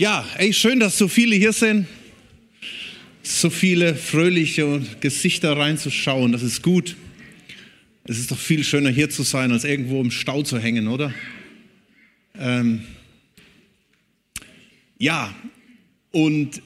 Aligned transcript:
Ja, 0.00 0.26
ey, 0.38 0.54
schön, 0.54 0.80
dass 0.80 0.96
so 0.96 1.08
viele 1.08 1.36
hier 1.36 1.52
sind. 1.52 1.86
So 3.22 3.50
viele 3.50 3.94
fröhliche 3.94 4.80
Gesichter 5.00 5.54
reinzuschauen, 5.54 6.32
das 6.32 6.42
ist 6.42 6.62
gut. 6.62 6.96
Es 8.04 8.18
ist 8.18 8.30
doch 8.30 8.38
viel 8.38 8.64
schöner 8.64 8.88
hier 8.88 9.10
zu 9.10 9.24
sein, 9.24 9.52
als 9.52 9.64
irgendwo 9.64 10.00
im 10.00 10.10
Stau 10.10 10.42
zu 10.42 10.58
hängen, 10.58 10.88
oder? 10.88 11.12
Ähm 12.38 12.80
ja, 14.96 15.34
und 16.12 16.62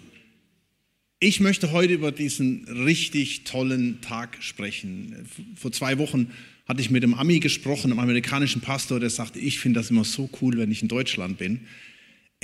ich 1.18 1.40
möchte 1.40 1.72
heute 1.72 1.94
über 1.94 2.12
diesen 2.12 2.68
richtig 2.68 3.42
tollen 3.42 4.00
Tag 4.00 4.36
sprechen. 4.44 5.26
Vor 5.56 5.72
zwei 5.72 5.98
Wochen 5.98 6.30
hatte 6.68 6.80
ich 6.82 6.90
mit 6.90 7.02
einem 7.02 7.14
Ami 7.14 7.40
gesprochen, 7.40 7.90
einem 7.90 7.98
amerikanischen 7.98 8.60
Pastor, 8.60 9.00
der 9.00 9.10
sagte, 9.10 9.40
ich 9.40 9.58
finde 9.58 9.80
das 9.80 9.90
immer 9.90 10.04
so 10.04 10.30
cool, 10.40 10.56
wenn 10.56 10.70
ich 10.70 10.82
in 10.82 10.88
Deutschland 10.88 11.36
bin. 11.36 11.62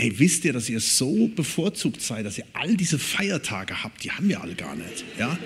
Ey, 0.01 0.19
wisst 0.19 0.46
ihr, 0.46 0.55
dass 0.55 0.71
ihr 0.71 0.80
so 0.80 1.29
bevorzugt 1.29 2.00
seid, 2.00 2.25
dass 2.25 2.39
ihr 2.39 2.46
all 2.54 2.75
diese 2.75 2.99
Feiertage 2.99 3.85
habt? 3.85 4.03
Die 4.03 4.11
haben 4.11 4.31
wir 4.31 4.41
alle 4.41 4.54
gar 4.54 4.75
nicht. 4.75 5.04
Ja? 5.18 5.39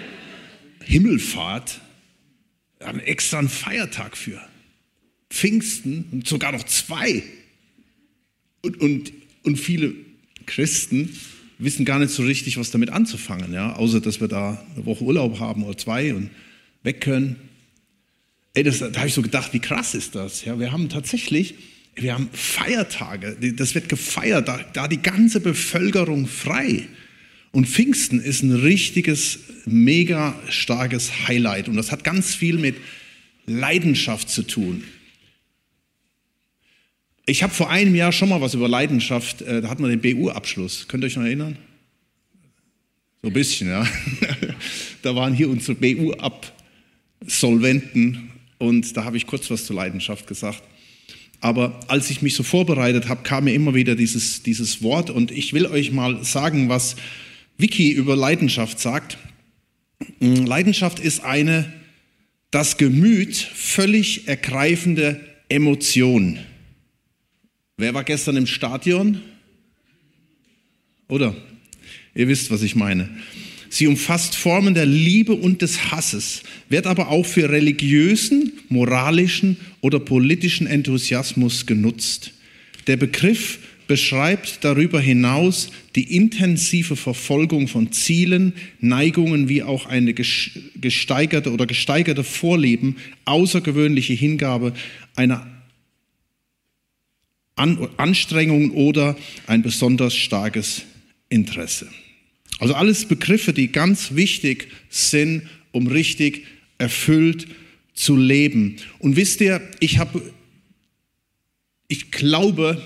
Himmelfahrt, 0.81 1.81
wir 2.79 2.87
haben 2.87 3.01
extra 3.01 3.41
einen 3.41 3.49
Feiertag 3.49 4.17
für. 4.17 4.41
Pfingsten 5.29 6.05
und 6.13 6.29
sogar 6.29 6.53
noch 6.53 6.63
zwei. 6.67 7.25
Und, 8.63 8.81
und, 8.81 9.13
und 9.43 9.57
viele 9.57 9.93
Christen 10.47 11.19
wissen 11.59 11.85
gar 11.85 11.99
nicht 11.99 12.13
so 12.13 12.23
richtig, 12.23 12.57
was 12.57 12.71
damit 12.71 12.91
anzufangen, 12.91 13.53
ja? 13.53 13.73
außer 13.73 14.01
dass 14.01 14.21
wir 14.21 14.29
da 14.29 14.65
eine 14.77 14.87
Woche 14.87 15.03
Urlaub 15.03 15.41
haben 15.41 15.65
oder 15.65 15.77
zwei 15.77 16.15
und 16.15 16.31
weg 16.85 17.01
können. 17.01 17.35
Ey, 18.53 18.63
das, 18.63 18.79
da 18.79 18.95
habe 18.95 19.09
ich 19.09 19.15
so 19.15 19.23
gedacht, 19.23 19.53
wie 19.53 19.59
krass 19.59 19.97
ist 19.97 20.15
das? 20.15 20.45
Ja, 20.45 20.61
wir 20.61 20.71
haben 20.71 20.89
tatsächlich, 20.89 21.57
wir 21.97 22.15
haben 22.15 22.29
Feiertage, 22.33 23.37
das 23.55 23.75
wird 23.75 23.89
gefeiert, 23.89 24.47
da, 24.49 24.61
da 24.73 24.87
die 24.89 25.03
ganze 25.03 25.41
Bevölkerung 25.41 26.27
frei. 26.27 26.89
Und 27.53 27.69
Pfingsten 27.69 28.21
ist 28.21 28.43
ein 28.43 28.53
richtiges, 28.53 29.39
mega 29.65 30.35
starkes 30.49 31.29
Highlight. 31.29 31.69
Und 31.69 31.77
das 31.77 31.93
hat 31.93 32.03
ganz 32.03 32.35
viel 32.35 32.59
mit 32.59 32.75
Leidenschaft 33.47 34.29
zu 34.29 34.43
tun. 34.43 34.83
Ich 37.27 37.45
habe 37.45 37.55
vor 37.55 37.71
einem 37.71 37.95
Jahr 37.95 38.13
schon 38.13 38.29
mal 38.29 38.41
was 38.41 38.55
über 38.55 38.69
Leidenschaft, 38.69 39.43
äh, 39.43 39.63
da 39.63 39.69
hatten 39.69 39.85
wir 39.85 39.97
den 39.97 40.01
BU-Abschluss. 40.01 40.89
Könnt 40.89 41.05
ihr 41.05 41.07
euch 41.07 41.15
noch 41.17 41.25
erinnern? 41.25 41.57
So 43.23 43.29
ein 43.29 43.35
bisschen, 43.35 43.69
ja. 43.69 43.87
Da 45.03 45.15
waren 45.15 45.35
hier 45.35 45.51
unsere 45.51 45.75
BU-Absolventen 45.75 48.31
und 48.59 48.97
da 48.97 49.05
habe 49.05 49.19
ich 49.19 49.27
kurz 49.27 49.51
was 49.51 49.67
zur 49.67 49.77
Leidenschaft 49.77 50.27
gesagt. 50.27 50.63
Aber 51.45 51.79
als 51.89 52.09
ich 52.09 52.23
mich 52.23 52.37
so 52.37 52.43
vorbereitet 52.43 53.11
habe, 53.11 53.23
kam 53.23 53.45
mir 53.45 53.53
immer 53.53 53.75
wieder 53.75 53.97
dieses, 53.97 54.43
dieses 54.43 54.83
Wort 54.83 55.11
und 55.11 55.31
ich 55.31 55.53
will 55.53 55.67
euch 55.67 55.93
mal 55.93 56.25
sagen, 56.25 56.71
was 56.71 56.97
Vicky 57.59 57.91
über 57.91 58.17
Leidenschaft 58.17 58.81
sagt. 58.81 59.19
Mm, 60.21 60.47
Leidenschaft 60.47 61.01
ist 61.01 61.23
eine 61.23 61.71
das 62.51 62.79
Gemüt 62.79 63.37
völlig 63.37 64.27
ergreifende 64.27 65.21
Emotion. 65.51 66.39
Wer 67.77 67.93
war 67.93 68.05
gestern 68.05 68.39
im 68.39 68.47
Stadion? 68.47 69.21
Oder? 71.09 71.37
Ihr 72.15 72.27
wisst, 72.27 72.51
was 72.53 72.63
ich 72.63 72.75
meine. 72.75 73.11
Sie 73.69 73.87
umfasst 73.87 74.35
Formen 74.35 74.73
der 74.73 74.87
Liebe 74.87 75.35
und 75.35 75.61
des 75.61 75.91
Hasses, 75.91 76.43
wird 76.71 76.87
aber 76.87 77.09
auch 77.09 77.27
für 77.27 77.51
religiösen, 77.51 78.53
moralischen 78.71 79.59
oder 79.85 80.01
politischen 80.01 80.67
Enthusiasmus 80.67 81.67
genutzt. 81.67 82.33
Der 82.87 82.97
Begriff 82.97 83.59
beschreibt 83.87 84.65
darüber 84.65 84.99
hinaus 84.99 85.71
die 85.95 86.17
intensive 86.17 86.97
Verfolgung 86.97 87.69
von 87.69 87.93
Zielen, 87.93 88.55
Neigungen 88.81 89.51
wie 89.51 89.63
auch 89.63 89.85
eine 89.85 90.15
gesteigerte 90.15 91.53
oder 91.53 91.67
gesteigerte 91.67 92.25
Vorleben, 92.25 92.97
außergewöhnliche 93.27 94.15
Hingabe 94.15 94.73
einer 95.17 95.47
Anstrengung 97.55 98.71
oder 98.71 99.19
ein 99.47 99.61
besonders 99.61 100.17
starkes 100.17 100.85
Interesse. 101.29 101.89
Also 102.59 102.73
alles 102.73 103.05
Begriffe, 103.05 103.53
die 103.53 103.71
ganz 103.71 104.15
wichtig 104.15 104.69
sind, 104.89 105.43
um 105.73 105.89
richtig 105.89 106.47
erfüllt 106.79 107.43
zu 107.43 107.64
leben. 108.17 108.77
Und 108.99 109.17
wisst 109.17 109.41
ihr, 109.41 109.61
ich 109.81 109.99
habe, 109.99 110.23
ich 111.89 112.11
glaube 112.11 112.83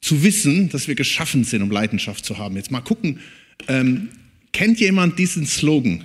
zu 0.00 0.22
wissen, 0.22 0.68
dass 0.68 0.88
wir 0.88 0.94
geschaffen 0.94 1.44
sind, 1.44 1.62
um 1.62 1.70
Leidenschaft 1.70 2.24
zu 2.24 2.38
haben. 2.38 2.56
Jetzt 2.56 2.70
mal 2.70 2.80
gucken, 2.80 3.20
ähm, 3.68 4.08
kennt 4.52 4.80
jemand 4.80 5.18
diesen 5.18 5.46
Slogan? 5.46 6.02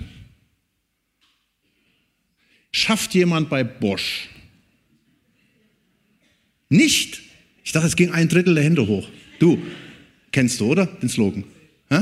Schafft 2.70 3.14
jemand 3.14 3.48
bei 3.48 3.64
Bosch? 3.64 4.28
Nicht. 6.68 7.22
Ich 7.64 7.72
dachte, 7.72 7.86
es 7.86 7.96
ging 7.96 8.10
ein 8.10 8.28
Drittel 8.28 8.54
der 8.54 8.64
Hände 8.64 8.86
hoch. 8.86 9.08
Du, 9.38 9.60
kennst 10.32 10.60
du, 10.60 10.66
oder? 10.66 10.86
Den 10.86 11.08
Slogan. 11.08 11.44
Hä? 11.88 12.00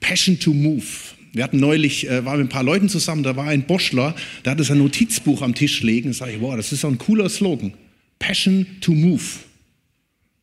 Passion 0.00 0.38
to 0.38 0.52
Move. 0.52 0.86
Wir 1.32 1.44
hatten 1.44 1.58
neulich, 1.58 2.08
äh, 2.08 2.24
waren 2.24 2.38
mit 2.38 2.46
ein 2.46 2.50
paar 2.50 2.62
Leuten 2.62 2.90
zusammen, 2.90 3.22
da 3.22 3.36
war 3.36 3.46
ein 3.46 3.66
Boschler, 3.66 4.14
der 4.44 4.52
hatte 4.52 4.64
sein 4.64 4.78
Notizbuch 4.78 5.40
am 5.40 5.54
Tisch 5.54 5.82
liegen. 5.82 6.10
Da 6.10 6.14
sage 6.14 6.32
ich, 6.32 6.40
wow, 6.40 6.56
das 6.56 6.72
ist 6.72 6.82
so 6.82 6.88
ein 6.88 6.98
cooler 6.98 7.28
Slogan. 7.30 7.72
Passion 8.18 8.66
to 8.82 8.92
Move. 8.92 9.22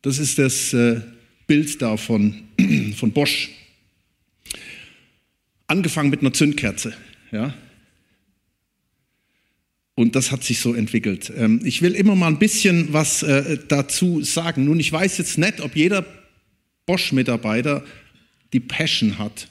Das 0.02 0.18
ist 0.18 0.38
das 0.38 0.74
äh, 0.74 1.00
Bild 1.46 1.80
da 1.80 1.96
von, 1.96 2.42
von 2.96 3.12
Bosch. 3.12 3.50
Angefangen 5.68 6.10
mit 6.10 6.20
einer 6.20 6.32
Zündkerze. 6.32 6.92
Ja? 7.30 7.54
Und 9.94 10.16
das 10.16 10.32
hat 10.32 10.42
sich 10.42 10.58
so 10.58 10.74
entwickelt. 10.74 11.32
Ähm, 11.36 11.60
ich 11.62 11.82
will 11.82 11.92
immer 11.92 12.16
mal 12.16 12.26
ein 12.26 12.40
bisschen 12.40 12.92
was 12.92 13.22
äh, 13.22 13.58
dazu 13.68 14.22
sagen. 14.22 14.64
Nun, 14.64 14.80
ich 14.80 14.90
weiß 14.90 15.18
jetzt 15.18 15.38
nicht, 15.38 15.60
ob 15.60 15.76
jeder 15.76 16.04
Bosch-Mitarbeiter 16.86 17.84
die 18.52 18.60
Passion 18.60 19.18
hat 19.18 19.46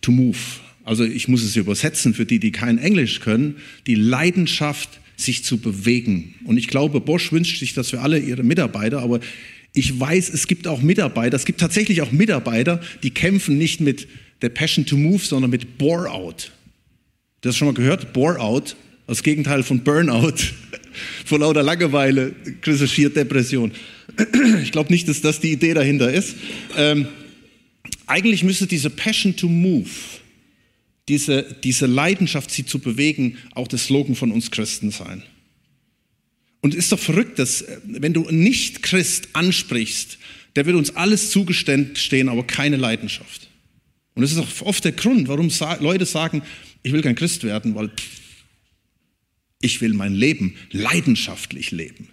to 0.00 0.10
move. 0.10 0.36
Also 0.84 1.04
ich 1.04 1.28
muss 1.28 1.42
es 1.42 1.56
übersetzen 1.56 2.14
für 2.14 2.26
die, 2.26 2.38
die 2.38 2.52
kein 2.52 2.78
Englisch 2.78 3.20
können, 3.20 3.56
die 3.86 3.96
Leidenschaft, 3.96 5.00
sich 5.16 5.44
zu 5.44 5.58
bewegen. 5.58 6.34
Und 6.44 6.58
ich 6.58 6.68
glaube, 6.68 7.00
Bosch 7.00 7.32
wünscht 7.32 7.58
sich 7.58 7.72
das 7.72 7.90
für 7.90 8.00
alle 8.02 8.18
ihre 8.18 8.42
Mitarbeiter, 8.42 9.00
aber 9.00 9.20
ich 9.72 9.98
weiß, 9.98 10.30
es 10.30 10.46
gibt 10.46 10.66
auch 10.68 10.82
Mitarbeiter, 10.82 11.36
es 11.36 11.44
gibt 11.44 11.60
tatsächlich 11.60 12.02
auch 12.02 12.12
Mitarbeiter, 12.12 12.80
die 13.02 13.10
kämpfen 13.10 13.58
nicht 13.58 13.80
mit 13.80 14.08
der 14.42 14.50
Passion 14.50 14.86
to 14.86 14.96
move, 14.96 15.24
sondern 15.24 15.50
mit 15.50 15.78
Bore-out. 15.78 16.52
Du 17.40 17.48
hast 17.48 17.56
schon 17.56 17.68
mal 17.68 17.74
gehört? 17.74 18.12
Bore-out, 18.12 18.76
das 19.06 19.22
Gegenteil 19.22 19.62
von 19.62 19.80
Burnout, 19.80 20.34
vor 21.24 21.38
lauter 21.38 21.62
Langeweile, 21.62 22.34
recherchiert 22.64 23.16
Depression. 23.16 23.72
Ich 24.62 24.72
glaube 24.72 24.92
nicht, 24.92 25.08
dass 25.08 25.20
das 25.20 25.40
die 25.40 25.52
Idee 25.52 25.74
dahinter 25.74 26.12
ist. 26.12 26.36
Ähm, 26.76 27.06
eigentlich 28.06 28.42
müsste 28.42 28.66
diese 28.66 28.90
Passion 28.90 29.36
to 29.36 29.48
Move, 29.48 29.90
diese, 31.08 31.56
diese 31.62 31.86
Leidenschaft, 31.86 32.50
sie 32.50 32.64
zu 32.64 32.78
bewegen, 32.78 33.38
auch 33.54 33.68
der 33.68 33.78
Slogan 33.78 34.14
von 34.14 34.32
uns 34.32 34.50
Christen 34.50 34.90
sein. 34.90 35.22
Und 36.60 36.74
es 36.74 36.78
ist 36.84 36.92
doch 36.92 36.98
verrückt, 36.98 37.38
dass 37.38 37.64
wenn 37.84 38.12
du 38.12 38.28
nicht 38.30 38.82
Christ 38.82 39.28
ansprichst, 39.34 40.18
der 40.56 40.66
wird 40.66 40.76
uns 40.76 40.96
alles 40.96 41.30
zugestehen, 41.30 42.28
aber 42.28 42.46
keine 42.46 42.76
Leidenschaft. 42.76 43.48
Und 44.14 44.22
das 44.22 44.32
ist 44.32 44.38
auch 44.38 44.62
oft 44.62 44.84
der 44.84 44.92
Grund, 44.92 45.28
warum 45.28 45.50
Leute 45.80 46.06
sagen, 46.06 46.42
ich 46.82 46.92
will 46.92 47.02
kein 47.02 47.14
Christ 47.14 47.44
werden, 47.44 47.74
weil 47.74 47.90
ich 49.60 49.80
will 49.80 49.92
mein 49.92 50.14
Leben 50.14 50.56
leidenschaftlich 50.70 51.70
leben. 51.70 52.08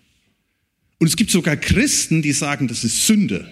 Und 1.00 1.08
es 1.08 1.16
gibt 1.16 1.31
sogar 1.31 1.58
Christen, 1.58 2.22
die 2.22 2.34
sagen, 2.34 2.68
das 2.68 2.84
ist 2.84 3.08
Sünde. 3.08 3.52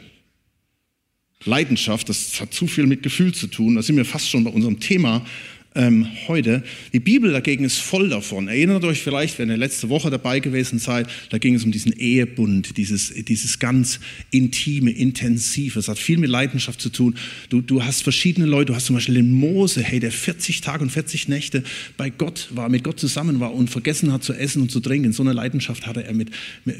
Leidenschaft, 1.45 2.09
das 2.09 2.39
hat 2.39 2.53
zu 2.53 2.67
viel 2.67 2.87
mit 2.87 3.03
Gefühl 3.03 3.33
zu 3.33 3.47
tun. 3.47 3.75
Da 3.75 3.81
sind 3.81 3.97
wir 3.97 4.05
fast 4.05 4.29
schon 4.29 4.43
bei 4.43 4.51
unserem 4.51 4.79
Thema 4.79 5.25
ähm, 5.73 6.07
heute. 6.27 6.63
Die 6.91 6.99
Bibel 6.99 7.31
dagegen 7.31 7.63
ist 7.63 7.77
voll 7.77 8.09
davon. 8.09 8.49
Erinnert 8.49 8.83
euch 8.83 9.01
vielleicht, 9.01 9.39
wenn 9.39 9.49
ihr 9.49 9.57
letzte 9.57 9.87
Woche 9.87 10.09
dabei 10.09 10.39
gewesen 10.39 10.79
seid, 10.79 11.07
da 11.29 11.37
ging 11.37 11.55
es 11.55 11.63
um 11.63 11.71
diesen 11.71 11.93
Ehebund, 11.93 12.75
dieses, 12.77 13.13
dieses 13.13 13.59
ganz 13.59 13.99
intime, 14.31 14.91
intensive. 14.91 15.79
Es 15.79 15.87
hat 15.87 15.97
viel 15.97 16.17
mit 16.17 16.29
Leidenschaft 16.29 16.81
zu 16.81 16.89
tun. 16.89 17.15
Du, 17.49 17.61
du 17.61 17.83
hast 17.83 18.03
verschiedene 18.03 18.47
Leute, 18.47 18.67
du 18.67 18.75
hast 18.75 18.87
zum 18.87 18.95
Beispiel 18.95 19.15
den 19.15 19.31
Mose, 19.31 19.81
hey, 19.81 20.01
der 20.01 20.11
40 20.11 20.59
Tage 20.59 20.83
und 20.83 20.89
40 20.89 21.29
Nächte 21.29 21.63
bei 21.95 22.09
Gott 22.09 22.49
war, 22.51 22.67
mit 22.67 22.83
Gott 22.83 22.99
zusammen 22.99 23.39
war 23.39 23.53
und 23.53 23.69
vergessen 23.69 24.11
hat 24.11 24.23
zu 24.23 24.33
essen 24.33 24.61
und 24.61 24.71
zu 24.71 24.81
trinken. 24.81 25.13
So 25.13 25.23
eine 25.23 25.33
Leidenschaft 25.33 25.87
hatte 25.87 26.03
er 26.03 26.13
mit, 26.13 26.31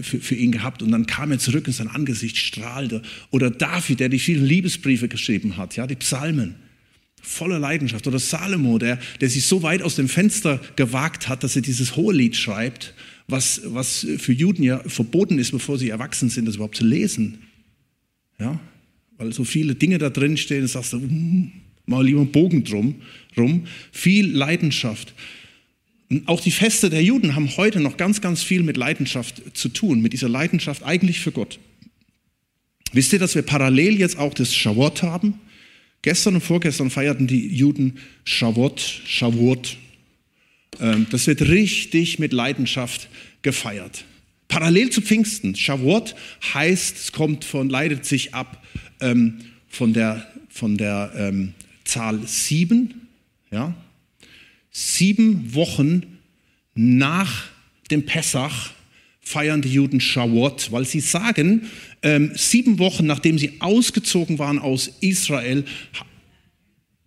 für, 0.01 0.19
für 0.19 0.35
ihn 0.35 0.51
gehabt. 0.51 0.83
Und 0.83 0.91
dann 0.91 1.05
kam 1.05 1.31
er 1.31 1.39
zurück 1.39 1.67
und 1.67 1.73
sein 1.73 1.87
Angesicht 1.87 2.37
strahlte. 2.37 3.01
Oder 3.29 3.51
David, 3.51 4.01
der 4.01 4.09
die 4.09 4.19
vielen 4.19 4.45
Liebesbriefe 4.45 5.07
geschrieben 5.07 5.55
hat, 5.55 5.77
ja, 5.77 5.87
die 5.87 5.95
Psalmen 5.95 6.55
voller 7.21 7.59
Leidenschaft. 7.59 8.07
Oder 8.07 8.19
Salomo, 8.19 8.77
der, 8.77 8.99
der 9.19 9.29
sich 9.29 9.45
so 9.45 9.63
weit 9.63 9.81
aus 9.81 9.95
dem 9.95 10.09
Fenster 10.09 10.59
gewagt 10.75 11.27
hat, 11.29 11.43
dass 11.43 11.55
er 11.55 11.61
dieses 11.61 11.95
hohe 11.95 12.13
Lied 12.13 12.35
schreibt, 12.35 12.93
was, 13.27 13.61
was 13.65 14.05
für 14.17 14.33
Juden 14.33 14.63
ja 14.63 14.81
verboten 14.87 15.39
ist, 15.39 15.51
bevor 15.51 15.77
sie 15.77 15.89
erwachsen 15.89 16.29
sind, 16.29 16.45
das 16.45 16.55
überhaupt 16.55 16.77
zu 16.77 16.85
lesen. 16.85 17.39
Ja? 18.39 18.59
weil 19.21 19.31
so 19.33 19.43
viele 19.43 19.75
Dinge 19.75 19.99
da 19.99 20.09
drin 20.09 20.35
stehen, 20.35 20.65
sagst 20.65 20.93
du, 20.93 20.97
mm, 20.97 21.51
mal 21.85 22.03
lieber 22.03 22.21
einen 22.21 22.31
Bogen 22.31 22.63
drum, 22.63 22.95
rum. 23.37 23.67
Viel 23.91 24.25
Leidenschaft. 24.25 25.13
Und 26.09 26.27
auch 26.27 26.41
die 26.41 26.49
Feste 26.49 26.89
der 26.89 27.03
Juden 27.03 27.35
haben 27.35 27.55
heute 27.55 27.79
noch 27.81 27.97
ganz, 27.97 28.21
ganz 28.21 28.41
viel 28.41 28.63
mit 28.63 28.77
Leidenschaft 28.77 29.55
zu 29.55 29.69
tun, 29.69 30.01
mit 30.01 30.13
dieser 30.13 30.27
Leidenschaft 30.27 30.81
eigentlich 30.81 31.19
für 31.19 31.31
Gott. 31.31 31.59
Wisst 32.93 33.13
ihr, 33.13 33.19
dass 33.19 33.35
wir 33.35 33.43
parallel 33.43 33.99
jetzt 33.99 34.17
auch 34.17 34.33
das 34.33 34.55
Shavuot 34.55 35.03
haben? 35.03 35.35
Gestern 36.01 36.35
und 36.35 36.41
vorgestern 36.41 36.89
feierten 36.89 37.27
die 37.27 37.47
Juden 37.47 37.99
Shavuot, 38.23 38.79
Shavuot. 38.79 39.77
Ähm, 40.79 41.05
das 41.11 41.27
wird 41.27 41.41
richtig 41.41 42.17
mit 42.17 42.33
Leidenschaft 42.33 43.07
gefeiert. 43.43 44.05
Parallel 44.47 44.89
zu 44.89 45.01
Pfingsten. 45.01 45.55
Shavuot 45.55 46.15
heißt, 46.53 46.97
es 46.97 47.11
kommt 47.11 47.45
von, 47.45 47.69
leitet 47.69 48.05
sich 48.05 48.33
ab 48.33 48.63
ähm, 48.99 49.39
von 49.67 49.93
der, 49.93 50.27
von 50.49 50.77
der 50.77 51.13
ähm, 51.15 51.53
Zahl 51.83 52.19
sieben. 52.25 53.07
Ja? 53.51 53.75
Sieben 54.71 55.53
Wochen 55.53 56.19
nach 56.73 57.45
dem 57.91 58.05
Pessach 58.05 58.71
feiern 59.21 59.61
die 59.61 59.71
Juden 59.71 60.01
Shavuot, 60.01 60.71
weil 60.71 60.85
sie 60.85 60.99
sagen, 60.99 61.67
ähm, 62.01 62.31
sieben 62.35 62.79
Wochen 62.79 63.05
nachdem 63.05 63.37
sie 63.37 63.53
ausgezogen 63.59 64.39
waren 64.39 64.59
aus 64.59 64.91
Israel, 64.99 65.63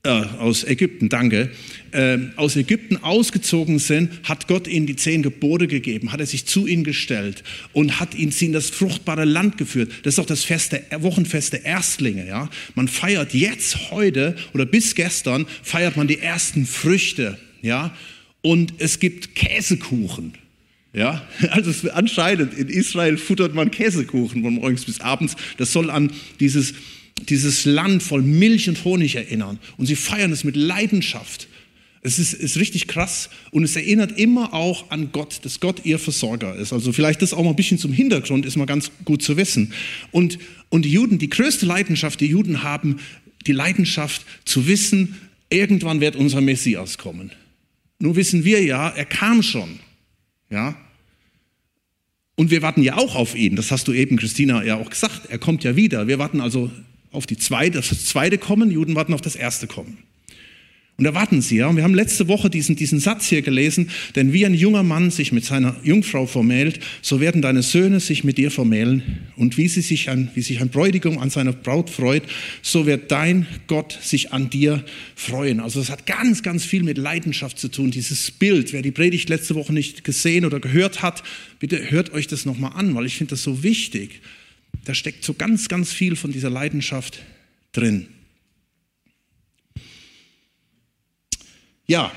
äh, 0.04 0.08
aus 0.38 0.64
Ägypten, 0.64 1.08
danke, 1.08 1.50
äh, 1.92 2.18
aus 2.36 2.56
Ägypten 2.56 2.98
ausgezogen 2.98 3.78
sind, 3.78 4.10
hat 4.24 4.46
Gott 4.48 4.68
ihnen 4.68 4.86
die 4.86 4.96
zehn 4.96 5.22
Gebote 5.22 5.66
gegeben, 5.66 6.12
hat 6.12 6.20
er 6.20 6.26
sich 6.26 6.46
zu 6.46 6.66
ihnen 6.66 6.84
gestellt 6.84 7.42
und 7.72 8.00
hat 8.00 8.14
ihnen 8.14 8.30
sie 8.30 8.46
in 8.46 8.52
das 8.52 8.70
fruchtbare 8.70 9.24
Land 9.24 9.56
geführt. 9.56 9.90
Das 10.02 10.14
ist 10.14 10.18
auch 10.18 10.26
das 10.26 10.44
Fest 10.44 10.72
der, 10.72 11.02
Wochenfest 11.02 11.54
der 11.54 11.64
Erstlinge. 11.64 12.26
Ja? 12.26 12.50
Man 12.74 12.86
feiert 12.86 13.32
jetzt, 13.32 13.90
heute 13.90 14.36
oder 14.52 14.66
bis 14.66 14.94
gestern, 14.94 15.46
feiert 15.62 15.96
man 15.96 16.06
die 16.06 16.18
ersten 16.18 16.66
Früchte. 16.66 17.38
Ja? 17.62 17.96
Und 18.42 18.74
es 18.78 19.00
gibt 19.00 19.34
Käsekuchen. 19.34 20.34
Ja, 20.94 21.26
also 21.50 21.90
anscheinend 21.90 22.54
in 22.54 22.68
Israel 22.68 23.18
futtert 23.18 23.54
man 23.54 23.70
Käsekuchen 23.70 24.42
von 24.42 24.54
morgens 24.54 24.84
bis 24.84 25.00
abends. 25.00 25.36
Das 25.58 25.72
soll 25.72 25.90
an 25.90 26.12
dieses, 26.40 26.74
dieses 27.28 27.64
Land 27.64 28.02
voll 28.02 28.22
Milch 28.22 28.68
und 28.68 28.82
Honig 28.84 29.16
erinnern. 29.16 29.58
Und 29.76 29.86
sie 29.86 29.96
feiern 29.96 30.32
es 30.32 30.44
mit 30.44 30.56
Leidenschaft. 30.56 31.48
Es 32.06 32.18
ist, 32.18 32.34
ist 32.34 32.58
richtig 32.58 32.86
krass 32.86 33.30
und 33.50 33.64
es 33.64 33.76
erinnert 33.76 34.18
immer 34.18 34.52
auch 34.52 34.90
an 34.90 35.10
Gott, 35.10 35.40
dass 35.42 35.58
Gott 35.58 35.86
ihr 35.86 35.98
Versorger 35.98 36.54
ist. 36.54 36.72
Also 36.74 36.92
vielleicht 36.92 37.22
das 37.22 37.32
auch 37.32 37.42
mal 37.42 37.50
ein 37.50 37.56
bisschen 37.56 37.78
zum 37.78 37.94
Hintergrund 37.94 38.44
ist 38.44 38.56
mal 38.56 38.66
ganz 38.66 38.90
gut 39.06 39.22
zu 39.22 39.38
wissen. 39.38 39.72
Und, 40.10 40.38
und 40.68 40.84
die 40.84 40.92
Juden, 40.92 41.18
die 41.18 41.30
größte 41.30 41.64
Leidenschaft, 41.64 42.20
die 42.20 42.26
Juden 42.26 42.62
haben, 42.62 43.00
die 43.46 43.52
Leidenschaft 43.52 44.22
zu 44.44 44.66
wissen, 44.66 45.18
irgendwann 45.48 46.02
wird 46.02 46.14
unser 46.14 46.42
Messias 46.42 46.98
kommen. 46.98 47.32
Nur 47.98 48.16
wissen 48.16 48.44
wir 48.44 48.62
ja, 48.62 48.90
er 48.90 49.06
kam 49.06 49.42
schon. 49.42 49.80
Ja? 50.50 50.76
Und 52.36 52.50
wir 52.50 52.62
warten 52.62 52.82
ja 52.82 52.96
auch 52.96 53.14
auf 53.14 53.34
ihn. 53.34 53.56
Das 53.56 53.70
hast 53.70 53.86
du 53.88 53.92
eben, 53.92 54.16
Christina, 54.16 54.64
ja 54.64 54.76
auch 54.76 54.90
gesagt. 54.90 55.26
Er 55.28 55.38
kommt 55.38 55.62
ja 55.64 55.76
wieder. 55.76 56.08
Wir 56.08 56.18
warten 56.18 56.40
also 56.40 56.70
auf 57.12 57.26
die 57.26 57.36
zweite, 57.36 57.78
das 57.78 58.06
zweite 58.06 58.38
Kommen. 58.38 58.70
Juden 58.70 58.94
warten 58.96 59.14
auf 59.14 59.20
das 59.20 59.36
erste 59.36 59.66
Kommen. 59.66 59.98
Und 60.96 61.06
erwarten 61.06 61.42
sie, 61.42 61.56
ja. 61.56 61.66
Und 61.66 61.74
wir 61.74 61.82
haben 61.82 61.94
letzte 61.94 62.28
Woche 62.28 62.48
diesen, 62.48 62.76
diesen 62.76 63.00
Satz 63.00 63.26
hier 63.26 63.42
gelesen, 63.42 63.90
denn 64.14 64.32
wie 64.32 64.46
ein 64.46 64.54
junger 64.54 64.84
Mann 64.84 65.10
sich 65.10 65.32
mit 65.32 65.44
seiner 65.44 65.74
Jungfrau 65.82 66.26
vermählt, 66.26 66.78
so 67.02 67.18
werden 67.18 67.42
deine 67.42 67.62
Söhne 67.64 67.98
sich 67.98 68.22
mit 68.22 68.38
dir 68.38 68.52
vermählen. 68.52 69.02
Und 69.34 69.56
wie, 69.56 69.66
sie 69.66 69.80
sich 69.80 70.08
an, 70.08 70.30
wie 70.34 70.42
sich 70.42 70.60
ein 70.60 70.68
Bräutigam 70.68 71.18
an 71.18 71.30
seiner 71.30 71.52
Braut 71.52 71.90
freut, 71.90 72.22
so 72.62 72.86
wird 72.86 73.10
dein 73.10 73.48
Gott 73.66 73.98
sich 74.02 74.32
an 74.32 74.50
dir 74.50 74.84
freuen. 75.16 75.58
Also 75.58 75.80
das 75.80 75.90
hat 75.90 76.06
ganz, 76.06 76.44
ganz 76.44 76.64
viel 76.64 76.84
mit 76.84 76.96
Leidenschaft 76.96 77.58
zu 77.58 77.68
tun, 77.68 77.90
dieses 77.90 78.30
Bild. 78.30 78.72
Wer 78.72 78.82
die 78.82 78.92
Predigt 78.92 79.28
letzte 79.28 79.56
Woche 79.56 79.72
nicht 79.72 80.04
gesehen 80.04 80.44
oder 80.44 80.60
gehört 80.60 81.02
hat, 81.02 81.24
bitte 81.58 81.90
hört 81.90 82.12
euch 82.12 82.28
das 82.28 82.44
nochmal 82.44 82.70
an, 82.76 82.94
weil 82.94 83.06
ich 83.06 83.16
finde 83.16 83.30
das 83.30 83.42
so 83.42 83.64
wichtig. 83.64 84.20
Da 84.84 84.94
steckt 84.94 85.24
so 85.24 85.34
ganz, 85.34 85.66
ganz 85.66 85.92
viel 85.92 86.14
von 86.14 86.30
dieser 86.30 86.50
Leidenschaft 86.50 87.20
drin. 87.72 88.06
Ja, 91.86 92.12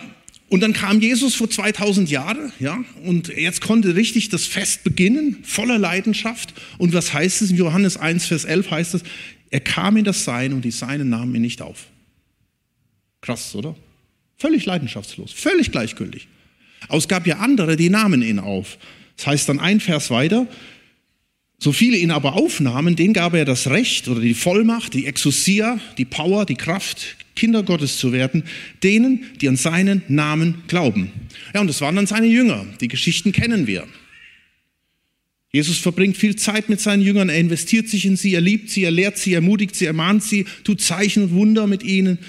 und 0.50 0.62
dann 0.62 0.72
kam 0.72 1.02
Jesus 1.02 1.36
vor 1.36 1.50
2000 1.50 2.10
Jahren, 2.10 2.54
ja, 2.60 2.84
und 3.04 3.28
jetzt 3.28 3.60
konnte 3.60 3.96
richtig 3.96 4.30
das 4.30 4.46
Fest 4.46 4.84
beginnen, 4.84 5.40
voller 5.44 5.78
Leidenschaft. 5.78 6.54
Und 6.78 6.94
was 6.94 7.14
heißt 7.14 7.42
es? 7.42 7.52
In 7.52 7.58
Johannes 7.58 7.98
1, 7.98 8.28
Vers 8.28 8.46
11 8.46 8.72
heißt 8.72 8.94
es, 8.94 9.04
er 9.50 9.60
kam 9.60 9.98
in 9.98 10.06
das 10.06 10.24
Sein 10.24 10.54
und 10.54 10.64
die 10.64 10.72
Seinen 10.72 11.10
nahmen 11.10 11.36
ihn 11.36 11.42
nicht 11.42 11.62
auf. 11.62 11.88
Krass, 13.20 13.56
oder? 13.56 13.76
Völlig 14.38 14.66
leidenschaftslos, 14.66 15.34
völlig 15.34 15.72
gleichgültig. 15.72 16.28
Aber 16.88 16.98
es 16.98 17.08
gab 17.08 17.28
ja 17.28 17.40
andere, 17.40 17.76
die 17.76 17.90
nahmen 17.90 18.22
ihn 18.22 18.40
auf. 18.40 18.78
Das 19.18 19.28
heißt 19.28 19.50
dann 19.50 19.60
ein 19.60 19.80
Vers 19.80 20.12
weiter, 20.12 20.48
so 21.60 21.72
viele 21.72 21.98
ihn 21.98 22.12
aber 22.12 22.34
aufnahmen, 22.34 22.96
denen 22.96 23.14
gab 23.14 23.34
er 23.34 23.44
das 23.44 23.68
Recht 23.68 24.08
oder 24.08 24.22
die 24.22 24.36
Vollmacht, 24.36 24.94
die 24.94 25.08
Exousia, 25.08 25.80
die 25.98 26.06
Power, 26.06 26.46
die 26.46 26.56
Kraft, 26.56 27.18
Kinder 27.38 27.64
Gottes 27.64 27.98
zu 27.98 28.12
werden, 28.12 28.44
denen, 28.84 29.26
die 29.40 29.48
an 29.48 29.56
seinen 29.56 30.02
Namen 30.10 30.64
glauben. 30.68 31.12
Ja, 31.54 31.62
und 31.62 31.68
das 31.68 31.80
waren 31.80 31.96
dann 31.96 32.08
seine 32.08 32.28
Jünger. 32.28 32.66
Die 32.82 32.90
Geschichten 32.90 33.32
kennen 33.32 33.68
wir. 33.68 33.88
Jesus 35.52 35.78
verbringt 35.78 36.18
viel 36.18 36.36
Zeit 36.36 36.68
mit 36.68 36.82
seinen 36.82 37.02
Jüngern, 37.02 37.30
er 37.30 37.40
investiert 37.40 37.88
sich 37.88 38.06
in 38.06 38.18
sie, 38.18 38.34
er 38.34 38.42
liebt 38.42 38.70
sie, 38.70 38.84
er 38.84 38.92
lehrt 38.92 39.18
sie, 39.18 39.34
ermutigt 39.34 39.76
sie, 39.76 39.86
ermahnt 39.86 40.24
sie, 40.24 40.46
tut 40.64 40.82
Zeichen 40.82 41.24
und 41.24 41.32
Wunder 41.32 41.68
mit 41.68 41.84
ihnen. 41.84 42.20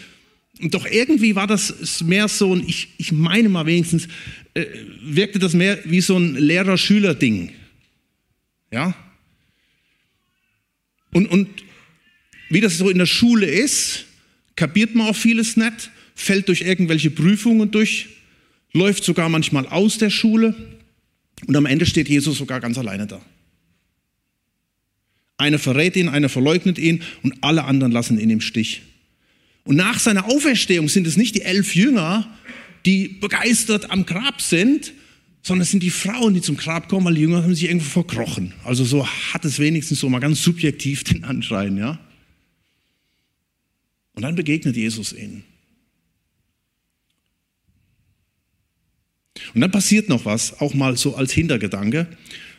Und 0.61 0.75
doch 0.75 0.87
irgendwie 0.87 1.35
war 1.35 1.47
das 1.47 2.03
mehr 2.03 2.29
so 2.29 2.55
ein, 2.55 2.65
ich, 2.67 2.89
ich 2.99 3.13
meine 3.13 3.49
mal 3.49 3.67
wenigstens, 3.67 4.09
äh, 4.55 4.67
wirkte 5.03 5.39
das 5.39 5.53
mehr 5.55 5.79
wie 5.85 6.01
so 6.01 6.17
ein 6.17 6.37
Lehrer-Schüler-Ding. 6.37 7.53
Ja? 8.71 8.95
Und, 11.13 11.27
und 11.27 11.49
wie 12.51 12.61
das 12.61 12.79
so 12.79 12.89
in 12.89 12.99
der 12.99 13.07
Schule 13.07 13.47
ist, 13.47 14.07
kapiert 14.59 14.97
man 14.97 15.07
auch 15.07 15.17
vieles 15.17 15.57
nicht, 15.57 15.91
fällt 16.17 16.49
durch 16.49 16.63
irgendwelche 16.63 17.11
Prüfungen 17.11 17.71
durch, 17.71 18.09
läuft 18.73 19.05
sogar 19.05 19.29
manchmal 19.29 19.69
aus 19.69 19.99
der 19.99 20.11
Schule 20.11 20.55
und 21.47 21.57
am 21.57 21.65
Ende 21.65 21.87
steht 21.87 22.09
Jesus 22.09 22.39
sogar 22.39 22.61
ganz 22.61 22.77
alleine 22.77 23.07
da. 23.07 23.21
Einer 25.37 25.61
verrät 25.61 25.95
ihn, 25.95 26.09
einer 26.09 26.29
verleugnet 26.29 26.77
ihn 26.77 27.05
und 27.23 27.35
alle 27.41 27.65
anderen 27.65 27.93
lassen 27.93 28.19
ihn 28.19 28.31
im 28.31 28.41
Stich. 28.41 28.83
Und 29.63 29.77
nach 29.77 30.01
seiner 30.01 30.25
Auferstehung 30.25 30.89
sind 30.89 31.07
es 31.07 31.17
nicht 31.17 31.37
die 31.37 31.43
elf 31.43 31.77
Jünger, 31.77 32.29
die 32.85 33.07
begeistert 33.07 33.93
am 33.93 34.07
Grab 34.07 34.43
sind, 34.43 34.93
sondern 35.43 35.63
es 35.63 35.71
sind 35.71 35.85
die 35.85 35.91
Frauen, 35.91 36.35
die 36.35 36.41
zum 36.41 36.57
Grab 36.57 36.89
kommen, 36.89 37.07
weil 37.07 37.15
die 37.15 37.21
Jünger 37.21 37.45
haben 37.45 37.55
sich 37.55 37.69
irgendwo 37.69 37.89
verkrochen. 37.89 38.55
Also 38.65 38.85
so 38.85 39.07
hat 39.07 39.45
es 39.45 39.61
wenigstens 39.61 40.01
so 40.01 40.09
mal 40.09 40.19
ganz 40.19 40.43
subjektiv 40.43 41.05
den 41.05 41.23
Anschein, 41.23 41.77
ja. 41.77 42.01
Und 44.19 44.23
dann 44.23 44.35
begegnet 44.35 44.75
Jesus 44.75 45.13
ihnen. 45.13 45.45
Und 49.55 49.61
dann 49.61 49.71
passiert 49.71 50.09
noch 50.09 50.25
was, 50.25 50.59
auch 50.61 50.75
mal 50.75 50.97
so 50.97 51.15
als 51.15 51.33
Hintergedanke, 51.33 52.09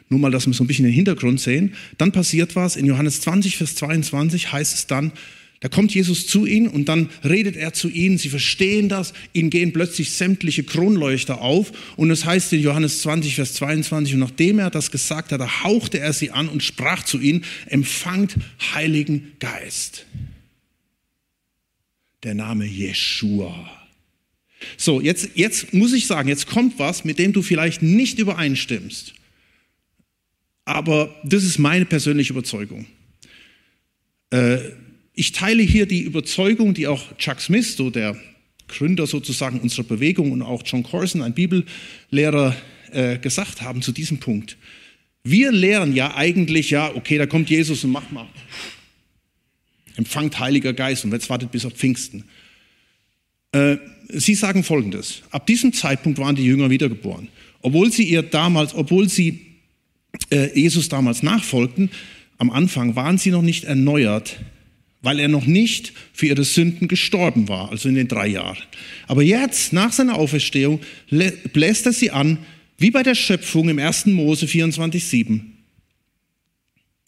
nur 0.08 0.22
mal, 0.22 0.32
dass 0.32 0.48
wir 0.48 0.54
so 0.54 0.64
ein 0.64 0.68
bisschen 0.68 0.86
den 0.86 0.94
Hintergrund 0.94 1.42
sehen. 1.42 1.74
Dann 1.98 2.14
passiert 2.14 2.56
was, 2.56 2.78
in 2.78 2.86
Johannes 2.86 3.20
20, 3.20 3.58
Vers 3.58 3.76
22 3.76 4.54
heißt 4.54 4.74
es 4.74 4.88
dann, 4.88 5.12
da 5.60 5.68
kommt 5.68 5.94
Jesus 5.94 6.28
zu 6.28 6.46
ihnen 6.46 6.70
und 6.70 6.88
dann 6.88 7.10
redet 7.26 7.58
er 7.58 7.74
zu 7.74 7.90
ihnen, 7.90 8.18
sie 8.18 8.30
verstehen 8.30 8.88
das, 8.88 9.12
ihnen 9.34 9.50
gehen 9.50 9.74
plötzlich 9.74 10.12
sämtliche 10.12 10.64
Kronleuchter 10.64 11.42
auf. 11.42 11.74
Und 11.98 12.10
es 12.10 12.24
heißt 12.24 12.54
in 12.54 12.62
Johannes 12.62 13.02
20, 13.02 13.36
Vers 13.36 13.56
22, 13.56 14.14
und 14.14 14.22
nachdem 14.22 14.60
er 14.60 14.70
das 14.70 14.92
gesagt 14.92 15.34
hat, 15.34 15.42
da 15.42 15.64
hauchte 15.66 16.00
er 16.00 16.14
sie 16.14 16.32
an 16.32 16.48
und 16.48 16.64
sprach 16.64 17.04
zu 17.04 17.20
ihnen, 17.20 17.44
empfangt 17.66 18.38
Heiligen 18.74 19.34
Geist 19.40 20.06
der 22.24 22.36
Name 22.36 22.66
Jeshua. 22.66 23.70
So, 24.78 25.00
jetzt, 25.00 25.32
jetzt 25.36 25.74
muss 25.74 25.94
ich 25.94 26.06
sagen, 26.06 26.28
jetzt 26.28 26.48
kommt 26.48 26.80
was, 26.80 27.06
mit 27.06 27.18
dem 27.18 27.34
du 27.34 27.42
vielleicht 27.42 27.82
nicht 27.82 28.20
übereinstimmst. 28.20 29.14
Aber 30.66 31.16
das 31.24 31.44
ist 31.44 31.58
meine 31.58 31.86
persönliche 31.86 32.34
Überzeugung. 32.34 32.86
Äh, 34.32 34.58
ich 35.14 35.32
teile 35.32 35.64
hier 35.64 35.86
die 35.86 36.02
Überzeugung, 36.02 36.74
die 36.74 36.88
auch 36.88 37.18
Chuck 37.18 37.42
Smith, 37.42 37.76
so 37.76 37.90
der 37.90 38.18
Gründer 38.68 39.08
sozusagen 39.08 39.60
unserer 39.60 39.84
Bewegung 39.84 40.32
und 40.32 40.42
auch 40.42 40.62
John 40.66 40.84
Corson, 40.84 41.22
ein 41.22 41.34
Bibellehrer, 41.34 42.56
äh, 42.92 43.18
gesagt 43.18 43.62
haben 43.62 43.82
zu 43.82 43.92
diesem 43.92 44.20
Punkt. 44.20 44.58
Wir 45.24 45.52
lehren 45.52 45.96
ja 45.96 46.16
eigentlich, 46.16 46.70
ja, 46.70 46.96
okay, 46.96 47.18
da 47.18 47.26
kommt 47.26 47.50
Jesus 47.50 47.84
und 47.84 47.92
macht 47.92 48.12
mal 48.12 48.28
empfangt 50.00 50.40
Heiliger 50.40 50.72
Geist 50.72 51.04
und 51.04 51.12
jetzt 51.12 51.30
wartet 51.30 51.52
bis 51.52 51.66
auf 51.66 51.74
Pfingsten. 51.74 52.24
Äh, 53.52 53.76
sie 54.08 54.34
sagen 54.34 54.64
Folgendes. 54.64 55.24
Ab 55.30 55.46
diesem 55.46 55.74
Zeitpunkt 55.74 56.20
waren 56.20 56.36
die 56.36 56.46
Jünger 56.46 56.70
wiedergeboren. 56.70 57.28
Obwohl 57.62 57.92
sie 57.92 58.04
ihr 58.04 58.24
damals, 58.24 58.74
obwohl 58.74 59.10
sie 59.10 59.42
äh, 60.30 60.58
Jesus 60.58 60.88
damals 60.88 61.22
nachfolgten, 61.22 61.90
am 62.38 62.50
Anfang 62.50 62.96
waren 62.96 63.18
sie 63.18 63.32
noch 63.32 63.42
nicht 63.42 63.66
erneuert, 63.66 64.40
weil 65.02 65.20
er 65.20 65.28
noch 65.28 65.46
nicht 65.46 65.92
für 66.14 66.28
ihre 66.28 66.46
Sünden 66.46 66.88
gestorben 66.88 67.50
war, 67.50 67.70
also 67.70 67.90
in 67.90 67.96
den 67.96 68.08
drei 68.08 68.28
Jahren. 68.28 68.58
Aber 69.08 69.22
jetzt, 69.22 69.74
nach 69.74 69.92
seiner 69.92 70.16
Auferstehung, 70.16 70.80
bläst 71.10 71.86
er 71.86 71.94
sie 71.94 72.12
an, 72.12 72.38
wie 72.78 72.92
bei 72.92 73.04
der 73.04 73.16
Schöpfung 73.16 73.68
im 73.68 73.80
1. 73.80 74.06
Mose 74.06 74.46
24,7, 74.46 75.42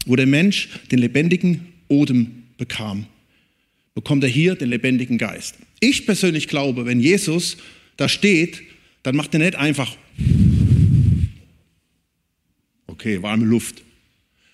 wo 0.05 0.17
der 0.17 0.27
Mensch 0.27 0.67
den 0.91 0.99
lebendigen 0.99 1.67
Odem 1.87 2.40
bekam, 2.61 3.07
bekommt 3.95 4.23
er 4.23 4.29
hier 4.29 4.53
den 4.53 4.69
lebendigen 4.69 5.17
Geist. 5.17 5.55
Ich 5.79 6.05
persönlich 6.05 6.47
glaube, 6.47 6.85
wenn 6.85 6.99
Jesus 6.99 7.57
da 7.97 8.07
steht, 8.07 8.61
dann 9.01 9.15
macht 9.15 9.33
er 9.33 9.39
nicht 9.39 9.55
einfach, 9.55 9.97
okay, 12.85 13.23
warme 13.23 13.45
Luft, 13.45 13.81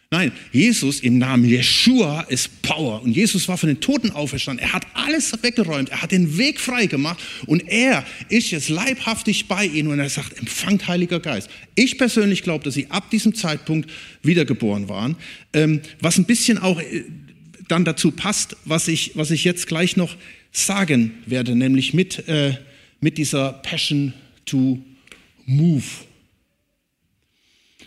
Nein, 0.10 0.32
Jesus 0.54 1.02
im 1.02 1.18
Namen 1.18 1.44
Jeshua 1.44 2.22
ist 2.30 2.62
Power. 2.62 3.02
Und 3.02 3.12
Jesus 3.12 3.50
war 3.50 3.58
von 3.58 3.68
den 3.68 3.82
Toten 3.82 4.12
auferstanden. 4.12 4.66
Er 4.66 4.72
hat 4.72 4.88
alles 4.94 5.34
weggeräumt. 5.44 5.90
Er 5.90 6.02
hat 6.02 6.14
den 6.14 6.38
Weg 6.38 6.62
frei 6.62 6.86
gemacht. 6.86 7.20
Und 7.46 7.68
er 7.68 8.06
ist 8.30 8.52
jetzt 8.52 8.70
leibhaftig 8.70 9.50
bei 9.50 9.66
ihnen. 9.66 9.90
Und 9.90 10.00
er 10.00 10.10
sagt, 10.10 10.40
empfangt 10.40 10.88
Heiliger 10.88 11.20
Geist. 11.20 11.50
Ich 11.76 11.98
persönlich 11.98 12.44
glaube, 12.44 12.64
dass 12.64 12.76
sie 12.76 12.90
ab 12.90 13.10
diesem 13.10 13.36
Zeitpunkt 13.36 13.90
wiedergeboren 14.24 14.88
waren. 14.88 15.18
Ähm, 15.52 15.82
was 16.00 16.18
ein 16.18 16.24
bisschen 16.24 16.58
auch 16.58 16.80
äh, 16.80 17.04
dann 17.68 17.86
dazu 17.86 18.12
passt, 18.12 18.58
was 18.66 18.88
ich, 18.88 19.12
was 19.16 19.32
ich 19.32 19.44
jetzt 19.44 19.68
gleich 19.68 19.98
noch 19.98 20.16
sagen 20.52 21.12
werde, 21.26 21.56
nämlich 21.56 21.94
mit, 21.94 22.28
äh, 22.28 22.58
mit 23.00 23.18
dieser 23.18 23.54
Passion 23.54 24.14
to 24.46 24.80
Move. 25.46 25.84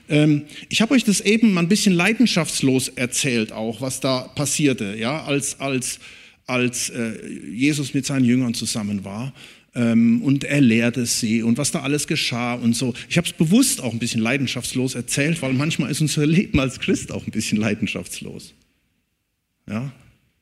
Ähm, 0.09 0.43
ich 0.69 0.83
habe 0.83 0.95
euch 0.95 1.05
das 1.05 1.21
eben 1.21 1.55
mal 1.55 1.63
ein 1.63 1.69
bisschen 1.69 1.95
leidenschaftslos 1.95 2.89
erzählt, 2.89 3.53
auch 3.53 3.81
was 3.81 4.01
da 4.01 4.23
passierte, 4.23 4.97
ja, 4.99 5.25
als, 5.25 5.61
als, 5.61 6.01
als 6.47 6.91
äh, 6.91 7.13
Jesus 7.51 7.95
mit 7.95 8.07
seinen 8.07 8.25
Jüngern 8.25 8.55
zusammen 8.55 9.05
war. 9.05 9.33
Ähm, 9.73 10.23
und 10.23 10.43
er 10.43 10.61
lehrte 10.61 11.07
sie 11.07 11.45
und 11.45 11.57
was 11.59 11.71
da 11.71 11.83
alles 11.83 12.09
geschah 12.09 12.55
und 12.55 12.75
so. 12.75 12.93
Ich 13.09 13.17
habe 13.17 13.29
es 13.29 13.33
bewusst 13.33 13.81
auch 13.81 13.93
ein 13.93 14.01
bisschen 14.01 14.21
leidenschaftslos 14.21 14.97
erzählt, 14.97 15.41
weil 15.43 15.53
manchmal 15.53 15.93
ist 15.93 16.01
unser 16.01 16.27
Leben 16.27 16.59
als 16.59 16.81
Christ 16.81 17.13
auch 17.13 17.25
ein 17.25 17.31
bisschen 17.31 17.59
leidenschaftslos. 17.59 18.53
Ja, 19.71 19.93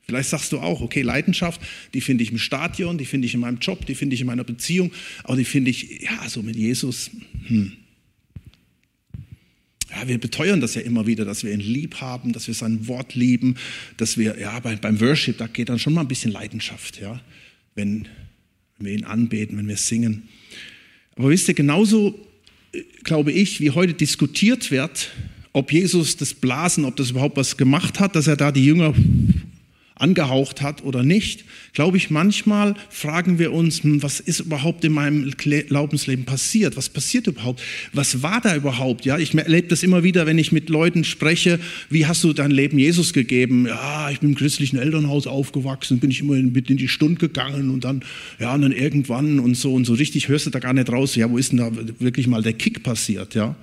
Vielleicht 0.08 0.30
sagst 0.30 0.52
du 0.52 0.60
auch, 0.60 0.80
okay, 0.80 1.02
Leidenschaft, 1.02 1.60
die 1.92 2.00
finde 2.00 2.24
ich 2.24 2.32
im 2.32 2.38
Stadion, 2.38 2.96
die 2.96 3.04
finde 3.04 3.26
ich 3.26 3.34
in 3.34 3.40
meinem 3.40 3.58
Job, 3.58 3.84
die 3.84 3.94
finde 3.94 4.14
ich 4.14 4.22
in 4.22 4.26
meiner 4.26 4.42
Beziehung, 4.42 4.90
aber 5.22 5.36
die 5.36 5.44
finde 5.44 5.70
ich, 5.70 6.00
ja, 6.00 6.26
so 6.30 6.42
mit 6.42 6.56
Jesus, 6.56 7.10
hm, 7.46 7.72
ja, 9.90 10.08
wir 10.08 10.16
beteuern 10.16 10.62
das 10.62 10.74
ja 10.74 10.80
immer 10.80 11.06
wieder, 11.06 11.26
dass 11.26 11.44
wir 11.44 11.52
ihn 11.52 11.60
lieb 11.60 12.00
haben, 12.00 12.32
dass 12.32 12.46
wir 12.46 12.54
sein 12.54 12.88
Wort 12.88 13.14
lieben, 13.14 13.56
dass 13.98 14.16
wir, 14.16 14.38
ja, 14.38 14.58
bei, 14.60 14.76
beim 14.76 14.98
Worship, 14.98 15.36
da 15.36 15.46
geht 15.46 15.68
dann 15.68 15.78
schon 15.78 15.92
mal 15.92 16.00
ein 16.00 16.08
bisschen 16.08 16.32
Leidenschaft, 16.32 16.98
ja, 17.02 17.20
wenn, 17.74 18.08
wenn 18.78 18.86
wir 18.86 18.92
ihn 18.94 19.04
anbeten, 19.04 19.58
wenn 19.58 19.68
wir 19.68 19.76
singen. 19.76 20.26
Aber 21.16 21.28
wisst 21.28 21.48
ihr, 21.48 21.54
genauso 21.54 22.18
äh, 22.72 22.82
glaube 23.04 23.32
ich, 23.32 23.60
wie 23.60 23.72
heute 23.72 23.92
diskutiert 23.92 24.70
wird, 24.70 25.10
ob 25.52 25.72
Jesus 25.72 26.16
das 26.16 26.34
Blasen, 26.34 26.84
ob 26.84 26.96
das 26.96 27.10
überhaupt 27.10 27.36
was 27.36 27.56
gemacht 27.56 28.00
hat, 28.00 28.16
dass 28.16 28.26
er 28.26 28.36
da 28.36 28.52
die 28.52 28.64
Jünger 28.64 28.94
angehaucht 30.00 30.62
hat 30.62 30.84
oder 30.84 31.02
nicht, 31.02 31.44
glaube 31.72 31.96
ich, 31.96 32.10
manchmal 32.10 32.74
fragen 32.88 33.38
wir 33.38 33.52
uns, 33.52 33.82
hm, 33.82 34.02
was 34.02 34.20
ist 34.20 34.40
überhaupt 34.40 34.84
in 34.84 34.92
meinem 34.92 35.30
Glaubensleben 35.30 36.24
passiert? 36.24 36.76
Was 36.76 36.88
passiert 36.88 37.26
überhaupt? 37.26 37.62
Was 37.92 38.22
war 38.22 38.40
da 38.40 38.54
überhaupt? 38.54 39.04
Ja, 39.04 39.18
ich 39.18 39.34
erlebe 39.34 39.68
das 39.68 39.82
immer 39.82 40.02
wieder, 40.02 40.26
wenn 40.26 40.38
ich 40.38 40.52
mit 40.52 40.68
Leuten 40.68 41.04
spreche. 41.04 41.58
Wie 41.90 42.06
hast 42.06 42.24
du 42.24 42.32
dein 42.32 42.50
Leben 42.50 42.78
Jesus 42.78 43.12
gegeben? 43.12 43.66
Ja, 43.66 44.10
ich 44.10 44.20
bin 44.20 44.30
im 44.30 44.34
christlichen 44.36 44.78
Elternhaus 44.78 45.26
aufgewachsen, 45.26 45.98
bin 45.98 46.10
ich 46.10 46.20
immer 46.20 46.34
mit 46.34 46.70
in 46.70 46.76
die 46.76 46.88
Stunde 46.88 47.18
gegangen 47.18 47.70
und 47.70 47.84
dann, 47.84 48.02
ja, 48.38 48.54
und 48.54 48.62
dann 48.62 48.72
irgendwann 48.72 49.40
und 49.40 49.56
so 49.56 49.74
und 49.74 49.84
so 49.84 49.94
richtig 49.94 50.28
hörst 50.28 50.46
du 50.46 50.50
da 50.50 50.58
gar 50.58 50.72
nicht 50.72 50.90
raus. 50.90 51.14
Ja, 51.16 51.30
wo 51.30 51.38
ist 51.38 51.52
denn 51.52 51.58
da 51.58 51.70
wirklich 51.98 52.26
mal 52.26 52.42
der 52.42 52.52
Kick 52.52 52.82
passiert? 52.82 53.34
Ja, 53.34 53.56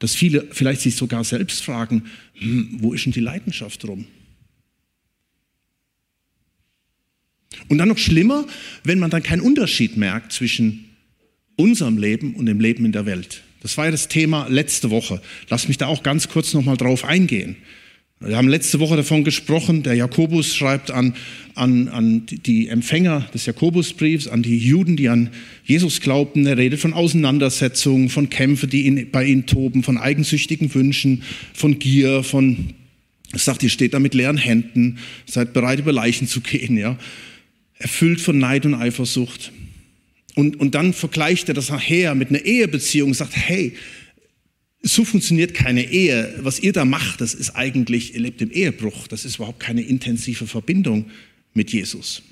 dass 0.00 0.16
viele 0.16 0.48
vielleicht 0.50 0.80
sich 0.80 0.96
sogar 0.96 1.22
selbst 1.22 1.62
fragen, 1.62 2.06
hm, 2.34 2.78
wo 2.80 2.92
ist 2.92 3.04
denn 3.04 3.12
die 3.12 3.20
Leidenschaft 3.20 3.84
drum? 3.84 4.06
Und 7.68 7.78
dann 7.78 7.88
noch 7.88 7.98
schlimmer, 7.98 8.46
wenn 8.82 8.98
man 8.98 9.10
dann 9.10 9.22
keinen 9.22 9.42
Unterschied 9.42 9.96
merkt 9.96 10.32
zwischen 10.32 10.86
unserem 11.56 11.98
Leben 11.98 12.34
und 12.34 12.46
dem 12.46 12.58
Leben 12.58 12.84
in 12.84 12.92
der 12.92 13.06
Welt. 13.06 13.42
Das 13.60 13.76
war 13.76 13.84
ja 13.84 13.90
das 13.90 14.08
Thema 14.08 14.46
letzte 14.48 14.90
Woche. 14.90 15.20
Lass 15.48 15.68
mich 15.68 15.76
da 15.76 15.86
auch 15.86 16.02
ganz 16.02 16.28
kurz 16.28 16.54
nochmal 16.54 16.78
drauf 16.78 17.04
eingehen. 17.04 17.56
Wir 18.22 18.36
haben 18.36 18.48
letzte 18.48 18.80
Woche 18.80 18.96
davon 18.96 19.24
gesprochen, 19.24 19.82
der 19.82 19.94
Jakobus 19.94 20.54
schreibt 20.54 20.90
an, 20.90 21.14
an, 21.54 21.88
an 21.88 22.26
die 22.26 22.68
Empfänger 22.68 23.26
des 23.32 23.46
Jakobusbriefs, 23.46 24.28
an 24.28 24.42
die 24.42 24.58
Juden, 24.58 24.98
die 24.98 25.08
an 25.08 25.30
Jesus 25.64 26.02
glaubten. 26.02 26.46
Er 26.46 26.58
redet 26.58 26.80
von 26.80 26.92
Auseinandersetzungen, 26.92 28.10
von 28.10 28.28
Kämpfen, 28.28 28.68
die 28.68 28.86
ihn, 28.86 29.10
bei 29.10 29.24
ihnen 29.24 29.46
toben, 29.46 29.82
von 29.82 29.96
eigensüchtigen 29.96 30.74
Wünschen, 30.74 31.22
von 31.54 31.78
Gier, 31.78 32.22
von, 32.22 32.74
er 33.32 33.38
sagt, 33.38 33.62
ihr 33.62 33.70
steht 33.70 33.94
da 33.94 33.98
mit 33.98 34.12
leeren 34.12 34.36
Händen, 34.36 34.98
seid 35.24 35.54
bereit, 35.54 35.78
über 35.78 35.92
Leichen 35.92 36.28
zu 36.28 36.42
gehen, 36.42 36.76
ja 36.76 36.98
erfüllt 37.80 38.20
von 38.20 38.38
Neid 38.38 38.66
und 38.66 38.74
Eifersucht. 38.74 39.50
Und, 40.36 40.60
und 40.60 40.74
dann 40.76 40.92
vergleicht 40.92 41.48
er 41.48 41.54
das 41.54 41.70
nachher 41.70 42.14
mit 42.14 42.28
einer 42.28 42.44
Ehebeziehung 42.44 43.08
und 43.10 43.14
sagt, 43.14 43.34
hey, 43.34 43.72
so 44.82 45.04
funktioniert 45.04 45.54
keine 45.54 45.90
Ehe. 45.90 46.34
Was 46.38 46.60
ihr 46.60 46.72
da 46.72 46.84
macht, 46.84 47.20
das 47.20 47.34
ist 47.34 47.50
eigentlich, 47.50 48.14
ihr 48.14 48.20
lebt 48.20 48.40
im 48.40 48.50
Ehebruch. 48.50 49.08
Das 49.08 49.24
ist 49.24 49.36
überhaupt 49.36 49.60
keine 49.60 49.82
intensive 49.82 50.46
Verbindung 50.46 51.10
mit 51.52 51.72
Jesus. 51.72 52.22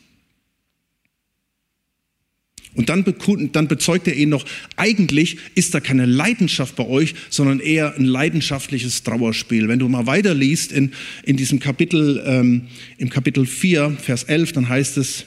Und 2.75 2.91
dann, 2.91 3.05
dann 3.53 3.67
bezeugt 3.67 4.07
er 4.07 4.15
ihn 4.15 4.29
noch, 4.29 4.45
eigentlich 4.77 5.39
ist 5.55 5.75
da 5.75 5.81
keine 5.81 6.07
Leidenschaft 6.07 6.77
bei 6.77 6.87
euch, 6.87 7.15
sondern 7.29 7.61
eher 7.61 7.97
ein 7.97 8.05
leidenschaftliches 8.05 9.03
Trauerspiel. 9.03 9.69
Wenn 9.69 9.79
du 9.79 9.89
mal 9.89 10.07
weiterliest 10.07 10.73
in, 10.73 10.93
in 11.25 11.37
diesem 11.37 11.61
Kapitel, 11.61 12.23
ähm, 12.25 12.69
im 12.99 13.11
Kapitel 13.11 13.47
4, 13.47 13.97
Vers 14.01 14.25
11, 14.25 14.53
dann 14.53 14.69
heißt 14.69 14.97
es, 14.99 15.25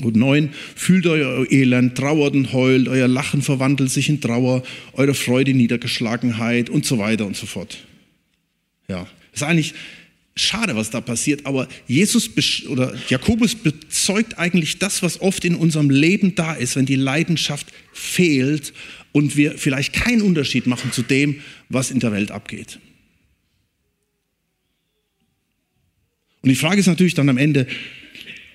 und 0.00 0.16
neun, 0.16 0.50
fühlt 0.74 1.06
euer 1.06 1.50
Elend, 1.50 1.96
trauert 1.96 2.34
und 2.34 2.52
heult, 2.52 2.88
euer 2.88 3.08
Lachen 3.08 3.42
verwandelt 3.42 3.90
sich 3.90 4.08
in 4.08 4.20
Trauer, 4.20 4.62
eure 4.94 5.14
Freude 5.14 5.50
in 5.50 5.58
Niedergeschlagenheit 5.58 6.70
und 6.70 6.86
so 6.86 6.98
weiter 6.98 7.26
und 7.26 7.36
so 7.36 7.46
fort. 7.46 7.78
Ja, 8.88 9.06
ist 9.32 9.42
eigentlich 9.42 9.74
schade, 10.34 10.76
was 10.76 10.90
da 10.90 11.00
passiert, 11.00 11.44
aber 11.44 11.68
Jesus 11.86 12.30
oder 12.68 12.94
Jakobus 13.08 13.54
bezeugt 13.54 14.38
eigentlich 14.38 14.78
das, 14.78 15.02
was 15.02 15.20
oft 15.20 15.44
in 15.44 15.54
unserem 15.54 15.90
Leben 15.90 16.34
da 16.34 16.54
ist, 16.54 16.76
wenn 16.76 16.86
die 16.86 16.96
Leidenschaft 16.96 17.66
fehlt 17.92 18.72
und 19.12 19.36
wir 19.36 19.58
vielleicht 19.58 19.92
keinen 19.92 20.22
Unterschied 20.22 20.66
machen 20.66 20.90
zu 20.90 21.02
dem, 21.02 21.40
was 21.68 21.90
in 21.90 22.00
der 22.00 22.12
Welt 22.12 22.30
abgeht. 22.30 22.78
Und 26.40 26.48
die 26.48 26.56
Frage 26.56 26.80
ist 26.80 26.86
natürlich 26.86 27.14
dann 27.14 27.28
am 27.28 27.38
Ende, 27.38 27.66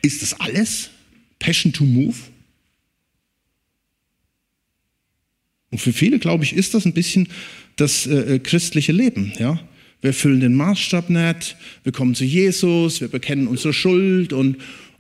ist 0.02 0.22
das 0.22 0.40
alles? 0.40 0.90
Passion 1.40 1.74
to 1.74 1.84
Move. 1.84 2.16
Und 5.72 5.80
für 5.80 5.94
viele, 5.94 6.20
glaube 6.20 6.44
ich, 6.44 6.54
ist 6.54 6.74
das 6.74 6.86
ein 6.86 6.94
bisschen 6.94 7.28
das 7.76 8.08
äh, 8.08 8.36
äh, 8.36 8.40
christliche 8.40 8.92
Leben. 8.92 9.34
Ja? 9.38 9.60
Wir 10.02 10.14
füllen 10.14 10.40
den 10.40 10.54
Maßstab 10.54 11.10
nicht, 11.10 11.58
wir 11.84 11.92
kommen 11.92 12.16
zu 12.16 12.24
Jesus, 12.24 13.02
wir 13.02 13.08
bekennen 13.08 13.48
unsere 13.48 13.74
Schuld 13.74 14.32
und, 14.32 14.58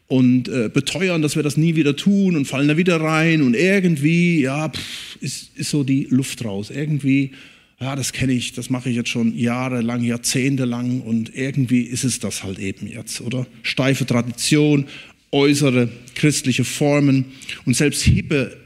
und 0.07 0.49
äh, 0.49 0.69
beteuern, 0.73 1.21
dass 1.21 1.35
wir 1.35 1.43
das 1.43 1.57
nie 1.57 1.75
wieder 1.75 1.95
tun 1.95 2.35
und 2.35 2.45
fallen 2.45 2.67
da 2.67 2.77
wieder 2.77 2.99
rein 2.99 3.41
und 3.41 3.55
irgendwie, 3.55 4.41
ja, 4.41 4.69
pff, 4.69 5.17
ist, 5.21 5.55
ist 5.55 5.69
so 5.69 5.83
die 5.83 6.07
Luft 6.09 6.43
raus. 6.43 6.69
Irgendwie, 6.69 7.31
ja, 7.79 7.95
das 7.95 8.11
kenne 8.11 8.33
ich, 8.33 8.53
das 8.53 8.69
mache 8.69 8.89
ich 8.89 8.95
jetzt 8.95 9.09
schon 9.09 9.37
jahrelang, 9.37 10.03
jahrzehntelang 10.03 11.01
und 11.01 11.33
irgendwie 11.35 11.81
ist 11.81 12.03
es 12.03 12.19
das 12.19 12.43
halt 12.43 12.57
eben 12.57 12.87
jetzt, 12.87 13.21
oder? 13.21 13.45
Steife 13.61 14.05
Tradition, 14.05 14.85
äußere 15.31 15.89
christliche 16.15 16.63
Formen 16.63 17.25
und 17.65 17.75
selbst 17.75 18.03
hippe, 18.03 18.57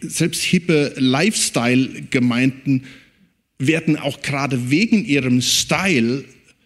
selbst 0.00 0.42
hippe 0.42 0.94
Lifestyle-Gemeinden 0.96 2.84
werden 3.58 3.96
auch 3.96 4.22
gerade 4.22 4.70
wegen 4.70 5.04
ihrem 5.04 5.42
Style 5.42 6.24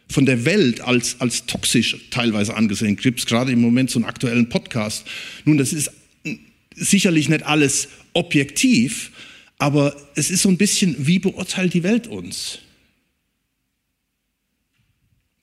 von 0.08 0.26
der 0.26 0.44
Welt 0.44 0.80
als, 0.80 1.20
als 1.20 1.46
toxisch 1.46 1.96
teilweise 2.10 2.54
angesehen. 2.54 2.96
Gibt 2.96 3.18
es 3.18 3.26
gerade 3.26 3.52
im 3.52 3.60
Moment 3.60 3.90
so 3.90 3.98
einen 3.98 4.06
aktuellen 4.06 4.48
Podcast. 4.48 5.04
Nun, 5.44 5.58
das 5.58 5.72
ist 5.72 5.90
sicherlich 6.76 7.28
nicht 7.28 7.44
alles 7.44 7.88
objektiv, 8.12 9.10
aber 9.58 9.96
es 10.14 10.30
ist 10.30 10.42
so 10.42 10.48
ein 10.48 10.56
bisschen, 10.56 10.94
wie 11.06 11.18
beurteilt 11.18 11.74
die 11.74 11.82
Welt 11.82 12.06
uns? 12.06 12.60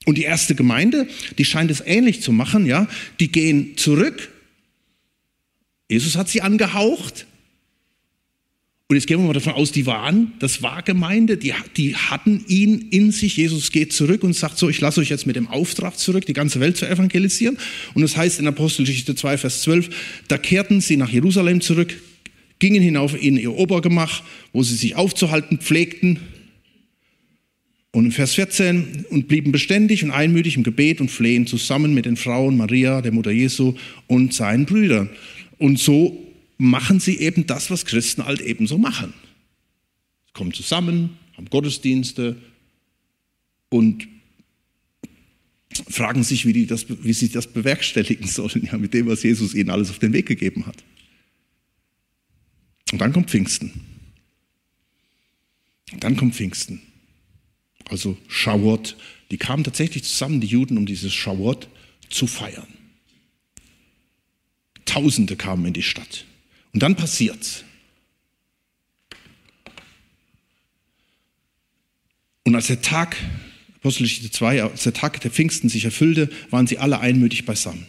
Und 0.04 0.18
die 0.18 0.22
erste 0.22 0.54
Gemeinde, 0.54 1.06
die 1.38 1.44
scheint 1.44 1.70
es 1.70 1.82
ähnlich 1.84 2.22
zu 2.22 2.32
machen, 2.32 2.66
ja, 2.66 2.88
die 3.20 3.30
gehen 3.30 3.76
zurück. 3.76 4.30
Jesus 5.88 6.16
hat 6.16 6.28
sie 6.28 6.42
angehaucht. 6.42 7.26
Und 8.92 8.96
jetzt 8.96 9.06
gehen 9.06 9.20
wir 9.20 9.26
mal 9.26 9.32
davon 9.32 9.54
aus, 9.54 9.72
die 9.72 9.86
waren, 9.86 10.34
das 10.38 10.62
war 10.62 10.82
Gemeinde, 10.82 11.38
die, 11.38 11.54
die 11.78 11.96
hatten 11.96 12.44
ihn 12.46 12.88
in 12.90 13.10
sich. 13.10 13.38
Jesus 13.38 13.72
geht 13.72 13.92
zurück 13.94 14.22
und 14.22 14.34
sagt 14.34 14.58
so, 14.58 14.68
ich 14.68 14.82
lasse 14.82 15.00
euch 15.00 15.08
jetzt 15.08 15.26
mit 15.26 15.34
dem 15.34 15.48
Auftrag 15.48 15.98
zurück, 15.98 16.26
die 16.26 16.34
ganze 16.34 16.60
Welt 16.60 16.76
zu 16.76 16.86
evangelisieren. 16.86 17.56
Und 17.94 18.02
das 18.02 18.18
heißt 18.18 18.38
in 18.38 18.46
Apostelgeschichte 18.46 19.14
2, 19.14 19.38
Vers 19.38 19.62
12, 19.62 19.88
da 20.28 20.36
kehrten 20.36 20.82
sie 20.82 20.98
nach 20.98 21.08
Jerusalem 21.08 21.62
zurück, 21.62 21.98
gingen 22.58 22.82
hinauf 22.82 23.14
in 23.18 23.38
ihr 23.38 23.54
Obergemach, 23.54 24.22
wo 24.52 24.62
sie 24.62 24.76
sich 24.76 24.94
aufzuhalten 24.94 25.56
pflegten. 25.56 26.20
Und 27.92 28.06
in 28.06 28.12
Vers 28.12 28.34
14, 28.34 29.04
und 29.10 29.28
blieben 29.28 29.52
beständig 29.52 30.02
und 30.02 30.10
einmütig 30.10 30.56
im 30.56 30.62
Gebet 30.62 31.00
und 31.00 31.10
Flehen 31.10 31.46
zusammen 31.46 31.92
mit 31.92 32.06
den 32.06 32.16
Frauen 32.16 32.56
Maria, 32.56 33.02
der 33.02 33.12
Mutter 33.12 33.30
Jesu 33.30 33.74
und 34.06 34.32
seinen 34.32 34.64
Brüdern. 34.64 35.10
Und 35.58 35.78
so 35.78 36.18
machen 36.56 37.00
sie 37.00 37.18
eben 37.18 37.46
das, 37.46 37.70
was 37.70 37.84
Christen 37.84 38.24
halt 38.24 38.40
eben 38.40 38.66
so 38.66 38.78
machen. 38.78 39.12
Sie 40.26 40.32
kommen 40.32 40.54
zusammen, 40.54 41.18
haben 41.36 41.50
Gottesdienste 41.50 42.36
und 43.68 44.08
fragen 45.88 46.22
sich, 46.22 46.46
wie, 46.46 46.54
die 46.54 46.66
das, 46.66 46.86
wie 46.88 47.12
sie 47.12 47.28
das 47.28 47.46
bewerkstelligen 47.46 48.26
sollen, 48.26 48.68
ja, 48.70 48.78
mit 48.78 48.94
dem, 48.94 49.06
was 49.06 49.22
Jesus 49.22 49.54
ihnen 49.54 49.70
alles 49.70 49.90
auf 49.90 49.98
den 49.98 50.14
Weg 50.14 50.26
gegeben 50.26 50.64
hat. 50.66 50.82
Und 52.90 53.00
dann 53.00 53.12
kommt 53.12 53.30
Pfingsten. 53.30 53.70
Und 55.92 56.04
dann 56.04 56.16
kommt 56.16 56.34
Pfingsten. 56.34 56.80
Also 57.92 58.16
Schawot. 58.26 58.96
Die 59.30 59.36
kamen 59.36 59.64
tatsächlich 59.64 60.04
zusammen, 60.04 60.40
die 60.40 60.46
Juden, 60.46 60.78
um 60.78 60.86
dieses 60.86 61.12
Schawot 61.12 61.68
zu 62.08 62.26
feiern. 62.26 62.66
Tausende 64.86 65.36
kamen 65.36 65.66
in 65.66 65.74
die 65.74 65.82
Stadt. 65.82 66.24
Und 66.72 66.82
dann 66.82 66.96
passiert's. 66.96 67.64
Und 72.44 72.54
als 72.54 72.68
der 72.68 72.80
Tag, 72.80 73.18
Apostelgeschichte 73.76 74.30
2, 74.30 74.62
als 74.62 74.84
der 74.84 74.94
Tag 74.94 75.20
der 75.20 75.30
Pfingsten 75.30 75.68
sich 75.68 75.84
erfüllte, 75.84 76.30
waren 76.48 76.66
sie 76.66 76.78
alle 76.78 76.98
einmütig 76.98 77.44
beisammen. 77.44 77.86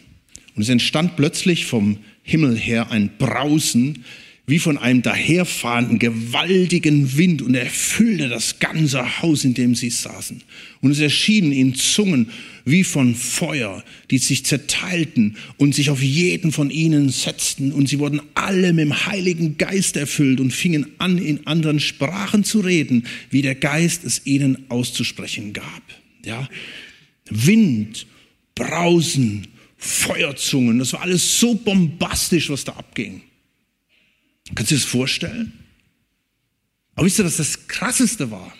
Und 0.53 0.63
es 0.63 0.69
entstand 0.69 1.15
plötzlich 1.15 1.65
vom 1.65 1.97
Himmel 2.23 2.57
her 2.57 2.91
ein 2.91 3.17
Brausen, 3.17 4.03
wie 4.45 4.59
von 4.59 4.77
einem 4.77 5.01
daherfahrenden 5.01 5.99
gewaltigen 5.99 7.17
Wind 7.17 7.41
und 7.41 7.55
erfüllte 7.55 8.27
das 8.27 8.59
ganze 8.59 9.21
Haus, 9.21 9.45
in 9.45 9.53
dem 9.53 9.73
sie 9.73 9.89
saßen. 9.89 10.41
Und 10.81 10.91
es 10.91 10.99
erschienen 10.99 11.53
ihnen 11.53 11.75
Zungen 11.75 12.29
wie 12.65 12.83
von 12.83 13.15
Feuer, 13.15 13.83
die 14.11 14.17
sich 14.17 14.45
zerteilten 14.45 15.37
und 15.55 15.73
sich 15.73 15.89
auf 15.89 16.03
jeden 16.03 16.51
von 16.51 16.71
ihnen 16.71 17.07
setzten. 17.07 17.71
Und 17.71 17.87
sie 17.87 17.99
wurden 17.99 18.21
alle 18.33 18.73
mit 18.73 18.83
dem 18.83 19.05
Heiligen 19.05 19.57
Geist 19.57 19.95
erfüllt 19.95 20.41
und 20.41 20.51
fingen 20.51 20.87
an, 20.97 21.17
in 21.17 21.47
anderen 21.47 21.79
Sprachen 21.79 22.43
zu 22.43 22.59
reden, 22.59 23.05
wie 23.29 23.41
der 23.41 23.55
Geist 23.55 24.03
es 24.03 24.25
ihnen 24.25 24.65
auszusprechen 24.69 25.53
gab. 25.53 25.83
Ja? 26.25 26.49
Wind, 27.29 28.07
Brausen, 28.55 29.47
Feuerzungen, 29.77 30.79
das 30.79 30.91
war 30.91 31.01
alles 31.01 31.39
so 31.39 31.55
bombastisch, 31.55 32.49
was 32.49 32.65
da 32.65 32.73
abging. 32.73 33.21
Kannst 34.55 34.71
du 34.71 34.75
dir 34.75 34.81
das 34.81 34.89
vorstellen? 34.89 35.53
Aber 36.95 37.05
wisst 37.05 37.19
ihr, 37.19 37.25
was 37.25 37.37
das 37.37 37.67
Krasseste 37.67 38.31
war? 38.31 38.53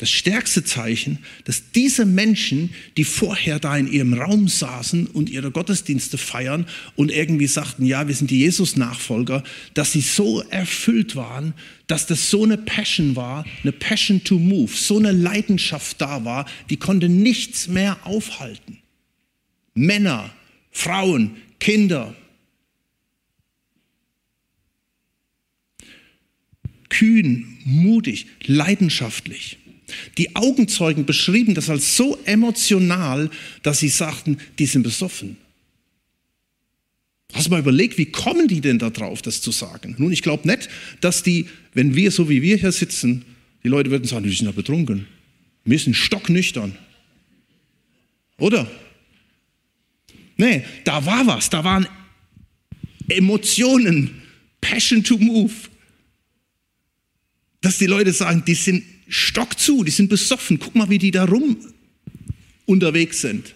Das 0.00 0.10
stärkste 0.10 0.64
Zeichen, 0.64 1.18
dass 1.44 1.72
diese 1.72 2.06
Menschen, 2.06 2.70
die 2.96 3.04
vorher 3.04 3.58
da 3.60 3.76
in 3.76 3.86
ihrem 3.86 4.14
Raum 4.14 4.48
saßen 4.48 5.06
und 5.06 5.28
ihre 5.28 5.50
Gottesdienste 5.50 6.16
feiern 6.16 6.66
und 6.96 7.10
irgendwie 7.10 7.46
sagten, 7.46 7.84
ja, 7.84 8.08
wir 8.08 8.14
sind 8.14 8.30
die 8.30 8.38
Jesus-Nachfolger, 8.38 9.44
dass 9.74 9.92
sie 9.92 10.00
so 10.00 10.40
erfüllt 10.40 11.16
waren, 11.16 11.52
dass 11.86 12.06
das 12.06 12.30
so 12.30 12.44
eine 12.44 12.56
Passion 12.56 13.14
war, 13.14 13.44
eine 13.62 13.72
Passion 13.72 14.24
to 14.24 14.38
move, 14.38 14.72
so 14.74 14.98
eine 14.98 15.12
Leidenschaft 15.12 16.00
da 16.00 16.24
war, 16.24 16.46
die 16.70 16.78
konnte 16.78 17.10
nichts 17.10 17.68
mehr 17.68 17.98
aufhalten. 18.06 18.78
Männer, 19.74 20.30
Frauen, 20.70 21.36
Kinder, 21.58 22.14
kühn, 26.90 27.58
mutig, 27.64 28.26
leidenschaftlich. 28.44 29.58
Die 30.18 30.36
Augenzeugen 30.36 31.06
beschrieben 31.06 31.54
das 31.54 31.70
als 31.70 31.96
so 31.96 32.18
emotional, 32.24 33.30
dass 33.62 33.80
sie 33.80 33.88
sagten, 33.88 34.38
die 34.58 34.66
sind 34.66 34.82
besoffen. 34.82 35.36
Hast 37.32 37.46
du 37.46 37.50
mal 37.50 37.60
überlegt, 37.60 37.96
wie 37.96 38.06
kommen 38.06 38.48
die 38.48 38.60
denn 38.60 38.78
da 38.78 38.90
drauf, 38.90 39.22
das 39.22 39.40
zu 39.40 39.52
sagen? 39.52 39.94
Nun, 39.98 40.12
ich 40.12 40.22
glaube 40.22 40.48
nicht, 40.48 40.68
dass 41.00 41.22
die, 41.22 41.46
wenn 41.74 41.94
wir 41.94 42.10
so 42.10 42.28
wie 42.28 42.42
wir 42.42 42.56
hier 42.56 42.72
sitzen, 42.72 43.24
die 43.62 43.68
Leute 43.68 43.90
würden 43.90 44.04
sagen, 44.04 44.24
die 44.24 44.34
sind 44.34 44.46
ja 44.46 44.52
betrunken. 44.52 45.06
Wir 45.64 45.78
sind 45.78 45.94
stocknüchtern. 45.94 46.76
Oder? 48.38 48.70
Nee, 50.36 50.64
da 50.84 51.04
war 51.04 51.26
was, 51.26 51.50
da 51.50 51.62
waren 51.62 51.86
Emotionen, 53.08 54.22
Passion 54.60 55.04
to 55.04 55.18
move 55.18 55.52
dass 57.60 57.78
die 57.78 57.86
Leute 57.86 58.12
sagen, 58.12 58.42
die 58.46 58.54
sind 58.54 58.84
stockzu, 59.08 59.84
die 59.84 59.90
sind 59.90 60.08
besoffen. 60.08 60.58
Guck 60.58 60.74
mal, 60.74 60.88
wie 60.88 60.98
die 60.98 61.10
da 61.10 61.24
rum 61.24 61.56
unterwegs 62.66 63.20
sind. 63.20 63.54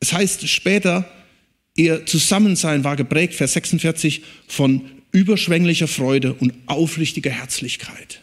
Es 0.00 0.12
heißt 0.14 0.48
später, 0.48 1.10
ihr 1.76 2.06
Zusammensein 2.06 2.84
war 2.84 2.96
geprägt, 2.96 3.34
Vers 3.34 3.52
46, 3.52 4.22
von 4.48 4.82
überschwänglicher 5.12 5.88
Freude 5.88 6.34
und 6.34 6.54
aufrichtiger 6.66 7.30
Herzlichkeit. 7.30 8.22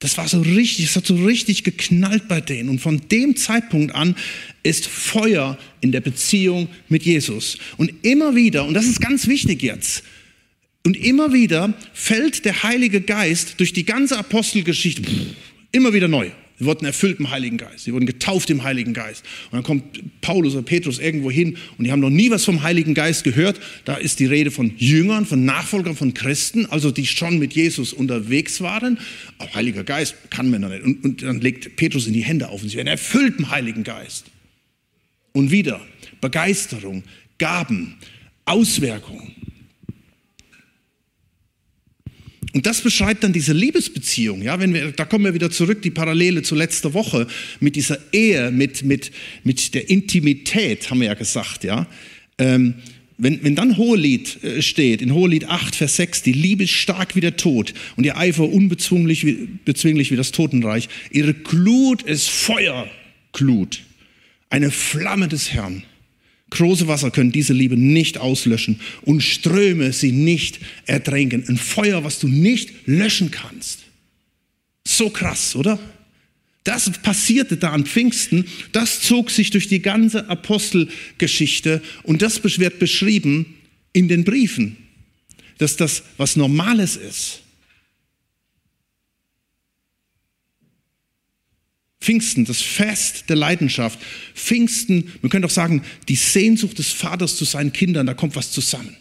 Das 0.00 0.16
war 0.16 0.28
so 0.28 0.40
richtig, 0.40 0.84
es 0.86 0.96
hat 0.96 1.06
so 1.06 1.16
richtig 1.16 1.64
geknallt 1.64 2.28
bei 2.28 2.40
denen. 2.40 2.68
Und 2.68 2.80
von 2.80 3.00
dem 3.08 3.34
Zeitpunkt 3.36 3.94
an 3.94 4.14
ist 4.62 4.86
Feuer 4.86 5.58
in 5.80 5.90
der 5.90 6.00
Beziehung 6.00 6.68
mit 6.88 7.02
Jesus. 7.02 7.58
Und 7.76 7.92
immer 8.02 8.36
wieder, 8.36 8.64
und 8.64 8.74
das 8.74 8.86
ist 8.86 9.00
ganz 9.00 9.26
wichtig 9.26 9.62
jetzt, 9.62 10.04
und 10.84 10.96
immer 10.96 11.32
wieder 11.32 11.74
fällt 11.92 12.44
der 12.44 12.62
Heilige 12.62 13.00
Geist 13.00 13.58
durch 13.58 13.72
die 13.72 13.84
ganze 13.84 14.16
Apostelgeschichte 14.16 15.02
immer 15.72 15.92
wieder 15.92 16.08
neu. 16.08 16.30
Sie 16.58 16.64
wurden 16.64 16.84
erfüllt 16.84 17.20
im 17.20 17.30
Heiligen 17.30 17.56
Geist. 17.56 17.84
Sie 17.84 17.92
wurden 17.92 18.06
getauft 18.06 18.50
im 18.50 18.64
Heiligen 18.64 18.92
Geist. 18.92 19.24
Und 19.50 19.56
dann 19.56 19.62
kommt 19.62 20.20
Paulus 20.20 20.54
oder 20.54 20.62
Petrus 20.62 20.98
irgendwo 20.98 21.30
hin 21.30 21.56
und 21.76 21.84
die 21.84 21.92
haben 21.92 22.00
noch 22.00 22.10
nie 22.10 22.30
was 22.30 22.44
vom 22.44 22.62
Heiligen 22.62 22.94
Geist 22.94 23.22
gehört. 23.22 23.60
Da 23.84 23.94
ist 23.94 24.18
die 24.18 24.26
Rede 24.26 24.50
von 24.50 24.72
Jüngern, 24.76 25.24
von 25.24 25.44
Nachfolgern 25.44 25.94
von 25.94 26.14
Christen, 26.14 26.66
also 26.66 26.90
die 26.90 27.06
schon 27.06 27.38
mit 27.38 27.52
Jesus 27.52 27.92
unterwegs 27.92 28.60
waren. 28.60 28.98
Auch 29.38 29.54
Heiliger 29.54 29.84
Geist 29.84 30.16
kann 30.30 30.50
man 30.50 30.62
da 30.62 30.68
nicht. 30.68 30.82
Und, 30.82 31.04
und 31.04 31.22
dann 31.22 31.40
legt 31.40 31.76
Petrus 31.76 32.06
in 32.08 32.12
die 32.12 32.24
Hände 32.24 32.48
auf 32.48 32.62
und 32.62 32.68
sie 32.68 32.76
werden 32.76 32.88
erfüllt 32.88 33.38
im 33.38 33.50
Heiligen 33.50 33.84
Geist. 33.84 34.26
Und 35.32 35.52
wieder 35.52 35.80
Begeisterung, 36.20 37.04
Gaben, 37.38 37.94
Auswirkungen. 38.44 39.36
Und 42.58 42.66
das 42.66 42.80
beschreibt 42.80 43.22
dann 43.22 43.32
diese 43.32 43.52
Liebesbeziehung. 43.52 44.42
Ja, 44.42 44.58
wenn 44.58 44.74
wir, 44.74 44.90
da 44.90 45.04
kommen 45.04 45.24
wir 45.24 45.32
wieder 45.32 45.48
zurück, 45.48 45.80
die 45.80 45.92
Parallele 45.92 46.42
zu 46.42 46.56
letzter 46.56 46.92
Woche 46.92 47.28
mit 47.60 47.76
dieser 47.76 48.00
Ehe, 48.10 48.50
mit, 48.50 48.82
mit, 48.82 49.12
mit 49.44 49.74
der 49.74 49.88
Intimität, 49.88 50.90
haben 50.90 50.98
wir 50.98 51.06
ja 51.06 51.14
gesagt. 51.14 51.62
Ja. 51.62 51.86
Ähm, 52.36 52.74
wenn, 53.16 53.44
wenn 53.44 53.54
dann 53.54 53.76
Hohelied 53.76 54.42
äh, 54.42 54.60
steht, 54.60 55.02
in 55.02 55.14
Hohelied 55.14 55.44
8, 55.44 55.76
Vers 55.76 55.94
6, 55.94 56.24
die 56.24 56.32
Liebe 56.32 56.64
ist 56.64 56.70
stark 56.70 57.14
wie 57.14 57.20
der 57.20 57.36
Tod 57.36 57.74
und 57.94 58.02
ihr 58.02 58.16
Eifer 58.16 58.48
unbezwinglich 58.48 59.24
wie, 59.24 59.48
bezwinglich 59.64 60.10
wie 60.10 60.16
das 60.16 60.32
Totenreich. 60.32 60.88
Ihre 61.12 61.34
Glut 61.34 62.02
ist 62.02 62.28
Feuerglut, 62.28 63.82
eine 64.50 64.72
Flamme 64.72 65.28
des 65.28 65.52
Herrn. 65.52 65.84
Große 66.50 66.88
Wasser 66.88 67.10
können 67.10 67.32
diese 67.32 67.52
Liebe 67.52 67.76
nicht 67.76 68.18
auslöschen 68.18 68.80
und 69.02 69.22
Ströme 69.22 69.92
sie 69.92 70.12
nicht 70.12 70.60
ertränken. 70.86 71.44
Ein 71.46 71.58
Feuer, 71.58 72.04
was 72.04 72.18
du 72.18 72.28
nicht 72.28 72.86
löschen 72.86 73.30
kannst. 73.30 73.80
So 74.86 75.10
krass, 75.10 75.54
oder? 75.54 75.78
Das 76.64 76.90
passierte 76.90 77.56
da 77.56 77.70
an 77.70 77.86
Pfingsten, 77.86 78.44
das 78.72 79.00
zog 79.00 79.30
sich 79.30 79.50
durch 79.50 79.68
die 79.68 79.80
ganze 79.80 80.28
Apostelgeschichte 80.28 81.82
und 82.02 82.22
das 82.22 82.42
wird 82.42 82.78
beschrieben 82.78 83.54
in 83.92 84.08
den 84.08 84.24
Briefen, 84.24 84.76
dass 85.58 85.76
das 85.76 86.02
was 86.16 86.36
Normales 86.36 86.96
ist. 86.96 87.42
Pfingsten, 92.00 92.44
das 92.44 92.62
Fest 92.62 93.24
der 93.28 93.36
Leidenschaft. 93.36 93.98
Pfingsten, 94.34 95.12
man 95.20 95.30
könnte 95.30 95.46
auch 95.46 95.52
sagen, 95.52 95.82
die 96.08 96.16
Sehnsucht 96.16 96.78
des 96.78 96.92
Vaters 96.92 97.36
zu 97.36 97.44
seinen 97.44 97.72
Kindern, 97.72 98.06
da 98.06 98.14
kommt 98.14 98.36
was 98.36 98.52
zusammen. 98.52 98.96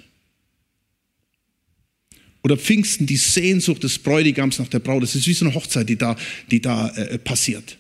Oder 2.44 2.58
Pfingsten, 2.58 3.06
die 3.06 3.18
Sehnsucht 3.18 3.84
des 3.84 4.00
Bräutigams 4.00 4.58
nach 4.60 4.68
der 4.68 4.80
Braut. 4.80 5.04
Das 5.04 5.16
ist 5.16 5.28
wie 5.28 5.34
so 5.34 5.46
eine 5.46 5.54
Hochzeit, 5.54 5.90
die 5.90 5.98
da, 5.98 6.16
die 6.50 6.62
da 6.62 6.90
äh, 6.90 7.18
passiert. 7.18 7.78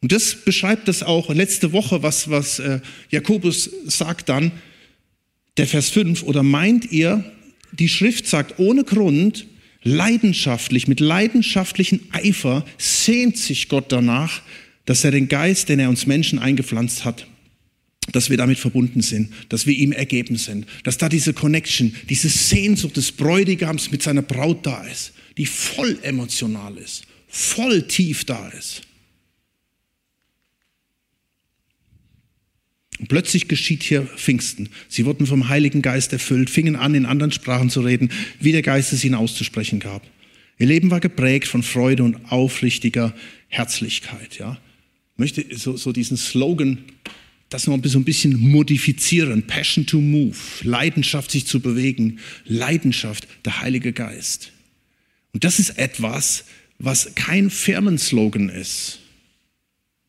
Und 0.00 0.12
das 0.12 0.34
beschreibt 0.34 0.88
das 0.88 1.02
auch 1.02 1.28
letzte 1.28 1.72
Woche, 1.72 2.02
was, 2.02 2.30
was 2.30 2.58
äh, 2.58 2.80
Jakobus 3.10 3.70
sagt 3.86 4.28
dann, 4.28 4.52
der 5.56 5.66
Vers 5.66 5.90
5, 5.90 6.22
oder 6.22 6.42
meint 6.42 6.90
ihr, 6.92 7.24
die 7.72 7.88
Schrift 7.88 8.26
sagt 8.26 8.58
ohne 8.58 8.84
Grund, 8.84 9.46
leidenschaftlich, 9.82 10.88
mit 10.88 11.00
leidenschaftlichem 11.00 12.00
Eifer 12.12 12.64
sehnt 12.78 13.36
sich 13.36 13.68
Gott 13.68 13.92
danach, 13.92 14.42
dass 14.84 15.04
er 15.04 15.10
den 15.10 15.28
Geist, 15.28 15.68
den 15.68 15.78
er 15.78 15.88
uns 15.88 16.06
Menschen 16.06 16.38
eingepflanzt 16.38 17.04
hat, 17.04 17.26
dass 18.12 18.30
wir 18.30 18.36
damit 18.36 18.58
verbunden 18.58 19.02
sind, 19.02 19.32
dass 19.48 19.66
wir 19.66 19.76
ihm 19.76 19.92
ergeben 19.92 20.36
sind, 20.36 20.66
dass 20.84 20.98
da 20.98 21.08
diese 21.08 21.34
Connection, 21.34 21.94
diese 22.08 22.28
Sehnsucht 22.28 22.96
des 22.96 23.12
Bräutigams 23.12 23.90
mit 23.90 24.02
seiner 24.02 24.22
Braut 24.22 24.64
da 24.64 24.82
ist, 24.84 25.12
die 25.36 25.46
voll 25.46 25.98
emotional 26.02 26.76
ist, 26.78 27.04
voll 27.28 27.82
tief 27.82 28.24
da 28.24 28.48
ist. 28.48 28.87
Plötzlich 33.06 33.46
geschieht 33.46 33.82
hier 33.82 34.02
Pfingsten. 34.02 34.68
Sie 34.88 35.04
wurden 35.04 35.26
vom 35.26 35.48
Heiligen 35.48 35.82
Geist 35.82 36.12
erfüllt, 36.12 36.50
fingen 36.50 36.74
an, 36.74 36.94
in 36.94 37.06
anderen 37.06 37.30
Sprachen 37.30 37.70
zu 37.70 37.80
reden, 37.80 38.10
wie 38.40 38.52
der 38.52 38.62
Geist 38.62 38.92
es 38.92 39.04
ihnen 39.04 39.14
auszusprechen 39.14 39.78
gab. 39.78 40.02
Ihr 40.58 40.66
Leben 40.66 40.90
war 40.90 41.00
geprägt 41.00 41.46
von 41.46 41.62
Freude 41.62 42.02
und 42.02 42.32
aufrichtiger 42.32 43.14
Herzlichkeit. 43.46 44.38
Ja? 44.38 44.58
Ich 45.14 45.18
möchte 45.18 45.44
so, 45.56 45.76
so 45.76 45.92
diesen 45.92 46.16
Slogan, 46.16 46.78
das 47.48 47.66
noch 47.66 47.78
so 47.84 47.98
ein 47.98 48.04
bisschen 48.04 48.36
modifizieren. 48.38 49.46
Passion 49.46 49.86
to 49.86 50.00
move, 50.00 50.36
Leidenschaft 50.62 51.30
sich 51.30 51.46
zu 51.46 51.60
bewegen, 51.60 52.18
Leidenschaft, 52.44 53.28
der 53.44 53.60
Heilige 53.60 53.92
Geist. 53.92 54.52
Und 55.32 55.44
das 55.44 55.60
ist 55.60 55.78
etwas, 55.78 56.44
was 56.78 57.14
kein 57.14 57.50
Firmenslogan 57.50 58.48
ist 58.48 59.00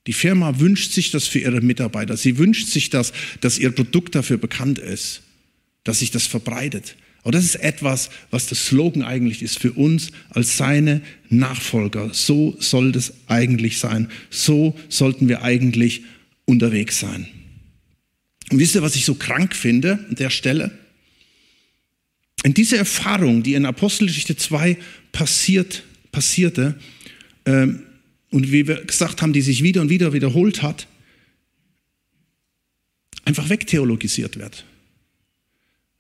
die 0.10 0.14
Firma 0.14 0.60
wünscht 0.60 0.94
sich 0.94 1.12
das 1.12 1.28
für 1.28 1.38
ihre 1.38 1.62
Mitarbeiter. 1.62 2.18
Sie 2.18 2.40
wünscht 2.40 2.70
sich 2.70 2.90
das, 2.90 3.14
dass 3.42 3.60
ihr 3.60 3.70
Produkt 3.70 4.16
dafür 4.16 4.40
bekannt 4.40 4.80
ist, 4.80 5.22
dass 5.84 6.00
sich 6.00 6.10
das 6.10 6.26
verbreitet. 6.26 6.96
Aber 7.22 7.32
das 7.32 7.46
ist 7.46 7.58
etwas, 7.58 8.10
was 8.32 8.48
das 8.48 8.66
Slogan 8.66 9.04
eigentlich 9.04 9.44
ist 9.44 9.60
für 9.60 9.72
uns 9.72 10.12
als 10.32 10.58
seine 10.58 11.04
Nachfolger. 11.30 12.12
So 12.12 12.58
soll 12.58 12.92
das 12.92 13.14
eigentlich 13.28 13.78
sein. 13.78 14.10
So 14.32 14.76
sollten 14.90 15.28
wir 15.28 15.44
eigentlich 15.44 16.02
unterwegs 16.46 17.00
sein. 17.00 17.28
Und 18.50 18.58
wisst 18.58 18.74
ihr, 18.74 18.82
was 18.82 18.96
ich 18.96 19.06
so 19.06 19.14
krank 19.14 19.56
finde 19.56 20.04
an 20.10 20.16
der 20.16 20.32
Stelle? 20.32 20.72
In 22.42 22.56
dieser 22.56 22.78
Erfahrung, 22.78 23.44
die 23.44 23.54
in 23.54 23.68
Apostelgeschichte 23.68 24.36
2 24.36 24.76
passiert, 25.12 25.84
passierte, 26.12 26.80
ähm, 27.46 27.84
und 28.32 28.52
wie 28.52 28.68
wir 28.68 28.84
gesagt 28.86 29.22
haben, 29.22 29.34
die 29.34 29.42
sich 29.42 29.64
wieder 29.64 29.82
und 29.82 29.90
wieder 29.90 30.14
wiederholt 30.14 30.62
hat, 30.62 30.88
einfach 33.26 33.50
wegtheologisiert 33.50 34.38
wird. 34.38 34.66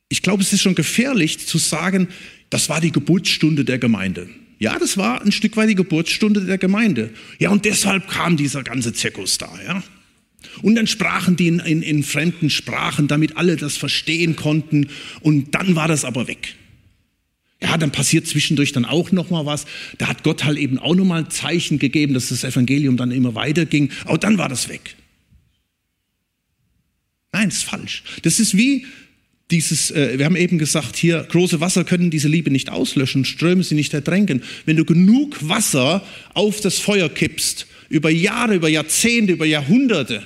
Ich 0.09 0.21
glaube, 0.21 0.41
es 0.41 0.51
ist 0.53 0.61
schon 0.61 0.75
gefährlich 0.75 1.45
zu 1.45 1.57
sagen, 1.57 2.07
das 2.49 2.69
war 2.69 2.81
die 2.81 2.91
Geburtsstunde 2.91 3.63
der 3.63 3.77
Gemeinde. 3.77 4.29
Ja, 4.57 4.77
das 4.77 4.97
war 4.97 5.21
ein 5.21 5.31
Stück 5.31 5.55
weit 5.55 5.69
die 5.69 5.75
Geburtsstunde 5.75 6.45
der 6.45 6.57
Gemeinde. 6.57 7.11
Ja, 7.37 7.51
und 7.51 7.65
deshalb 7.65 8.07
kam 8.09 8.35
dieser 8.35 8.63
ganze 8.63 8.93
Zirkus 8.93 9.37
da, 9.37 9.49
ja. 9.65 9.83
Und 10.61 10.75
dann 10.75 10.87
sprachen 10.87 11.35
die 11.35 11.47
in, 11.47 11.59
in, 11.59 11.81
in 11.81 12.03
fremden 12.03 12.49
Sprachen, 12.49 13.07
damit 13.07 13.37
alle 13.37 13.55
das 13.55 13.77
verstehen 13.77 14.35
konnten. 14.35 14.89
Und 15.21 15.53
dann 15.53 15.75
war 15.75 15.87
das 15.87 16.05
aber 16.05 16.27
weg. 16.27 16.55
Ja, 17.61 17.77
dann 17.77 17.91
passiert 17.91 18.25
zwischendurch 18.25 18.71
dann 18.71 18.85
auch 18.85 19.11
noch 19.11 19.29
mal 19.29 19.45
was. 19.45 19.65
Da 19.97 20.07
hat 20.07 20.23
Gott 20.23 20.45
halt 20.45 20.57
eben 20.57 20.79
auch 20.79 20.95
noch 20.95 21.05
mal 21.05 21.23
ein 21.23 21.29
Zeichen 21.29 21.77
gegeben, 21.77 22.13
dass 22.13 22.29
das 22.29 22.45
Evangelium 22.45 22.95
dann 22.95 23.11
immer 23.11 23.35
weiterging. 23.35 23.91
Aber 24.05 24.17
dann 24.17 24.37
war 24.37 24.47
das 24.47 24.69
weg. 24.69 24.95
Nein, 27.33 27.49
ist 27.49 27.63
falsch. 27.63 28.03
Das 28.23 28.39
ist 28.39 28.55
wie 28.55 28.85
dieses, 29.51 29.91
äh, 29.91 30.17
wir 30.17 30.25
haben 30.25 30.35
eben 30.35 30.57
gesagt, 30.57 30.95
hier, 30.95 31.25
große 31.29 31.59
Wasser 31.59 31.83
können 31.83 32.11
diese 32.11 32.27
Liebe 32.27 32.49
nicht 32.49 32.69
auslöschen, 32.69 33.25
Ströme 33.25 33.63
sie 33.63 33.75
nicht 33.75 33.93
ertränken. 33.93 34.41
Wenn 34.65 34.77
du 34.77 34.85
genug 34.85 35.37
Wasser 35.47 36.05
auf 36.33 36.61
das 36.61 36.79
Feuer 36.79 37.09
kippst, 37.09 37.67
über 37.89 38.09
Jahre, 38.09 38.55
über 38.55 38.69
Jahrzehnte, 38.69 39.33
über 39.33 39.45
Jahrhunderte, 39.45 40.23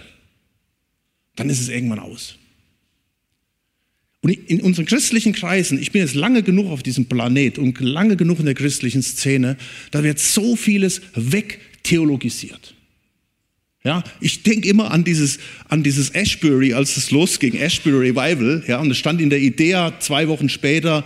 dann 1.36 1.50
ist 1.50 1.62
es 1.62 1.70
irgendwann 1.70 2.00
aus. 2.00 2.36
Und 4.24 4.32
in 4.32 4.62
unseren 4.62 4.86
christlichen 4.86 5.34
Kreisen, 5.34 5.78
ich 5.78 5.92
bin 5.92 6.02
jetzt 6.02 6.16
lange 6.16 6.44
genug 6.44 6.68
auf 6.68 6.82
diesem 6.82 7.08
Planet 7.08 7.60
und 7.60 7.78
lange 7.82 8.16
genug 8.16 8.40
in 8.40 8.46
der 8.46 8.54
christlichen 8.54 9.04
Szene, 9.04 9.58
da 9.92 10.02
wird 10.02 10.18
so 10.18 10.56
vieles 10.56 11.02
wegtheologisiert. 11.14 12.74
Ja, 13.84 14.02
ich 14.22 14.44
denke 14.44 14.70
immer 14.70 14.92
an 14.92 15.04
dieses, 15.04 15.40
an 15.68 15.84
dieses 15.84 16.12
Ashbury, 16.12 16.74
als 16.74 16.96
es 16.96 17.12
losging, 17.12 17.56
Ashbury 17.56 18.12
Revival, 18.12 18.64
ja, 18.66 18.80
und 18.80 18.90
es 18.92 18.98
stand 18.98 19.20
in 19.20 19.30
der 19.30 19.40
Idee 19.40 19.92
zwei 20.00 20.30
Wochen 20.30 20.48
später, 20.48 21.04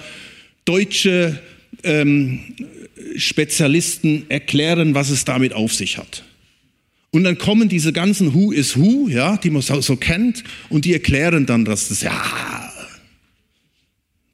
deutsche 0.65 1.41
ähm, 1.81 2.39
Spezialisten 3.15 4.29
erklären, 4.29 4.93
was 4.93 5.09
es 5.09 5.25
damit 5.25 5.53
auf 5.53 5.73
sich 5.73 5.97
hat. 5.97 6.23
Und 7.09 7.23
dann 7.23 7.39
kommen 7.39 7.67
diese 7.67 7.93
ganzen 7.93 8.35
Who 8.35 8.51
is 8.51 8.77
Who, 8.77 9.07
ja, 9.09 9.37
die 9.37 9.49
man 9.49 9.63
so, 9.63 9.81
so 9.81 9.95
kennt, 9.95 10.43
und 10.69 10.85
die 10.85 10.93
erklären 10.93 11.47
dann, 11.47 11.65
dass 11.65 11.87
das, 11.87 12.01
ja, 12.03 12.66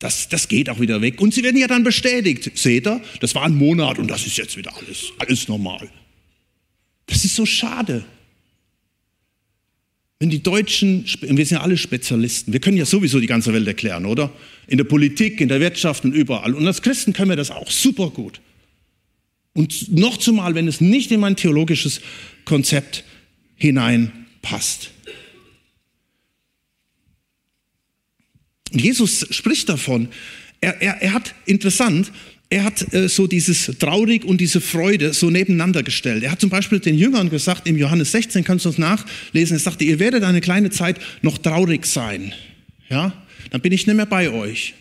das, 0.03 0.27
das 0.27 0.49
geht 0.49 0.69
auch 0.69 0.81
wieder 0.81 1.01
weg. 1.01 1.21
Und 1.21 1.33
sie 1.33 1.43
werden 1.43 1.55
ja 1.55 1.67
dann 1.67 1.85
bestätigt. 1.85 2.51
Seht 2.55 2.85
ihr, 2.85 3.01
das 3.21 3.35
war 3.35 3.43
ein 3.43 3.55
Monat 3.55 3.99
und 3.99 4.09
das 4.09 4.27
ist 4.27 4.37
jetzt 4.37 4.57
wieder 4.57 4.75
alles, 4.75 5.13
alles 5.17 5.47
normal. 5.47 5.89
Das 7.05 7.23
ist 7.23 7.35
so 7.35 7.45
schade. 7.45 8.03
Wenn 10.19 10.29
die 10.29 10.43
Deutschen, 10.43 11.05
wir 11.21 11.45
sind 11.45 11.51
ja 11.51 11.61
alle 11.61 11.77
Spezialisten, 11.77 12.51
wir 12.51 12.59
können 12.59 12.75
ja 12.75 12.85
sowieso 12.85 13.21
die 13.21 13.27
ganze 13.27 13.53
Welt 13.53 13.65
erklären, 13.65 14.05
oder? 14.05 14.33
In 14.67 14.77
der 14.77 14.83
Politik, 14.83 15.39
in 15.39 15.47
der 15.47 15.61
Wirtschaft 15.61 16.03
und 16.03 16.11
überall. 16.11 16.53
Und 16.53 16.67
als 16.67 16.81
Christen 16.81 17.13
können 17.13 17.29
wir 17.29 17.37
das 17.37 17.49
auch 17.49 17.71
super 17.71 18.09
gut. 18.09 18.41
Und 19.53 19.89
noch 19.97 20.17
zumal, 20.17 20.53
wenn 20.53 20.67
es 20.67 20.81
nicht 20.81 21.11
in 21.11 21.21
mein 21.21 21.37
theologisches 21.37 22.01
Konzept 22.43 23.05
hineinpasst. 23.55 24.91
Jesus 28.79 29.27
spricht 29.29 29.69
davon. 29.69 30.09
Er, 30.61 30.81
er, 30.81 31.01
er 31.01 31.13
hat, 31.13 31.35
interessant, 31.45 32.11
er 32.49 32.63
hat 32.63 32.93
äh, 32.93 33.09
so 33.09 33.27
dieses 33.27 33.65
Traurig 33.79 34.23
und 34.25 34.39
diese 34.39 34.61
Freude 34.61 35.13
so 35.13 35.29
nebeneinander 35.29 35.83
gestellt. 35.83 36.23
Er 36.23 36.31
hat 36.31 36.39
zum 36.39 36.49
Beispiel 36.49 36.79
den 36.79 36.97
Jüngern 36.97 37.29
gesagt, 37.29 37.67
im 37.67 37.77
Johannes 37.77 38.11
16 38.11 38.43
kannst 38.43 38.65
du 38.65 38.69
es 38.69 38.77
nachlesen, 38.77 39.57
er 39.57 39.59
sagte, 39.59 39.83
ihr 39.83 39.99
werdet 39.99 40.23
eine 40.23 40.41
kleine 40.41 40.69
Zeit 40.69 40.99
noch 41.21 41.37
traurig 41.37 41.85
sein. 41.85 42.33
Ja, 42.89 43.13
dann 43.49 43.61
bin 43.61 43.71
ich 43.71 43.87
nicht 43.87 43.95
mehr 43.95 44.05
bei 44.05 44.29
euch. 44.29 44.75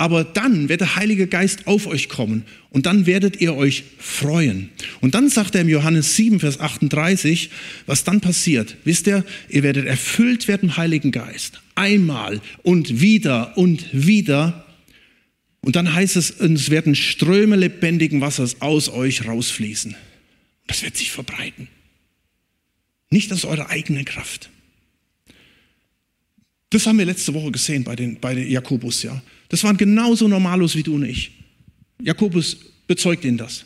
Aber 0.00 0.22
dann 0.22 0.68
wird 0.68 0.80
der 0.80 0.94
Heilige 0.94 1.26
Geist 1.26 1.66
auf 1.66 1.88
euch 1.88 2.08
kommen 2.08 2.44
und 2.70 2.86
dann 2.86 3.06
werdet 3.06 3.40
ihr 3.40 3.56
euch 3.56 3.82
freuen. 3.98 4.70
Und 5.00 5.16
dann 5.16 5.28
sagt 5.28 5.56
er 5.56 5.62
im 5.62 5.68
Johannes 5.68 6.14
7, 6.14 6.38
Vers 6.38 6.60
38, 6.60 7.50
was 7.84 8.04
dann 8.04 8.20
passiert. 8.20 8.76
Wisst 8.84 9.08
ihr, 9.08 9.24
ihr 9.48 9.64
werdet 9.64 9.86
erfüllt 9.86 10.46
werden 10.46 10.68
im 10.68 10.76
Heiligen 10.76 11.10
Geist. 11.10 11.60
Einmal 11.74 12.40
und 12.62 13.00
wieder 13.00 13.58
und 13.58 13.86
wieder. 13.92 14.64
Und 15.62 15.74
dann 15.74 15.92
heißt 15.92 16.14
es, 16.14 16.30
es 16.30 16.70
werden 16.70 16.94
Ströme 16.94 17.56
lebendigen 17.56 18.20
Wassers 18.20 18.62
aus 18.62 18.88
euch 18.88 19.26
rausfließen. 19.26 19.96
Das 20.68 20.84
wird 20.84 20.96
sich 20.96 21.10
verbreiten. 21.10 21.66
Nicht 23.10 23.32
aus 23.32 23.44
eurer 23.44 23.68
eigenen 23.68 24.04
Kraft. 24.04 24.48
Das 26.70 26.86
haben 26.86 26.98
wir 26.98 27.04
letzte 27.04 27.34
Woche 27.34 27.50
gesehen 27.50 27.82
bei 27.82 27.96
den, 27.96 28.20
bei 28.20 28.34
den 28.36 28.48
Jakobus, 28.48 29.02
ja. 29.02 29.20
Das 29.48 29.64
waren 29.64 29.76
genauso 29.76 30.28
Normalos 30.28 30.76
wie 30.76 30.82
du 30.82 30.94
und 30.94 31.04
ich. 31.04 31.32
Jakobus 32.02 32.56
bezeugt 32.86 33.24
ihnen 33.24 33.38
das. 33.38 33.64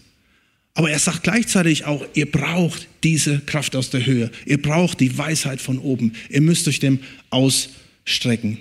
Aber 0.74 0.90
er 0.90 0.98
sagt 0.98 1.24
gleichzeitig 1.24 1.84
auch, 1.84 2.04
ihr 2.14 2.30
braucht 2.30 2.88
diese 3.04 3.40
Kraft 3.40 3.76
aus 3.76 3.90
der 3.90 4.06
Höhe. 4.06 4.30
Ihr 4.46 4.60
braucht 4.60 5.00
die 5.00 5.16
Weisheit 5.18 5.60
von 5.60 5.78
oben. 5.78 6.14
Ihr 6.30 6.40
müsst 6.40 6.66
euch 6.66 6.80
dem 6.80 7.00
ausstrecken. 7.30 8.58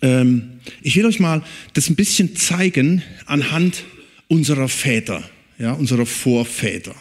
Ähm, 0.00 0.60
ich 0.82 0.96
will 0.96 1.04
euch 1.04 1.20
mal 1.20 1.42
das 1.74 1.90
ein 1.90 1.96
bisschen 1.96 2.36
zeigen 2.36 3.02
anhand 3.26 3.84
unserer 4.28 4.68
Väter, 4.68 5.28
ja, 5.58 5.72
unserer 5.72 6.06
Vorväter, 6.06 6.94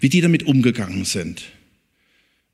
wie 0.00 0.08
die 0.08 0.20
damit 0.20 0.44
umgegangen 0.44 1.04
sind. 1.04 1.42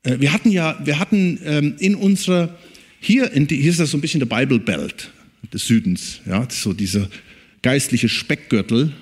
Äh, 0.03 0.19
wir 0.19 0.33
hatten 0.33 0.51
ja, 0.51 0.79
wir 0.83 0.99
hatten 0.99 1.39
ähm, 1.45 1.75
in 1.79 1.95
unserer, 1.95 2.55
hier, 2.99 3.31
in 3.31 3.47
die, 3.47 3.57
hier 3.57 3.71
ist 3.71 3.79
das 3.79 3.91
so 3.91 3.97
ein 3.97 4.01
bisschen 4.01 4.19
der 4.19 4.27
Bible 4.27 4.59
Belt 4.59 5.11
des 5.53 5.67
Südens, 5.67 6.21
ja, 6.25 6.47
so 6.49 6.73
dieser 6.73 7.09
geistliche 7.61 8.09
Speckgürtel. 8.09 8.93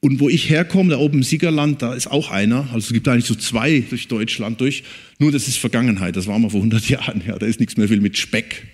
Und 0.00 0.18
wo 0.18 0.28
ich 0.28 0.50
herkomme, 0.50 0.90
da 0.90 0.98
oben 0.98 1.18
im 1.18 1.22
Siegerland, 1.22 1.80
da 1.80 1.94
ist 1.94 2.08
auch 2.08 2.30
einer. 2.30 2.64
Also 2.72 2.78
es 2.78 2.92
gibt 2.92 3.06
eigentlich 3.06 3.26
so 3.26 3.36
zwei 3.36 3.84
durch 3.88 4.08
Deutschland 4.08 4.60
durch. 4.60 4.82
Nur 5.18 5.30
das 5.30 5.46
ist 5.46 5.58
Vergangenheit, 5.58 6.16
das 6.16 6.26
war 6.26 6.38
mal 6.38 6.50
vor 6.50 6.58
100 6.58 6.88
Jahren. 6.88 7.22
Ja, 7.26 7.38
da 7.38 7.46
ist 7.46 7.60
nichts 7.60 7.76
mehr 7.76 7.86
viel 7.86 8.00
mit 8.00 8.18
Speck. 8.18 8.66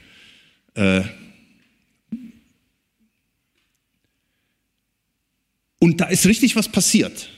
Äh 0.75 1.03
und 5.79 6.01
da 6.01 6.07
ist 6.07 6.25
richtig 6.27 6.57
was 6.57 6.71
passiert. 6.71 7.29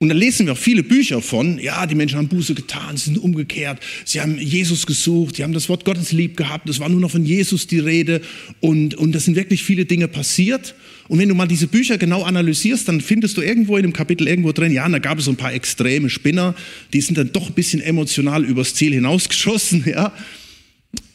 Und 0.00 0.10
dann 0.10 0.16
lesen 0.16 0.46
wir 0.46 0.52
auch 0.52 0.58
viele 0.58 0.84
Bücher 0.84 1.20
von, 1.20 1.58
ja, 1.58 1.84
die 1.84 1.96
Menschen 1.96 2.18
haben 2.18 2.28
Buße 2.28 2.54
getan, 2.54 2.96
sie 2.96 3.06
sind 3.06 3.18
umgekehrt, 3.18 3.80
sie 4.04 4.20
haben 4.20 4.38
Jesus 4.38 4.86
gesucht, 4.86 5.34
sie 5.34 5.42
haben 5.42 5.52
das 5.52 5.68
Wort 5.68 5.84
Gottes 5.84 6.12
lieb 6.12 6.36
gehabt, 6.36 6.68
es 6.68 6.78
war 6.78 6.88
nur 6.88 7.00
noch 7.00 7.10
von 7.10 7.26
Jesus 7.26 7.66
die 7.66 7.80
Rede 7.80 8.20
und, 8.60 8.94
und 8.94 9.10
das 9.10 9.24
sind 9.24 9.34
wirklich 9.34 9.64
viele 9.64 9.86
Dinge 9.86 10.06
passiert. 10.06 10.76
Und 11.08 11.18
wenn 11.18 11.28
du 11.28 11.34
mal 11.34 11.48
diese 11.48 11.66
Bücher 11.66 11.98
genau 11.98 12.22
analysierst, 12.22 12.86
dann 12.86 13.00
findest 13.00 13.36
du 13.38 13.42
irgendwo 13.42 13.76
in 13.76 13.82
dem 13.82 13.92
Kapitel 13.92 14.28
irgendwo 14.28 14.52
drin, 14.52 14.70
ja, 14.70 14.88
da 14.88 15.00
gab 15.00 15.18
es 15.18 15.24
so 15.24 15.32
ein 15.32 15.36
paar 15.36 15.52
extreme 15.52 16.08
Spinner, 16.10 16.54
die 16.92 17.00
sind 17.00 17.18
dann 17.18 17.32
doch 17.32 17.48
ein 17.48 17.54
bisschen 17.54 17.80
emotional 17.80 18.44
übers 18.44 18.74
Ziel 18.74 18.92
hinausgeschossen, 18.94 19.82
ja. 19.88 20.12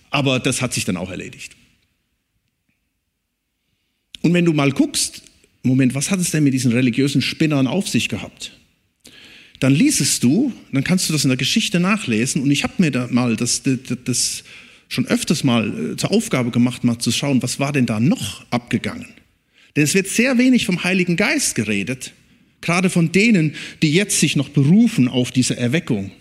Aber 0.10 0.40
das 0.40 0.62
hat 0.62 0.74
sich 0.74 0.84
dann 0.84 0.98
auch 0.98 1.10
erledigt. 1.10 1.56
Und 4.22 4.34
wenn 4.34 4.44
du 4.44 4.52
mal 4.52 4.74
guckst, 4.74 5.24
Moment, 5.64 5.96
was 5.96 6.12
hat 6.12 6.20
es 6.20 6.32
denn 6.32 6.44
mit 6.44 6.54
diesen 6.54 6.74
religiösen 6.74 7.22
Spinnern 7.22 7.66
auf 7.66 7.88
sich 7.88 8.10
gehabt? 8.10 8.52
Dann 9.64 9.74
liesest 9.74 10.22
du, 10.26 10.52
dann 10.74 10.84
kannst 10.84 11.08
du 11.08 11.14
das 11.14 11.24
in 11.24 11.30
der 11.30 11.38
Geschichte 11.38 11.80
nachlesen. 11.80 12.42
Und 12.42 12.52
ich 12.52 12.64
habe 12.64 12.74
mir 12.80 12.92
da 12.92 13.08
mal 13.10 13.38
das, 13.38 13.64
das, 13.64 13.78
das, 14.04 14.44
schon 14.90 15.08
öfters 15.08 15.46
mal 15.46 15.94
äh, 15.94 15.96
zur 15.96 16.12
Aufgabe 16.12 16.52
gemacht, 16.52 16.84
mal 16.84 17.00
zu 17.00 17.14
schauen, 17.14 17.42
was 17.42 17.62
war 17.62 17.72
denn 17.72 17.86
da 17.86 18.02
noch 18.02 18.46
abgegangen. 18.52 19.08
Denn 19.78 19.86
es 19.86 19.94
wird 19.94 20.08
sehr 20.08 20.38
wenig 20.38 20.66
vom 20.66 20.84
Heiligen 20.84 21.16
Geist 21.16 21.56
geredet, 21.56 22.12
gerade 22.60 22.90
von 22.90 23.14
denen, 23.14 23.56
die 23.82 23.94
jetzt 23.94 24.20
sich 24.20 24.36
noch 24.36 24.50
berufen 24.50 25.08
auf 25.08 25.32
diese 25.32 25.56
Erweckung. 25.56 26.12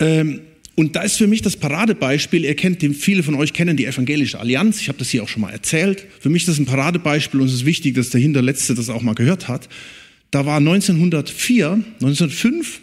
Ähm, 0.00 0.40
und 0.74 0.96
da 0.96 1.02
ist 1.02 1.18
für 1.18 1.28
mich 1.28 1.42
das 1.42 1.56
Paradebeispiel, 1.56 2.44
ihr 2.44 2.56
kennt, 2.56 2.82
viele 2.96 3.22
von 3.22 3.36
euch 3.36 3.52
kennen 3.52 3.76
die 3.76 3.86
Evangelische 3.86 4.40
Allianz, 4.40 4.80
ich 4.80 4.88
habe 4.88 4.98
das 4.98 5.08
hier 5.08 5.22
auch 5.22 5.28
schon 5.28 5.42
mal 5.42 5.50
erzählt. 5.50 6.04
Für 6.18 6.30
mich 6.30 6.42
ist 6.42 6.48
das 6.48 6.58
ein 6.58 6.66
Paradebeispiel 6.66 7.40
und 7.40 7.46
es 7.46 7.54
ist 7.54 7.64
wichtig, 7.64 7.94
dass 7.94 8.10
der 8.10 8.20
Hinterletzte 8.20 8.74
das 8.74 8.88
auch 8.88 9.02
mal 9.02 9.14
gehört 9.14 9.46
hat. 9.46 9.68
Da 10.30 10.44
war 10.44 10.58
1904, 10.58 11.72
1905, 12.00 12.80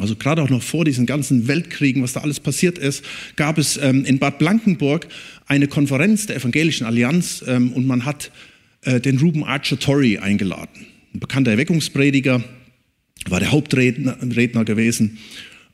also 0.00 0.16
gerade 0.16 0.42
auch 0.42 0.50
noch 0.50 0.62
vor 0.62 0.84
diesen 0.84 1.06
ganzen 1.06 1.48
Weltkriegen, 1.48 2.02
was 2.02 2.12
da 2.12 2.20
alles 2.20 2.40
passiert 2.40 2.78
ist, 2.78 3.04
gab 3.36 3.58
es 3.58 3.76
ähm, 3.78 4.04
in 4.04 4.18
Bad 4.18 4.38
Blankenburg 4.38 5.08
eine 5.46 5.66
Konferenz 5.66 6.26
der 6.26 6.36
Evangelischen 6.36 6.86
Allianz 6.86 7.42
ähm, 7.46 7.72
und 7.72 7.86
man 7.86 8.04
hat 8.04 8.30
äh, 8.82 9.00
den 9.00 9.18
Ruben 9.18 9.44
Archer 9.44 9.78
Torrey 9.78 10.18
eingeladen. 10.18 10.86
Ein 11.14 11.20
bekannter 11.20 11.50
Erweckungsprediger, 11.52 12.42
war 13.28 13.40
der 13.40 13.52
Hauptredner 13.52 14.16
Redner 14.34 14.64
gewesen. 14.64 15.18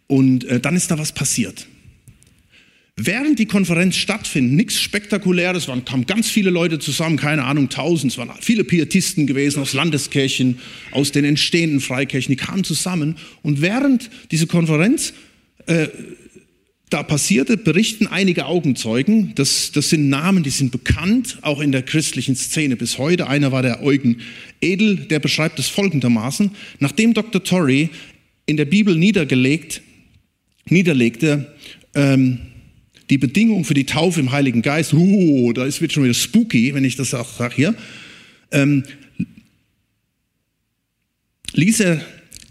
Und 0.06 0.44
äh, 0.44 0.60
dann 0.60 0.76
ist 0.76 0.90
da 0.90 0.98
was 0.98 1.12
passiert. 1.12 1.66
Während 3.00 3.38
die 3.38 3.46
Konferenz 3.46 3.94
stattfindet, 3.94 4.54
nichts 4.54 4.80
Spektakuläres, 4.80 5.68
waren, 5.68 5.84
kamen 5.84 6.06
ganz 6.06 6.28
viele 6.28 6.50
Leute 6.50 6.80
zusammen, 6.80 7.16
keine 7.16 7.44
Ahnung, 7.44 7.68
tausend, 7.68 8.10
es 8.10 8.18
waren 8.18 8.28
viele 8.40 8.64
Pietisten 8.64 9.28
gewesen 9.28 9.62
aus 9.62 9.72
Landeskirchen, 9.72 10.58
aus 10.90 11.12
den 11.12 11.24
entstehenden 11.24 11.78
Freikirchen, 11.78 12.32
die 12.32 12.36
kamen 12.36 12.64
zusammen. 12.64 13.14
Und 13.42 13.60
während 13.60 14.10
diese 14.32 14.48
Konferenz 14.48 15.12
äh, 15.66 15.86
da 16.90 17.04
passierte, 17.04 17.56
berichten 17.56 18.08
einige 18.08 18.46
Augenzeugen, 18.46 19.32
das, 19.36 19.70
das 19.70 19.90
sind 19.90 20.08
Namen, 20.08 20.42
die 20.42 20.50
sind 20.50 20.72
bekannt, 20.72 21.38
auch 21.42 21.60
in 21.60 21.70
der 21.70 21.82
christlichen 21.82 22.34
Szene 22.34 22.74
bis 22.74 22.98
heute. 22.98 23.28
Einer 23.28 23.52
war 23.52 23.62
der 23.62 23.80
Eugen 23.80 24.22
Edel, 24.60 24.96
der 24.96 25.20
beschreibt 25.20 25.60
es 25.60 25.68
folgendermaßen. 25.68 26.50
Nachdem 26.80 27.14
Dr. 27.14 27.44
Torrey 27.44 27.90
in 28.46 28.56
der 28.56 28.64
Bibel 28.64 28.96
niedergelegt, 28.96 29.82
niederlegte, 30.66 31.54
ähm, 31.94 32.40
die 33.10 33.18
Bedingung 33.18 33.64
für 33.64 33.74
die 33.74 33.86
Taufe 33.86 34.20
im 34.20 34.32
Heiligen 34.32 34.62
Geist, 34.62 34.92
uh, 34.92 35.52
da 35.52 35.64
wird 35.64 35.92
schon 35.92 36.04
wieder 36.04 36.14
spooky, 36.14 36.74
wenn 36.74 36.84
ich 36.84 36.96
das 36.96 37.14
auch 37.14 37.28
sage 37.28 37.54
hier, 37.54 37.74
ähm, 38.50 38.84
ließ 41.52 41.80
er 41.80 42.00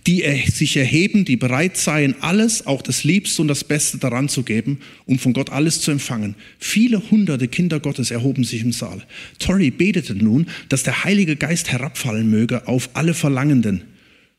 die 0.08 0.24
sich 0.50 0.78
erheben, 0.78 1.26
die 1.26 1.36
bereit 1.36 1.76
seien, 1.76 2.16
alles, 2.22 2.66
auch 2.66 2.82
das 2.82 3.04
Liebste 3.04 3.42
und 3.42 3.50
das 3.50 3.66
Beste 3.66 3.98
daran 3.98 4.30
zu 4.30 4.44
geben, 4.44 4.80
um 5.06 5.20
von 5.20 5.34
Gott 5.34 5.50
alles 5.50 5.82
zu 5.82 5.92
empfangen. 5.92 6.36
Viele 6.60 7.12
hunderte 7.12 7.50
Kinder 7.50 7.82
Gottes 7.82 8.10
erhoben 8.10 8.46
sich 8.46 8.62
im 8.62 8.72
Saal. 8.72 9.04
Torrey 9.38 9.70
betete 9.70 10.16
nun, 10.16 10.48
dass 10.70 10.84
der 10.84 11.04
Heilige 11.04 11.36
Geist 11.36 11.74
herabfallen 11.74 12.30
möge 12.30 12.70
auf 12.70 12.92
alle 12.94 13.14
Verlangenden 13.14 13.84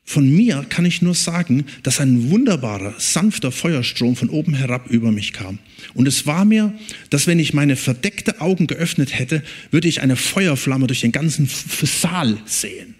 von 0.03 0.27
mir 0.27 0.65
kann 0.69 0.85
ich 0.85 1.01
nur 1.01 1.13
sagen, 1.13 1.65
dass 1.83 1.99
ein 1.99 2.31
wunderbarer, 2.31 2.95
sanfter 2.97 3.51
Feuerstrom 3.51 4.15
von 4.15 4.29
oben 4.29 4.55
herab 4.55 4.89
über 4.89 5.11
mich 5.11 5.33
kam. 5.33 5.59
Und 5.93 6.07
es 6.07 6.25
war 6.25 6.45
mir, 6.45 6.73
dass 7.11 7.27
wenn 7.27 7.39
ich 7.39 7.53
meine 7.53 7.75
verdeckte 7.75 8.41
Augen 8.41 8.65
geöffnet 8.65 9.17
hätte, 9.17 9.43
würde 9.69 9.87
ich 9.87 10.01
eine 10.01 10.15
Feuerflamme 10.15 10.87
durch 10.87 11.01
den 11.01 11.11
ganzen 11.11 11.47
Saal 11.47 12.39
sehen. 12.45 12.95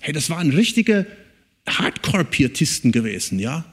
Hey, 0.00 0.12
das 0.12 0.30
waren 0.30 0.50
richtige 0.50 1.06
Hardcore-Pietisten 1.66 2.92
gewesen, 2.92 3.40
ja 3.40 3.64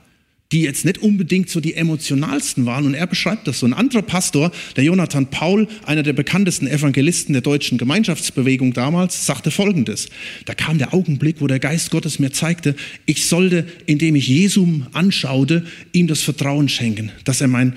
die 0.53 0.61
jetzt 0.61 0.85
nicht 0.85 0.99
unbedingt 0.99 1.49
so 1.49 1.59
die 1.59 1.73
emotionalsten 1.73 2.65
waren. 2.67 2.85
Und 2.85 2.93
er 2.93 3.07
beschreibt 3.07 3.47
das 3.47 3.59
so. 3.59 3.65
Ein 3.65 3.73
anderer 3.73 4.03
Pastor, 4.03 4.51
der 4.75 4.83
Jonathan 4.83 5.25
Paul, 5.27 5.67
einer 5.85 6.03
der 6.03 6.13
bekanntesten 6.13 6.67
Evangelisten 6.67 7.33
der 7.33 7.41
deutschen 7.41 7.79
Gemeinschaftsbewegung 7.79 8.73
damals, 8.73 9.25
sagte 9.25 9.49
Folgendes. 9.49 10.09
Da 10.45 10.53
kam 10.53 10.77
der 10.77 10.93
Augenblick, 10.93 11.37
wo 11.41 11.47
der 11.47 11.59
Geist 11.59 11.89
Gottes 11.89 12.19
mir 12.19 12.31
zeigte, 12.31 12.75
ich 13.07 13.25
sollte, 13.25 13.65
indem 13.87 14.15
ich 14.15 14.27
Jesum 14.27 14.85
anschaute, 14.93 15.65
ihm 15.91 16.05
das 16.05 16.21
Vertrauen 16.21 16.69
schenken, 16.69 17.11
dass 17.23 17.41
er 17.41 17.47
mein 17.47 17.73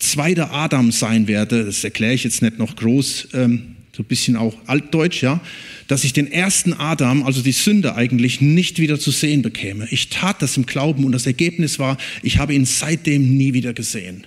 zweiter 0.00 0.52
Adam 0.52 0.90
sein 0.90 1.28
werde. 1.28 1.64
Das 1.64 1.84
erkläre 1.84 2.14
ich 2.14 2.24
jetzt 2.24 2.42
nicht 2.42 2.58
noch 2.58 2.74
groß, 2.74 3.28
ähm, 3.34 3.75
so 3.96 4.02
ein 4.02 4.06
bisschen 4.06 4.36
auch 4.36 4.54
altdeutsch, 4.66 5.22
ja 5.22 5.40
dass 5.88 6.04
ich 6.04 6.12
den 6.12 6.30
ersten 6.30 6.72
Adam, 6.74 7.22
also 7.22 7.42
die 7.42 7.52
Sünde 7.52 7.94
eigentlich, 7.94 8.40
nicht 8.40 8.78
wieder 8.78 8.98
zu 8.98 9.10
sehen 9.10 9.42
bekäme. 9.42 9.86
Ich 9.90 10.08
tat 10.08 10.42
das 10.42 10.56
im 10.56 10.66
Glauben 10.66 11.04
und 11.04 11.12
das 11.12 11.26
Ergebnis 11.26 11.78
war, 11.78 11.96
ich 12.22 12.38
habe 12.38 12.54
ihn 12.54 12.64
seitdem 12.64 13.36
nie 13.36 13.54
wieder 13.54 13.72
gesehen. 13.72 14.26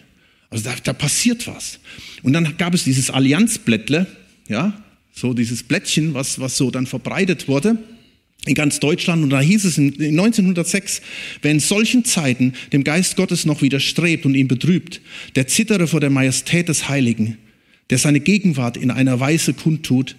Also 0.50 0.64
da, 0.64 0.76
da 0.84 0.94
passiert 0.94 1.48
was. 1.48 1.80
Und 2.24 2.34
dann 2.34 2.58
gab 2.58 2.74
es 2.74 2.84
dieses 2.84 3.10
Allianzblättle, 3.10 4.08
ja, 4.48 4.82
so 5.14 5.34
dieses 5.34 5.64
Blättchen, 5.64 6.14
was, 6.14 6.40
was 6.40 6.56
so 6.56 6.72
dann 6.72 6.88
verbreitet 6.88 7.48
wurde 7.48 7.78
in 8.46 8.56
ganz 8.56 8.80
Deutschland. 8.80 9.22
Und 9.22 9.32
da 9.32 9.42
hieß 9.42 9.66
es 9.66 9.78
in 9.78 9.94
1906, 10.00 11.02
wer 11.42 11.52
in 11.52 11.60
solchen 11.60 12.06
Zeiten 12.06 12.54
dem 12.72 12.86
Geist 12.86 13.18
Gottes 13.18 13.46
noch 13.46 13.62
widerstrebt 13.62 14.26
und 14.26 14.34
ihn 14.34 14.48
betrübt, 14.48 15.02
der 15.36 15.48
zittere 15.48 15.88
vor 15.88 16.00
der 16.00 16.10
Majestät 16.10 16.70
des 16.70 16.88
Heiligen, 16.88 17.38
der 17.90 17.98
seine 17.98 18.20
Gegenwart 18.20 18.78
in 18.78 18.92
einer 18.92 19.20
Weise 19.20 19.54
kundtut, 19.54 20.16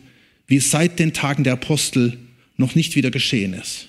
wie 0.47 0.57
es 0.57 0.71
seit 0.71 0.99
den 0.99 1.13
Tagen 1.13 1.45
der 1.45 1.55
Apostel 1.55 2.19
noch 2.57 2.75
nicht 2.75 2.97
wieder 2.97 3.11
geschehen 3.11 3.55
ist. 3.55 3.87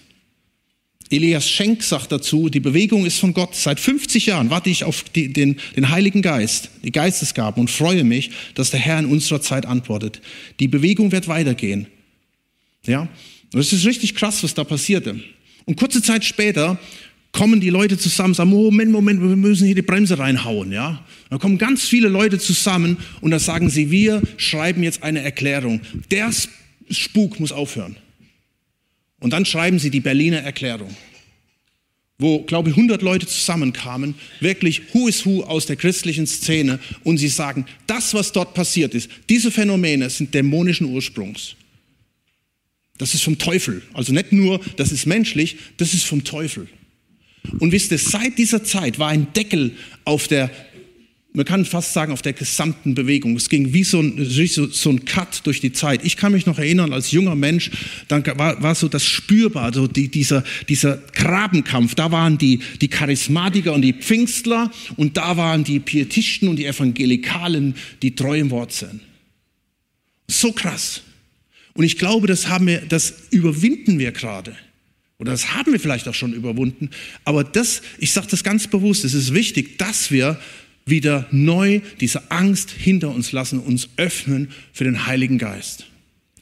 Elias 1.12 1.50
Schenk 1.50 1.84
sagt 1.84 2.12
dazu, 2.12 2.48
die 2.48 2.62
Bewegung 2.62 3.06
ist 3.06 3.20
von 3.20 3.34
Gott. 3.34 3.54
Seit 3.54 3.82
50 3.82 4.28
Jahren 4.28 4.50
warte 4.50 4.70
ich 4.70 4.86
auf 4.86 5.04
die, 5.04 5.34
den, 5.34 5.58
den 5.76 5.90
Heiligen 5.90 6.22
Geist, 6.22 6.70
die 6.84 6.92
Geistesgaben 6.92 7.60
und 7.60 7.70
freue 7.70 8.06
mich, 8.06 8.32
dass 8.56 8.72
der 8.72 8.80
Herr 8.80 9.00
in 9.00 9.06
unserer 9.06 9.42
Zeit 9.42 9.66
antwortet. 9.66 10.22
Die 10.62 10.70
Bewegung 10.70 11.12
wird 11.12 11.28
weitergehen. 11.28 11.88
Ja, 12.86 13.10
und 13.54 13.60
es 13.60 13.74
ist 13.74 13.86
richtig 13.86 14.16
krass, 14.16 14.42
was 14.42 14.54
da 14.54 14.64
passierte. 14.64 15.20
Und 15.66 15.76
kurze 15.76 16.02
Zeit 16.02 16.24
später 16.24 16.80
kommen 17.32 17.62
die 17.62 17.70
Leute 17.70 17.98
zusammen, 17.98 18.34
sagen, 18.34 18.50
Moment, 18.50 18.92
Moment, 18.92 19.22
wir 19.22 19.36
müssen 19.36 19.66
hier 19.66 19.76
die 19.76 19.82
Bremse 19.82 20.20
reinhauen, 20.20 20.72
ja. 20.72 21.04
Da 21.30 21.38
kommen 21.38 21.58
ganz 21.58 21.86
viele 21.86 22.10
Leute 22.10 22.40
zusammen 22.40 22.98
und 23.22 23.32
da 23.32 23.40
sagen 23.40 23.70
sie, 23.70 23.90
wir 23.90 24.22
schreiben 24.38 24.84
jetzt 24.84 25.04
eine 25.04 25.22
Erklärung. 25.22 25.82
Der 26.12 26.30
Spuk 26.90 27.40
muss 27.40 27.52
aufhören. 27.52 27.96
Und 29.20 29.32
dann 29.34 29.46
schreiben 29.46 29.80
sie 29.80 29.92
die 29.92 30.00
Berliner 30.00 30.40
Erklärung, 30.40 30.94
wo, 32.18 32.40
glaube 32.44 32.70
ich, 32.70 32.76
100 32.76 33.02
Leute 33.02 33.28
zusammenkamen, 33.28 34.16
wirklich 34.40 34.82
who 34.94 35.08
is 35.08 35.26
who 35.26 35.44
aus 35.44 35.68
der 35.68 35.76
christlichen 35.76 36.28
Szene 36.28 36.80
und 37.04 37.18
sie 37.18 37.28
sagen, 37.28 37.66
das, 37.88 38.14
was 38.14 38.32
dort 38.32 38.54
passiert 38.54 38.94
ist, 38.94 39.10
diese 39.30 39.52
Phänomene 39.52 40.10
sind 40.10 40.34
dämonischen 40.34 40.88
Ursprungs. 40.88 41.56
Das 42.98 43.14
ist 43.14 43.24
vom 43.24 43.38
Teufel. 43.38 43.82
Also 43.94 44.12
nicht 44.12 44.32
nur, 44.32 44.60
das 44.76 44.92
ist 44.92 45.06
menschlich, 45.06 45.58
das 45.78 45.94
ist 45.94 46.06
vom 46.06 46.24
Teufel. 46.24 46.68
Und 47.60 47.72
wisst 47.72 47.92
ihr, 47.92 47.98
seit 47.98 48.38
dieser 48.38 48.64
Zeit 48.64 49.00
war 49.00 49.10
ein 49.10 49.34
Deckel 49.34 49.76
auf 50.06 50.28
der, 50.28 50.52
man 51.34 51.46
kann 51.46 51.66
fast 51.66 51.94
sagen, 51.94 52.12
auf 52.12 52.22
der 52.22 52.34
gesamten 52.34 52.94
Bewegung. 52.94 53.36
Es 53.36 53.50
ging 53.50 53.74
wie 53.74 53.84
so 53.84 54.00
ein, 54.00 54.26
so 54.26 54.90
ein 54.90 55.06
Cut 55.06 55.46
durch 55.46 55.60
die 55.60 55.72
Zeit. 55.72 56.06
Ich 56.06 56.18
kann 56.18 56.34
mich 56.34 56.46
noch 56.46 56.60
erinnern, 56.60 56.94
als 56.94 57.12
junger 57.12 57.36
Mensch, 57.36 57.72
dann 58.08 58.26
war, 58.38 58.62
war 58.62 58.76
so 58.76 58.88
das 58.88 59.06
spürbar, 59.06 59.74
so 59.74 59.88
die, 59.88 60.10
dieser, 60.10 60.44
dieser 60.70 60.98
Grabenkampf. 61.14 61.96
Da 61.96 62.12
waren 62.12 62.38
die, 62.38 62.60
die 62.80 62.90
Charismatiker 62.90 63.74
und 63.74 63.82
die 63.82 63.94
Pfingstler 63.94 64.72
und 64.98 65.18
da 65.18 65.36
waren 65.38 65.64
die 65.64 65.80
Pietisten 65.80 66.48
und 66.48 66.58
die 66.58 66.66
Evangelikalen, 66.66 67.76
die 68.02 68.16
treu 68.16 68.38
im 68.38 68.52
Wort 68.52 68.74
sind. 68.74 69.02
So 70.28 70.52
krass. 70.52 71.02
Und 71.74 71.86
ich 71.86 71.98
glaube, 71.98 72.28
das 72.28 72.50
haben 72.50 72.68
wir, 72.68 72.82
das 72.82 73.14
überwinden 73.32 73.98
wir 74.00 74.12
gerade. 74.12 74.56
Oder 75.22 75.34
das 75.34 75.54
haben 75.54 75.72
wir 75.72 75.80
vielleicht 75.80 76.08
auch 76.08 76.16
schon 76.16 76.34
überwunden. 76.34 76.90
Aber 77.26 77.44
das, 77.44 77.84
ich 78.00 78.12
sage 78.12 78.26
das 78.32 78.44
ganz 78.44 78.66
bewusst, 78.66 79.06
es 79.06 79.14
ist 79.14 79.36
wichtig, 79.36 79.78
dass 79.78 80.10
wir 80.10 80.40
wieder 80.88 81.28
neu 81.30 81.82
diese 82.00 82.32
Angst 82.32 82.72
hinter 82.72 83.10
uns 83.10 83.32
lassen, 83.32 83.60
uns 83.60 83.88
öffnen 83.98 84.50
für 84.74 84.84
den 84.84 85.06
Heiligen 85.06 85.38
Geist. 85.38 85.86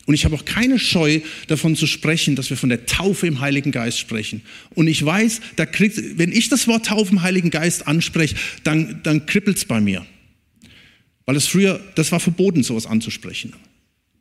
Und 0.06 0.13
ich 0.13 0.24
habe 0.24 0.34
auch 0.34 0.46
keine 0.46 0.80
Scheu 0.80 1.20
davon 1.48 1.76
zu 1.76 1.88
sprechen, 1.88 2.38
dass 2.38 2.50
wir 2.52 2.56
von 2.56 2.70
der 2.70 2.86
Taufe 2.86 3.28
im 3.28 3.42
Heiligen 3.42 3.74
Geist 3.74 4.00
sprechen. 4.00 4.44
Und 4.76 4.88
ich 4.88 5.04
weiß, 5.04 5.42
da 5.58 5.65
kriegt, 5.65 6.18
wenn 6.18 6.32
ich 6.32 6.48
das 6.48 6.65
Wort 6.70 6.86
Taufe 6.86 7.12
im 7.12 7.22
Heiligen 7.22 7.50
Geist 7.50 7.86
anspreche, 7.86 8.36
dann, 8.63 9.02
dann 9.04 9.26
kribbelt 9.26 9.58
es 9.58 9.65
bei 9.65 9.82
mir. 9.82 10.06
Weil 11.26 11.36
es 11.36 11.48
früher, 11.48 11.82
das 11.96 12.13
war 12.13 12.22
verboten, 12.22 12.63
sowas 12.63 12.86
anzusprechen. 12.86 13.54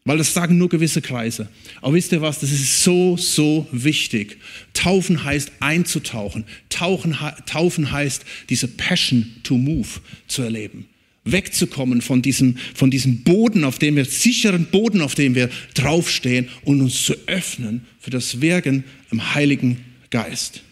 Weil 0.08 0.16
das 0.16 0.32
sagen 0.32 0.56
nur 0.56 0.70
gewisse 0.70 1.02
Kreise. 1.02 1.50
Aber 1.82 1.92
wisst 1.92 2.12
ihr 2.12 2.22
was, 2.22 2.38
das 2.38 2.50
ist 2.50 2.82
so, 2.82 3.18
so 3.18 3.68
wichtig. 3.72 4.38
Taufen 4.72 5.22
heißt 5.22 5.52
einzutauchen. 5.60 6.46
Tauchen, 6.70 7.14
taufen 7.44 7.92
heißt, 7.92 8.24
diese 8.48 8.68
Passion 8.68 9.26
to 9.42 9.58
move 9.58 10.00
zu 10.26 10.40
erleben 10.40 10.86
wegzukommen 11.24 12.00
von 12.00 12.22
diesem, 12.22 12.56
von 12.74 12.90
diesem 12.90 13.22
Boden, 13.22 13.64
auf 13.64 13.78
dem 13.78 13.96
wir, 13.96 14.06
sicheren 14.06 14.64
Boden, 14.64 15.02
auf 15.02 15.14
dem 15.14 15.34
wir 15.34 15.50
draufstehen 15.74 16.48
und 16.64 16.80
uns 16.80 17.04
zu 17.04 17.14
öffnen 17.26 17.84
für 18.00 18.08
das 18.08 18.40
Wirken 18.40 18.84
im 19.10 19.34
Heiligen 19.34 19.84
Geist. 20.08 20.62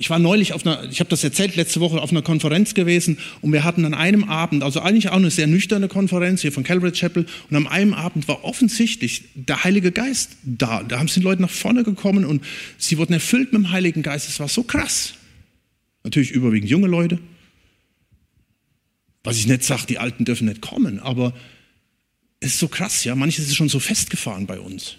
Ich 0.00 0.10
war 0.10 0.20
neulich 0.20 0.52
auf 0.52 0.64
einer, 0.64 0.88
ich 0.88 1.00
habe 1.00 1.10
das 1.10 1.24
erzählt, 1.24 1.56
letzte 1.56 1.80
Woche 1.80 2.00
auf 2.00 2.12
einer 2.12 2.22
Konferenz 2.22 2.72
gewesen 2.72 3.18
und 3.40 3.52
wir 3.52 3.64
hatten 3.64 3.84
an 3.84 3.94
einem 3.94 4.22
Abend, 4.22 4.62
also 4.62 4.78
eigentlich 4.78 5.08
auch 5.08 5.16
eine 5.16 5.32
sehr 5.32 5.48
nüchterne 5.48 5.88
Konferenz 5.88 6.40
hier 6.40 6.52
von 6.52 6.62
Calvary 6.62 6.92
Chapel 6.92 7.26
und 7.50 7.56
an 7.56 7.66
einem 7.66 7.94
Abend 7.94 8.28
war 8.28 8.44
offensichtlich 8.44 9.24
der 9.34 9.64
Heilige 9.64 9.90
Geist 9.90 10.36
da. 10.44 10.84
Da 10.84 11.00
haben 11.00 11.08
die 11.08 11.18
Leute 11.18 11.42
nach 11.42 11.50
vorne 11.50 11.82
gekommen 11.82 12.24
und 12.24 12.44
sie 12.78 12.96
wurden 12.96 13.12
erfüllt 13.12 13.52
mit 13.52 13.60
dem 13.60 13.72
Heiligen 13.72 14.04
Geist. 14.04 14.28
Es 14.28 14.38
war 14.38 14.46
so 14.46 14.62
krass. 14.62 15.14
Natürlich 16.04 16.30
überwiegend 16.30 16.70
junge 16.70 16.86
Leute. 16.86 17.18
Was 19.24 19.36
ich 19.36 19.48
nicht 19.48 19.64
sage, 19.64 19.86
die 19.88 19.98
Alten 19.98 20.24
dürfen 20.24 20.46
nicht 20.46 20.60
kommen, 20.60 21.00
aber 21.00 21.34
es 22.38 22.50
ist 22.52 22.60
so 22.60 22.68
krass, 22.68 23.02
ja. 23.02 23.16
Manches 23.16 23.46
ist 23.46 23.56
schon 23.56 23.68
so 23.68 23.80
festgefahren 23.80 24.46
bei 24.46 24.60
uns. 24.60 24.96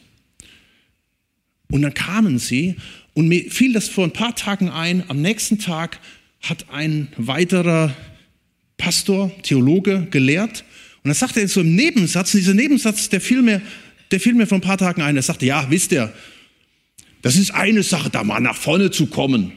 Und 1.72 1.84
dann 1.84 1.94
kamen 1.94 2.38
sie 2.38 2.76
und 3.20 3.28
mir 3.28 3.52
fiel 3.52 3.74
das 3.74 3.90
vor 3.90 4.06
ein 4.06 4.14
paar 4.14 4.34
Tagen 4.34 4.70
ein. 4.70 5.04
Am 5.10 5.22
nächsten 5.22 5.60
Tag 5.60 6.00
hat 6.40 6.68
ein 6.72 7.10
weiterer 7.18 7.94
Pastor, 8.78 9.30
Theologe 9.44 10.08
gelehrt. 10.10 10.64
Und 11.04 11.10
dann 11.10 11.16
sagte 11.16 11.42
er 11.42 11.50
so 11.50 11.60
im 11.60 11.76
Nebensatz, 11.76 12.32
dieser 12.32 12.54
Nebensatz, 12.54 13.10
der 13.10 13.20
fiel 13.20 13.42
mir, 13.42 13.62
der 14.12 14.22
fiel 14.22 14.36
mir 14.36 14.48
vor 14.48 14.58
ein 14.58 14.62
paar 14.62 14.78
Tagen 14.78 15.02
ein. 15.02 15.18
Er 15.18 15.22
sagte, 15.22 15.46
ja, 15.46 15.70
wisst 15.70 15.92
ihr, 15.92 16.14
das 17.22 17.36
ist 17.36 17.52
eine 17.52 17.84
Sache, 17.84 18.10
da 18.10 18.24
mal 18.24 18.40
nach 18.40 18.56
vorne 18.56 18.90
zu 18.90 19.08
kommen 19.08 19.52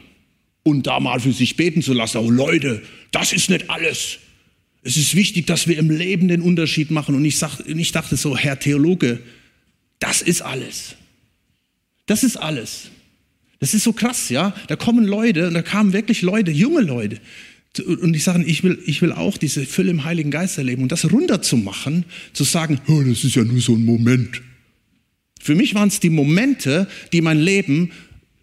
und 0.63 0.85
da 0.85 0.99
mal 0.99 1.21
für 1.21 1.31
sich 1.31 1.55
beten 1.55 1.81
zu 1.81 1.93
lassen. 1.93 2.17
Oh 2.17 2.29
Leute, 2.29 2.81
das 3.11 3.31
ist 3.31 3.49
nicht 3.49 3.69
alles. 3.69 4.19
Es 4.81 4.97
ist 4.97 5.15
wichtig, 5.15 5.47
dass 5.47 5.69
wir 5.69 5.77
im 5.77 5.89
Leben 5.89 6.27
den 6.27 6.41
Unterschied 6.41 6.91
machen. 6.91 7.15
Und 7.15 7.23
ich, 7.23 7.37
sag, 7.37 7.61
ich 7.65 7.93
dachte 7.93 8.17
so, 8.17 8.35
Herr 8.35 8.59
Theologe, 8.59 9.21
das 9.99 10.21
ist 10.21 10.41
alles. 10.41 10.95
Das 12.07 12.25
ist 12.25 12.35
alles. 12.35 12.89
Das 13.63 13.73
ist 13.73 13.85
so 13.85 13.93
krass, 13.93 14.27
ja. 14.27 14.53
Da 14.67 14.75
kommen 14.75 15.05
Leute, 15.05 15.47
und 15.47 15.53
da 15.53 15.61
kamen 15.61 15.93
wirklich 15.93 16.21
Leute, 16.21 16.51
junge 16.51 16.81
Leute. 16.81 17.21
Und 18.01 18.13
ich 18.13 18.25
sage, 18.25 18.43
ich 18.43 18.61
will, 18.61 18.77
ich 18.85 19.01
will 19.01 19.13
auch 19.13 19.37
diese 19.37 19.65
Fülle 19.65 19.91
im 19.91 20.03
Heiligen 20.03 20.31
Geist 20.31 20.57
erleben. 20.57 20.83
Und 20.83 20.91
das 20.91 21.09
runterzumachen, 21.09 22.03
zu 22.33 22.43
sagen, 22.43 22.81
oh, 22.89 23.01
das 23.03 23.23
ist 23.23 23.35
ja 23.37 23.45
nur 23.45 23.61
so 23.61 23.75
ein 23.75 23.85
Moment. 23.85 24.41
Für 25.39 25.55
mich 25.55 25.75
waren 25.75 25.87
es 25.87 26.01
die 26.01 26.09
Momente, 26.09 26.89
die 27.13 27.21
mein 27.21 27.39
Leben 27.39 27.93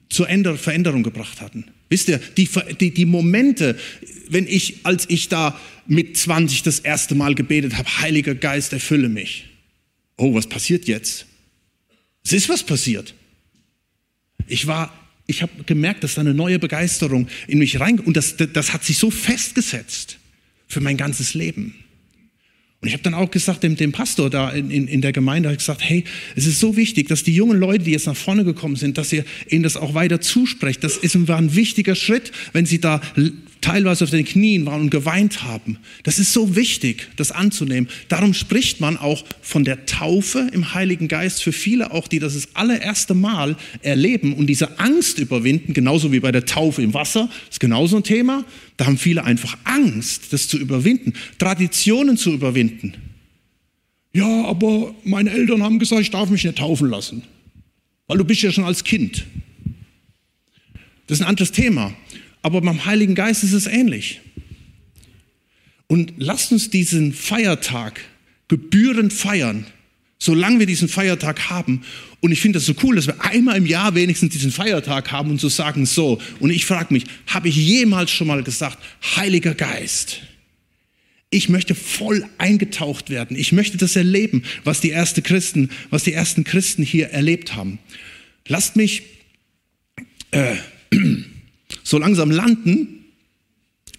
zur 0.09 0.27
Veränderung 0.57 1.03
gebracht 1.03 1.43
hatten. 1.43 1.67
Wisst 1.91 2.09
ihr, 2.09 2.19
die, 2.39 2.49
die, 2.81 2.95
die 2.95 3.05
Momente, 3.05 3.77
wenn 4.31 4.47
ich, 4.47 4.87
als 4.87 5.05
ich 5.11 5.29
da 5.29 5.61
mit 5.87 6.17
20 6.17 6.63
das 6.63 6.79
erste 6.79 7.15
Mal 7.15 7.35
gebetet 7.35 7.77
habe, 7.77 7.99
Heiliger 7.99 8.35
Geist, 8.35 8.73
erfülle 8.73 9.11
mich. 9.11 9.51
Oh, 10.17 10.33
was 10.33 10.47
passiert 10.47 10.87
jetzt? 10.87 11.27
Es 12.25 12.33
ist 12.33 12.49
was 12.49 12.63
passiert. 12.63 13.15
Ich 14.47 14.67
war, 14.67 14.91
ich 15.31 15.43
habe 15.43 15.65
gemerkt, 15.65 16.05
dass 16.05 16.15
da 16.15 16.21
eine 16.21 16.35
neue 16.35 16.59
Begeisterung 16.59 17.29
in 17.47 17.59
mich 17.59 17.81
rein 17.81 17.99
und 18.01 18.17
das, 18.17 18.37
das 18.37 18.73
hat 18.73 18.85
sich 18.85 18.99
so 18.99 19.11
festgesetzt 19.11 20.19
für 20.69 20.81
mein 20.81 20.97
ganzes 20.97 21.35
Leben. 21.35 21.75
Und 22.81 22.89
ich 22.89 22.95
habe 22.95 23.03
dann 23.03 23.13
auch 23.13 23.31
gesagt, 23.31 23.63
dem, 23.63 23.77
dem 23.77 23.93
Pastor 23.93 24.31
da 24.31 24.51
in, 24.51 24.71
in, 24.71 24.89
in 24.89 25.03
der 25.03 25.13
Gemeinde, 25.13 25.51
ich 25.53 25.59
gesagt, 25.59 25.83
hey, 25.83 26.05
es 26.35 26.47
ist 26.47 26.61
so 26.61 26.77
wichtig, 26.77 27.09
dass 27.09 27.23
die 27.23 27.35
jungen 27.35 27.59
Leute, 27.59 27.85
die 27.85 27.91
jetzt 27.91 28.07
nach 28.07 28.17
vorne 28.17 28.43
gekommen 28.43 28.77
sind, 28.77 28.97
dass 28.97 29.13
ihr 29.13 29.25
ihnen 29.49 29.63
das 29.63 29.77
auch 29.77 29.93
weiter 29.93 30.23
zusprecht. 30.23 30.83
Das 30.83 30.97
ist, 30.97 31.29
war 31.29 31.37
ein 31.37 31.55
wichtiger 31.55 31.95
Schritt, 31.95 32.33
wenn 32.55 32.65
sie 32.65 32.81
da 32.81 33.03
teilweise 33.61 34.05
auf 34.05 34.11
den 34.11 34.25
Knien 34.25 34.67
waren 34.67 34.83
und 34.83 34.91
geweint 34.91 35.43
haben. 35.43 35.79
Das 36.03 36.19
ist 36.19 36.33
so 36.33 36.57
wichtig, 36.57 37.09
das 37.17 37.31
anzunehmen. 37.33 37.89
Darum 38.09 38.35
spricht 38.35 38.81
man 38.81 38.97
auch 38.97 39.25
von 39.43 39.65
der 39.65 39.87
Taufe 39.87 40.49
im 40.53 40.75
Heiligen 40.75 41.09
Geist 41.09 41.43
für 41.43 41.53
viele 41.53 41.93
auch, 41.93 42.09
die 42.09 42.19
das 42.19 42.35
das 42.35 42.55
allererste 42.55 43.15
Mal 43.15 43.57
erleben 43.83 44.35
und 44.35 44.47
diese 44.47 44.79
Angst 44.79 45.19
überwinden, 45.19 45.75
genauso 45.75 46.13
wie 46.13 46.21
bei 46.21 46.33
der 46.33 46.47
Taufe 46.47 46.83
im 46.83 46.95
Wasser, 46.95 47.29
ist 47.51 47.61
genauso 47.61 47.97
ein 47.97 48.05
Thema. 48.05 48.45
Da 48.77 48.87
haben 48.87 48.99
viele 48.99 49.25
einfach 49.25 49.57
Angst, 49.65 50.33
das 50.33 50.49
zu 50.49 50.59
überwinden, 50.59 51.13
Traditionen 51.39 52.17
zu 52.17 52.33
überwinden. 52.33 52.95
Ja, 54.13 54.45
aber 54.45 54.95
meine 55.05 55.31
Eltern 55.31 55.63
haben 55.63 55.79
gesagt, 55.79 56.03
ich 56.03 56.11
darf 56.11 56.31
mich 56.31 56.45
nicht 56.45 56.59
taufen 56.59 56.89
lassen, 56.91 57.23
weil 58.07 58.19
du 58.19 58.25
bist 58.25 58.43
ja 58.43 58.51
schon 58.51 58.65
als 58.65 58.83
Kind. 58.83 59.25
Das 61.07 61.19
ist 61.19 61.25
ein 61.25 61.29
anderes 61.29 61.53
Thema. 61.53 61.93
Aber 62.43 62.61
beim 62.61 62.85
Heiligen 62.87 63.15
Geist 63.15 63.45
ist 63.45 63.53
es 63.53 63.67
ähnlich. 63.67 64.21
Und 65.87 66.15
lasst 66.19 66.53
uns 66.53 66.71
diesen 66.71 67.13
Feiertag 67.13 68.01
gebührend 68.49 69.13
feiern, 69.13 69.67
solange 70.19 70.61
wir 70.61 70.67
diesen 70.67 70.89
Feiertag 70.89 71.51
haben. 71.51 71.83
Und 72.21 72.33
ich 72.33 72.41
finde 72.41 72.59
das 72.59 72.67
so 72.67 72.75
cool, 72.83 72.97
dass 72.97 73.07
wir 73.07 73.21
einmal 73.25 73.57
im 73.57 73.67
Jahr 73.67 73.95
wenigstens 73.95 74.33
diesen 74.33 74.53
Feiertag 74.53 75.11
haben 75.11 75.31
und 75.31 75.41
so 75.41 75.49
sagen, 75.49 75.87
so. 75.87 76.21
Und 76.39 76.51
ich 76.51 76.67
frage 76.67 76.93
mich, 76.93 77.05
habe 77.27 77.49
ich 77.49 77.57
jemals 77.57 78.11
schon 78.11 78.27
mal 78.27 78.43
gesagt, 78.43 78.79
Heiliger 79.17 79.55
Geist, 79.55 80.21
ich 81.31 81.49
möchte 81.49 81.75
voll 81.75 82.25
eingetaucht 82.39 83.09
werden. 83.09 83.37
Ich 83.37 83.53
möchte 83.53 83.79
das 83.79 83.95
erleben, 83.97 84.43
was 84.65 84.81
die 84.81 84.91
ersten 84.91 85.23
Christen, 85.23 85.71
was 85.89 86.05
die 86.05 86.13
ersten 86.13 86.45
Christen 86.45 86.83
hier 86.83 87.11
erlebt 87.11 87.55
haben. 87.55 87.79
Lasst 88.47 88.75
mich 88.75 89.03
äh, 90.33 90.57
so 91.83 91.99
langsam 91.99 92.31
landen 92.31 93.05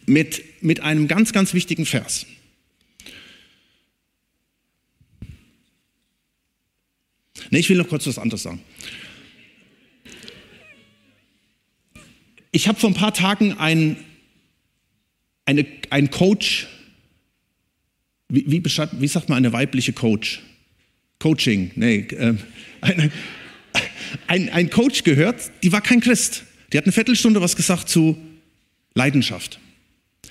mit, 0.06 0.44
mit 0.62 0.80
einem 0.82 1.08
ganz, 1.08 1.34
ganz 1.34 1.54
wichtigen 1.54 1.86
Vers. 1.86 2.26
Ne, 7.50 7.60
ich 7.60 7.70
will 7.70 7.78
noch 7.78 7.90
kurz 7.90 8.08
was 8.08 8.18
anderes 8.18 8.44
sagen. 8.44 8.62
Ich 12.52 12.68
habe 12.68 12.80
vor 12.80 12.90
ein 12.90 12.96
paar 12.96 13.14
Tagen 13.14 13.54
einen 13.54 13.98
eine, 15.46 15.66
ein 15.90 16.10
Coach, 16.12 16.68
wie, 18.30 18.46
wie, 18.48 18.64
wie, 18.64 19.08
sagt 19.08 19.30
man 19.30 19.38
eine 19.38 19.54
weibliche 19.54 19.94
Coach? 19.94 20.42
Coaching, 21.20 21.72
nee, 21.76 22.08
äh, 22.12 22.36
ein, 22.82 23.12
ein, 24.28 24.50
ein 24.50 24.70
Coach 24.70 25.04
gehört, 25.04 25.52
die 25.64 25.72
war 25.72 25.82
kein 25.82 26.00
Christ. 26.00 26.46
Die 26.72 26.78
hat 26.78 26.86
eine 26.86 26.92
Viertelstunde 26.92 27.42
was 27.42 27.56
gesagt 27.56 27.90
zu 27.90 28.18
Leidenschaft. 28.94 29.60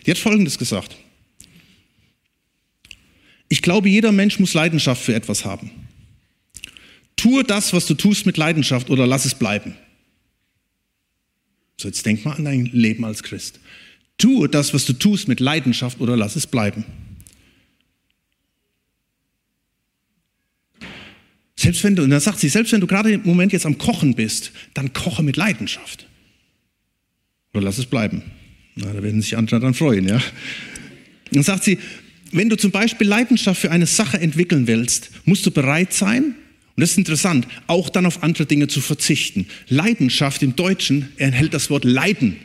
Die 0.06 0.10
hat 0.10 0.18
Folgendes 0.18 0.58
gesagt. 0.58 0.96
Ich 3.48 3.62
glaube, 3.62 3.88
jeder 3.88 4.12
Mensch 4.12 4.38
muss 4.38 4.54
Leidenschaft 4.54 5.02
für 5.02 5.14
etwas 5.14 5.44
haben. 5.44 5.70
Tue 7.16 7.44
das, 7.44 7.72
was 7.72 7.86
du 7.86 7.94
tust, 7.94 8.24
mit 8.24 8.36
Leidenschaft 8.36 8.88
oder 8.88 9.06
lass 9.06 9.24
es 9.24 9.34
bleiben. 9.34 9.74
So, 11.76 11.88
jetzt 11.88 12.06
denk 12.06 12.24
mal 12.24 12.34
an 12.34 12.44
dein 12.44 12.66
Leben 12.66 13.04
als 13.04 13.22
Christ. 13.22 13.58
Tue 14.16 14.48
das, 14.48 14.72
was 14.72 14.84
du 14.84 14.92
tust, 14.92 15.28
mit 15.28 15.40
Leidenschaft 15.40 16.00
oder 16.00 16.16
lass 16.16 16.36
es 16.36 16.46
bleiben. 16.46 16.84
Selbst 21.56 21.84
wenn 21.84 21.96
du, 21.96 22.02
und 22.02 22.10
dann 22.10 22.20
sagt 22.20 22.38
sie, 22.38 22.48
selbst 22.48 22.72
wenn 22.72 22.80
du 22.80 22.86
gerade 22.86 23.12
im 23.12 23.22
Moment 23.22 23.52
jetzt 23.52 23.66
am 23.66 23.76
Kochen 23.76 24.14
bist, 24.14 24.52
dann 24.72 24.92
koche 24.94 25.22
mit 25.22 25.36
Leidenschaft. 25.36 26.06
Oder 27.52 27.64
lass 27.64 27.78
es 27.78 27.86
bleiben. 27.86 28.22
Na, 28.76 28.92
da 28.92 29.02
werden 29.02 29.20
sich 29.20 29.36
andere 29.36 29.60
dann 29.60 29.74
freuen, 29.74 30.06
ja. 30.08 30.22
Dann 31.32 31.42
sagt 31.42 31.64
sie, 31.64 31.78
wenn 32.32 32.48
du 32.48 32.56
zum 32.56 32.70
Beispiel 32.70 33.06
Leidenschaft 33.06 33.60
für 33.60 33.70
eine 33.70 33.86
Sache 33.86 34.20
entwickeln 34.20 34.66
willst, 34.66 35.10
musst 35.24 35.44
du 35.46 35.50
bereit 35.50 35.92
sein, 35.92 36.34
und 36.76 36.80
das 36.80 36.92
ist 36.92 36.98
interessant, 36.98 37.46
auch 37.66 37.88
dann 37.88 38.06
auf 38.06 38.22
andere 38.22 38.46
Dinge 38.46 38.68
zu 38.68 38.80
verzichten. 38.80 39.46
Leidenschaft 39.68 40.42
im 40.42 40.56
Deutschen 40.56 41.08
enthält 41.16 41.52
das 41.52 41.68
Wort 41.68 41.84
Leiden. 41.84 42.36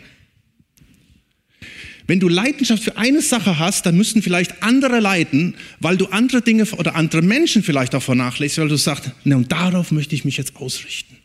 Wenn 2.07 2.19
du 2.19 2.27
Leidenschaft 2.27 2.83
für 2.83 2.97
eine 2.97 3.21
Sache 3.21 3.57
hast, 3.57 3.85
dann 3.85 3.97
müssten 3.97 4.21
vielleicht 4.21 4.61
andere 4.61 4.99
leiden, 4.99 5.55
weil 5.79 5.97
du 5.97 6.07
andere 6.07 6.41
Dinge 6.41 6.65
oder 6.71 6.95
andere 6.95 7.21
Menschen 7.21 7.63
vielleicht 7.63 7.95
auch 7.95 8.03
vernachlässigst, 8.03 8.59
weil 8.59 8.67
du 8.67 8.75
sagst, 8.75 9.11
ne, 9.23 9.37
und 9.37 9.51
darauf 9.51 9.91
möchte 9.91 10.13
ich 10.13 10.25
mich 10.25 10.37
jetzt 10.37 10.55
ausrichten. 10.57 11.17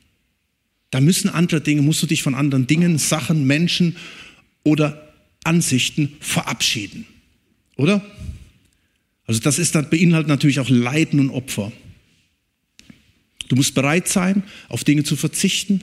Da 0.90 1.00
müssen 1.00 1.30
andere 1.30 1.60
Dinge, 1.60 1.82
musst 1.82 2.02
du 2.02 2.06
dich 2.06 2.22
von 2.22 2.34
anderen 2.34 2.66
Dingen, 2.66 2.98
Sachen, 2.98 3.46
Menschen 3.46 3.96
oder 4.64 5.08
Ansichten 5.44 6.16
verabschieden. 6.20 7.06
Oder? 7.76 8.04
Also 9.26 9.40
das 9.40 9.58
ist, 9.58 9.74
das 9.74 9.88
beinhaltet 9.88 10.28
natürlich 10.28 10.60
auch 10.60 10.68
Leiden 10.68 11.20
und 11.20 11.30
Opfer. 11.30 11.72
Du 13.48 13.56
musst 13.56 13.74
bereit 13.74 14.08
sein, 14.08 14.42
auf 14.68 14.84
Dinge 14.84 15.04
zu 15.04 15.16
verzichten, 15.16 15.82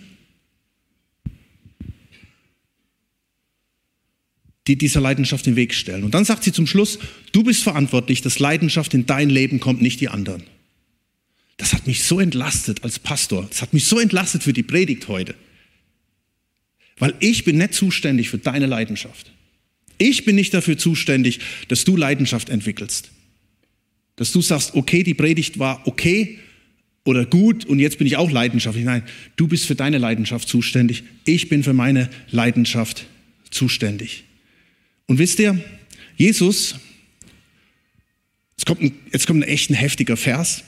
die 4.68 4.78
dieser 4.78 5.00
Leidenschaft 5.00 5.46
den 5.46 5.56
Weg 5.56 5.74
stellen. 5.74 6.04
Und 6.04 6.14
dann 6.14 6.26
sagt 6.26 6.44
sie 6.44 6.52
zum 6.52 6.68
Schluss, 6.68 7.00
du 7.32 7.44
bist 7.44 7.64
verantwortlich, 7.64 8.22
dass 8.22 8.40
Leidenschaft 8.40 8.94
in 8.94 9.06
dein 9.06 9.30
Leben 9.30 9.60
kommt, 9.60 9.82
nicht 9.82 10.02
die 10.02 10.10
anderen. 10.10 10.44
Das 11.58 11.74
hat 11.74 11.88
mich 11.88 12.04
so 12.04 12.20
entlastet 12.20 12.84
als 12.84 13.00
Pastor. 13.00 13.48
Das 13.50 13.62
hat 13.62 13.74
mich 13.74 13.86
so 13.86 14.00
entlastet 14.00 14.44
für 14.44 14.54
die 14.54 14.64
Predigt 14.64 15.08
heute. 15.08 15.36
Weil 17.00 17.14
ich 17.20 17.44
bin 17.44 17.58
nicht 17.58 17.74
zuständig 17.74 18.30
für 18.30 18.38
deine 18.38 18.68
Leidenschaft. 18.68 19.32
Ich 19.98 20.26
bin 20.26 20.36
nicht 20.36 20.54
dafür 20.54 20.78
zuständig, 20.78 21.40
dass 21.68 21.84
du 21.84 21.96
Leidenschaft 21.96 22.50
entwickelst. 22.50 23.10
Dass 24.16 24.32
du 24.32 24.42
sagst, 24.42 24.76
okay, 24.76 25.04
die 25.04 25.16
Predigt 25.16 25.60
war 25.60 25.86
okay 25.88 26.40
oder 27.04 27.26
gut 27.26 27.66
und 27.66 27.80
jetzt 27.80 27.98
bin 27.98 28.06
ich 28.06 28.18
auch 28.18 28.30
leidenschaftlich. 28.30 28.86
Nein, 28.86 29.04
du 29.36 29.48
bist 29.48 29.66
für 29.66 29.76
deine 29.76 29.98
Leidenschaft 29.98 30.48
zuständig. 30.48 31.04
Ich 31.26 31.50
bin 31.50 31.64
für 31.64 31.74
meine 31.74 32.10
Leidenschaft 32.30 33.06
zuständig. 33.50 34.26
Und 35.08 35.18
wisst 35.20 35.40
ihr, 35.40 35.60
Jesus, 36.18 36.76
jetzt 38.58 38.66
kommt 38.66 38.82
ein, 38.82 38.94
jetzt 39.12 39.26
kommt 39.26 39.44
ein 39.44 39.48
echt 39.48 39.70
ein 39.70 39.76
heftiger 39.76 40.18
Vers. 40.18 40.64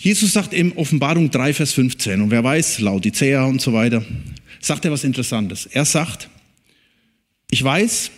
Jesus 0.00 0.32
sagt 0.32 0.54
in 0.54 0.72
Offenbarung 0.76 1.30
3, 1.30 1.54
Vers 1.54 1.72
15, 1.72 2.20
und 2.20 2.30
wer 2.30 2.44
weiß, 2.44 2.78
Laodicea 2.78 3.44
und 3.44 3.60
so 3.60 3.72
weiter, 3.72 4.04
sagt 4.60 4.84
er 4.84 4.92
was 4.92 5.02
Interessantes. 5.02 5.66
Er 5.66 5.84
sagt, 5.84 6.28
ich 7.50 7.62
weiß, 7.62 8.12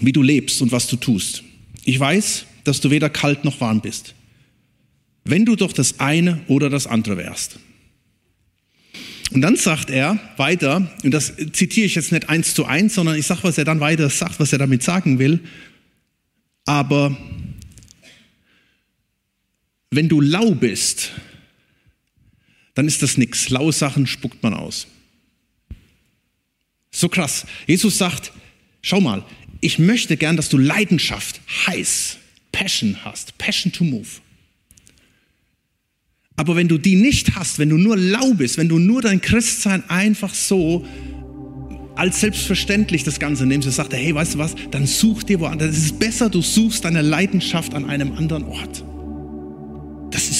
wie 0.00 0.12
du 0.12 0.22
lebst 0.22 0.62
und 0.62 0.72
was 0.72 0.86
du 0.86 0.96
tust. 0.96 1.44
Ich 1.84 2.00
weiß, 2.00 2.46
dass 2.64 2.80
du 2.80 2.90
weder 2.90 3.10
kalt 3.10 3.44
noch 3.44 3.60
warm 3.60 3.82
bist. 3.82 4.14
Wenn 5.24 5.44
du 5.44 5.54
doch 5.54 5.72
das 5.72 6.00
eine 6.00 6.40
oder 6.48 6.70
das 6.70 6.86
andere 6.86 7.18
wärst. 7.18 7.58
Und 9.32 9.42
dann 9.42 9.56
sagt 9.56 9.90
er 9.90 10.18
weiter, 10.36 10.88
und 11.02 11.10
das 11.10 11.34
zitiere 11.52 11.86
ich 11.86 11.94
jetzt 11.94 12.12
nicht 12.12 12.28
eins 12.28 12.54
zu 12.54 12.64
eins, 12.66 12.94
sondern 12.94 13.16
ich 13.16 13.26
sage, 13.26 13.40
was 13.42 13.58
er 13.58 13.64
dann 13.64 13.80
weiter 13.80 14.08
sagt, 14.08 14.40
was 14.40 14.52
er 14.52 14.58
damit 14.58 14.82
sagen 14.82 15.18
will. 15.18 15.40
Aber 16.64 17.16
wenn 19.94 20.08
du 20.08 20.20
lau 20.20 20.52
bist, 20.54 21.12
dann 22.74 22.86
ist 22.86 23.02
das 23.02 23.16
nichts. 23.16 23.50
Laue 23.50 23.72
Sachen 23.72 24.06
spuckt 24.06 24.42
man 24.42 24.54
aus. 24.54 24.86
So 26.90 27.08
krass. 27.08 27.46
Jesus 27.66 27.98
sagt, 27.98 28.32
schau 28.82 29.00
mal, 29.00 29.24
ich 29.60 29.78
möchte 29.78 30.16
gern, 30.16 30.36
dass 30.36 30.48
du 30.48 30.58
Leidenschaft, 30.58 31.40
heiß, 31.66 32.18
Passion 32.52 32.98
hast, 33.04 33.36
Passion 33.38 33.72
to 33.72 33.84
move. 33.84 34.08
Aber 36.36 36.56
wenn 36.56 36.68
du 36.68 36.78
die 36.78 36.96
nicht 36.96 37.36
hast, 37.36 37.58
wenn 37.58 37.68
du 37.68 37.78
nur 37.78 37.96
lau 37.96 38.34
bist, 38.34 38.58
wenn 38.58 38.68
du 38.68 38.78
nur 38.78 39.02
dein 39.02 39.20
Christsein 39.20 39.88
einfach 39.88 40.34
so 40.34 40.86
als 41.96 42.20
selbstverständlich 42.20 43.04
das 43.04 43.20
Ganze 43.20 43.46
nimmst, 43.46 43.66
und 43.68 43.72
sagst, 43.72 43.92
hey, 43.92 44.14
weißt 44.14 44.34
du 44.34 44.38
was, 44.38 44.56
dann 44.72 44.86
such 44.86 45.22
dir 45.22 45.38
woanders. 45.38 45.76
Es 45.76 45.84
ist 45.84 45.98
besser, 46.00 46.28
du 46.28 46.42
suchst 46.42 46.84
deine 46.84 47.02
Leidenschaft 47.02 47.72
an 47.74 47.84
einem 47.84 48.12
anderen 48.12 48.44
Ort. 48.44 48.84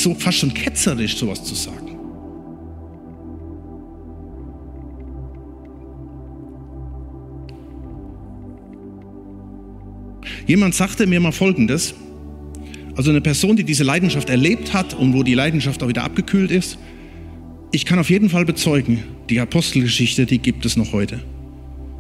So 0.05 0.14
fast 0.14 0.36
schon 0.36 0.52
ketzerisch, 0.52 1.16
sowas 1.16 1.42
zu 1.42 1.55
sagen. 1.55 1.96
Jemand 10.46 10.74
sagte 10.74 11.07
mir 11.07 11.20
mal 11.20 11.32
Folgendes. 11.32 11.94
Also 12.94 13.12
eine 13.12 13.22
Person, 13.22 13.57
die 13.57 13.64
diese 13.64 13.82
Leidenschaft 13.82 14.28
erlebt 14.28 14.74
hat 14.74 14.92
und 14.92 15.14
wo 15.14 15.22
die 15.22 15.32
Leidenschaft 15.32 15.82
auch 15.82 15.88
wieder 15.88 16.05
abgekühlt 16.05 16.50
ist. 16.50 16.76
Ich 17.72 17.86
kann 17.86 17.98
auf 17.98 18.11
jeden 18.11 18.28
Fall 18.28 18.44
bezeugen, 18.44 19.05
die 19.30 19.40
Apostelgeschichte, 19.40 20.26
die 20.26 20.36
gibt 20.36 20.66
es 20.66 20.76
noch 20.76 20.92
heute. 20.92 21.20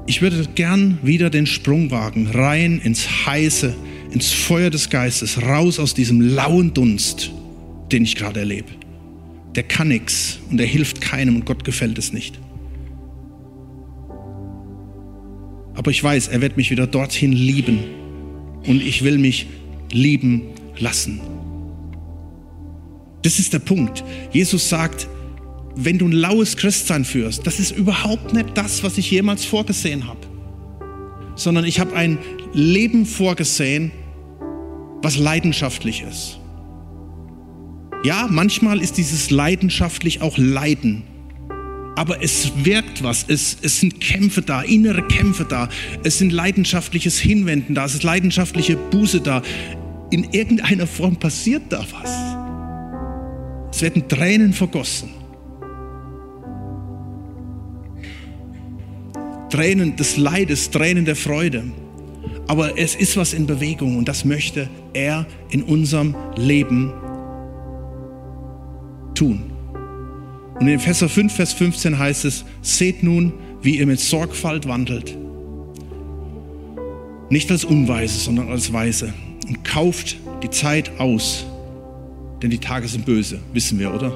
Ich 0.06 0.20
würde 0.20 0.46
gern 0.54 0.98
wieder 1.02 1.30
den 1.30 1.46
Sprung 1.46 1.90
wagen, 1.90 2.26
rein 2.26 2.82
ins 2.84 3.24
heiße, 3.24 3.74
ins 4.10 4.30
Feuer 4.30 4.68
des 4.68 4.90
Geistes, 4.90 5.40
raus 5.40 5.78
aus 5.78 5.94
diesem 5.94 6.20
lauen 6.20 6.74
Dunst, 6.74 7.32
den 7.92 8.04
ich 8.04 8.16
gerade 8.16 8.40
erlebe. 8.40 8.70
Der 9.54 9.62
kann 9.62 9.88
nichts 9.88 10.38
und 10.50 10.60
er 10.60 10.66
hilft 10.66 11.00
keinem 11.00 11.36
und 11.36 11.46
Gott 11.46 11.64
gefällt 11.64 11.98
es 11.98 12.12
nicht. 12.12 12.40
Aber 15.74 15.90
ich 15.90 16.02
weiß, 16.02 16.28
er 16.28 16.40
wird 16.40 16.56
mich 16.56 16.70
wieder 16.70 16.86
dorthin 16.86 17.32
lieben 17.32 17.80
und 18.66 18.80
ich 18.80 19.02
will 19.04 19.18
mich 19.18 19.46
lieben 19.90 20.42
lassen. 20.78 21.20
Das 23.22 23.38
ist 23.38 23.52
der 23.52 23.58
Punkt. 23.58 24.04
Jesus 24.32 24.68
sagt, 24.68 25.08
wenn 25.76 25.98
du 25.98 26.06
ein 26.06 26.12
laues 26.12 26.56
Christsein 26.56 27.04
führst, 27.04 27.46
das 27.46 27.58
ist 27.58 27.72
überhaupt 27.72 28.32
nicht 28.32 28.56
das, 28.56 28.82
was 28.82 28.98
ich 28.98 29.10
jemals 29.10 29.44
vorgesehen 29.44 30.06
habe, 30.06 30.20
sondern 31.34 31.64
ich 31.64 31.80
habe 31.80 31.94
ein 31.96 32.18
Leben 32.52 33.06
vorgesehen, 33.06 33.90
was 35.02 35.16
leidenschaftlich 35.16 36.02
ist. 36.02 36.38
Ja, 38.04 38.28
manchmal 38.30 38.80
ist 38.80 38.98
dieses 38.98 39.30
leidenschaftlich 39.30 40.20
auch 40.20 40.38
Leiden. 40.38 41.02
Aber 41.96 42.22
es 42.22 42.52
wirkt 42.64 43.02
was. 43.02 43.24
Es, 43.28 43.56
es 43.62 43.80
sind 43.80 44.00
Kämpfe 44.00 44.42
da, 44.42 44.62
innere 44.62 45.06
Kämpfe 45.08 45.44
da. 45.44 45.68
Es 46.02 46.18
sind 46.18 46.30
leidenschaftliches 46.30 47.18
Hinwenden 47.18 47.74
da. 47.74 47.86
Es 47.86 47.94
ist 47.94 48.02
leidenschaftliche 48.02 48.76
Buße 48.76 49.20
da 49.20 49.42
in 50.10 50.28
irgendeiner 50.30 50.86
Form 50.86 51.16
passiert 51.16 51.64
da 51.70 51.84
was. 51.90 52.10
Es 53.74 53.82
werden 53.82 54.06
Tränen 54.08 54.52
vergossen. 54.52 55.10
Tränen 59.50 59.96
des 59.96 60.16
Leides, 60.16 60.70
Tränen 60.70 61.04
der 61.04 61.16
Freude. 61.16 61.64
Aber 62.46 62.78
es 62.78 62.94
ist 62.94 63.16
was 63.16 63.32
in 63.32 63.46
Bewegung 63.46 63.96
und 63.96 64.06
das 64.06 64.24
möchte 64.24 64.68
er 64.92 65.26
in 65.50 65.62
unserem 65.62 66.14
Leben 66.36 66.92
tun. 69.14 69.42
Und 70.54 70.68
in 70.68 70.74
Epheser 70.74 71.08
5, 71.08 71.32
Vers 71.32 71.52
15 71.52 71.98
heißt 71.98 72.24
es, 72.24 72.44
seht 72.62 73.02
nun, 73.02 73.32
wie 73.62 73.78
ihr 73.78 73.86
mit 73.86 74.00
Sorgfalt 74.00 74.68
wandelt. 74.68 75.16
Nicht 77.30 77.50
als 77.50 77.64
Unweise, 77.64 78.18
sondern 78.18 78.48
als 78.48 78.72
Weise 78.72 79.12
und 79.48 79.64
kauft 79.64 80.16
die 80.42 80.50
Zeit 80.50 80.92
aus, 80.98 81.46
denn 82.42 82.50
die 82.50 82.58
Tage 82.58 82.86
sind 82.88 83.06
böse, 83.06 83.40
wissen 83.52 83.78
wir, 83.78 83.94
oder? 83.94 84.12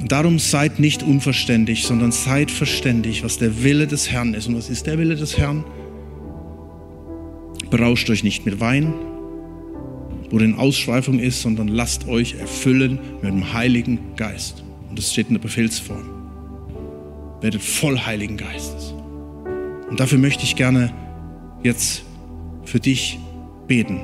Und 0.00 0.12
darum 0.12 0.38
seid 0.38 0.78
nicht 0.78 1.02
unverständig, 1.02 1.84
sondern 1.84 2.12
seid 2.12 2.50
verständig, 2.50 3.24
was 3.24 3.38
der 3.38 3.62
Wille 3.62 3.86
des 3.86 4.10
Herrn 4.10 4.34
ist. 4.34 4.46
Und 4.46 4.56
was 4.56 4.70
ist 4.70 4.86
der 4.86 4.96
Wille 4.96 5.16
des 5.16 5.36
Herrn? 5.36 5.64
Berauscht 7.70 8.08
euch 8.08 8.22
nicht 8.22 8.46
mit 8.46 8.60
Wein, 8.60 8.94
wo 10.30 10.38
denn 10.38 10.54
Ausschweifung 10.54 11.18
ist, 11.18 11.42
sondern 11.42 11.68
lasst 11.68 12.06
euch 12.06 12.34
erfüllen 12.34 12.98
mit 13.22 13.32
dem 13.32 13.52
Heiligen 13.52 13.98
Geist. 14.16 14.62
Und 14.88 14.98
das 14.98 15.12
steht 15.12 15.28
in 15.28 15.34
der 15.34 15.40
Befehlsform. 15.40 16.04
Werdet 17.40 17.62
voll 17.62 17.98
Heiligen 17.98 18.36
Geistes. 18.36 18.94
Und 19.88 20.00
dafür 20.00 20.18
möchte 20.18 20.44
ich 20.44 20.56
gerne 20.56 20.92
jetzt 21.62 22.02
für 22.64 22.80
dich 22.80 23.18
beten. 23.66 24.00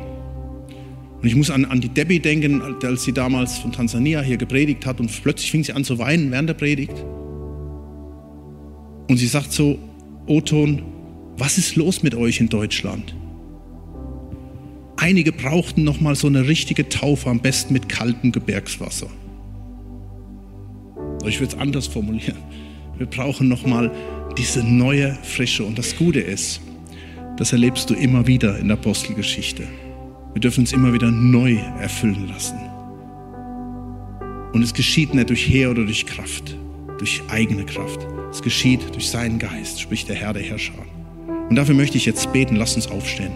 Und 1.21 1.29
ich 1.29 1.37
muss 1.37 1.51
an, 1.51 1.65
an 1.65 1.81
die 1.81 1.89
Debbie 1.89 2.21
denken, 2.21 2.61
als 2.83 3.05
sie 3.05 3.13
damals 3.13 3.59
von 3.59 3.73
Tansania 3.73 4.21
hier 4.21 4.37
gepredigt 4.37 4.87
hat 4.87 5.01
und 5.01 5.11
plötzlich 5.23 5.51
fing 5.51 5.65
sie 5.65 5.73
an 5.73 5.85
zu 5.85 5.99
weinen 5.99 6.31
während 6.31 6.49
der 6.49 6.55
Predigt. 6.55 6.95
Und 9.09 9.17
sie 9.17 9.27
sagt 9.27 9.53
so, 9.53 9.79
Oton, 10.27 10.83
was 11.37 11.59
ist 11.59 11.77
los 11.77 12.03
mit 12.03 12.15
euch 12.15 12.41
in 12.41 12.49
Deutschland? 12.49 13.15
Einige 14.97 15.33
brauchten 15.33 15.85
noch 15.85 16.01
mal 16.01 16.15
so 16.15 16.27
eine 16.27 16.47
richtige 16.47 16.89
Taufe, 16.89 17.29
am 17.29 17.41
besten 17.41 17.73
mit 17.73 17.89
kaltem 17.89 18.33
Gebirgswasser. 18.33 19.09
Ich 21.27 21.41
würde 21.41 21.55
es 21.55 21.61
anders 21.61 21.87
formulieren. 21.87 22.39
Wir 22.99 23.07
brauchen 23.07 23.49
noch 23.49 23.67
mal 23.67 23.91
diese 24.39 24.63
neue 24.63 25.17
Frische. 25.23 25.65
Und 25.65 25.79
das 25.79 25.97
Gute 25.97 26.21
ist, 26.21 26.61
das 27.37 27.53
erlebst 27.53 27.91
du 27.91 27.95
immer 27.95 28.27
wieder 28.27 28.59
in 28.59 28.69
der 28.69 28.77
Apostelgeschichte. 28.77 29.65
Wir 30.33 30.41
dürfen 30.41 30.61
uns 30.61 30.73
immer 30.73 30.93
wieder 30.93 31.11
neu 31.11 31.57
erfüllen 31.81 32.29
lassen. 32.29 32.59
Und 34.53 34.63
es 34.63 34.73
geschieht 34.73 35.15
nicht 35.15 35.31
durch 35.31 35.49
Heer 35.49 35.71
oder 35.71 35.85
durch 35.85 36.07
Kraft, 36.07 36.57
durch 36.99 37.23
eigene 37.29 37.65
Kraft. 37.65 38.07
Es 38.31 38.41
geschieht 38.43 38.81
durch 38.93 39.09
seinen 39.09 39.39
Geist, 39.39 39.81
spricht 39.81 40.09
der 40.09 40.17
Herr 40.17 40.33
der 40.33 40.43
Herrscher. 40.43 40.75
Und 41.49 41.57
dafür 41.57 41.75
möchte 41.75 41.97
ich 41.97 42.07
jetzt 42.07 42.33
beten. 42.33 42.57
Lass 42.57 42.77
uns 42.77 42.87
aufstehen. 42.87 43.33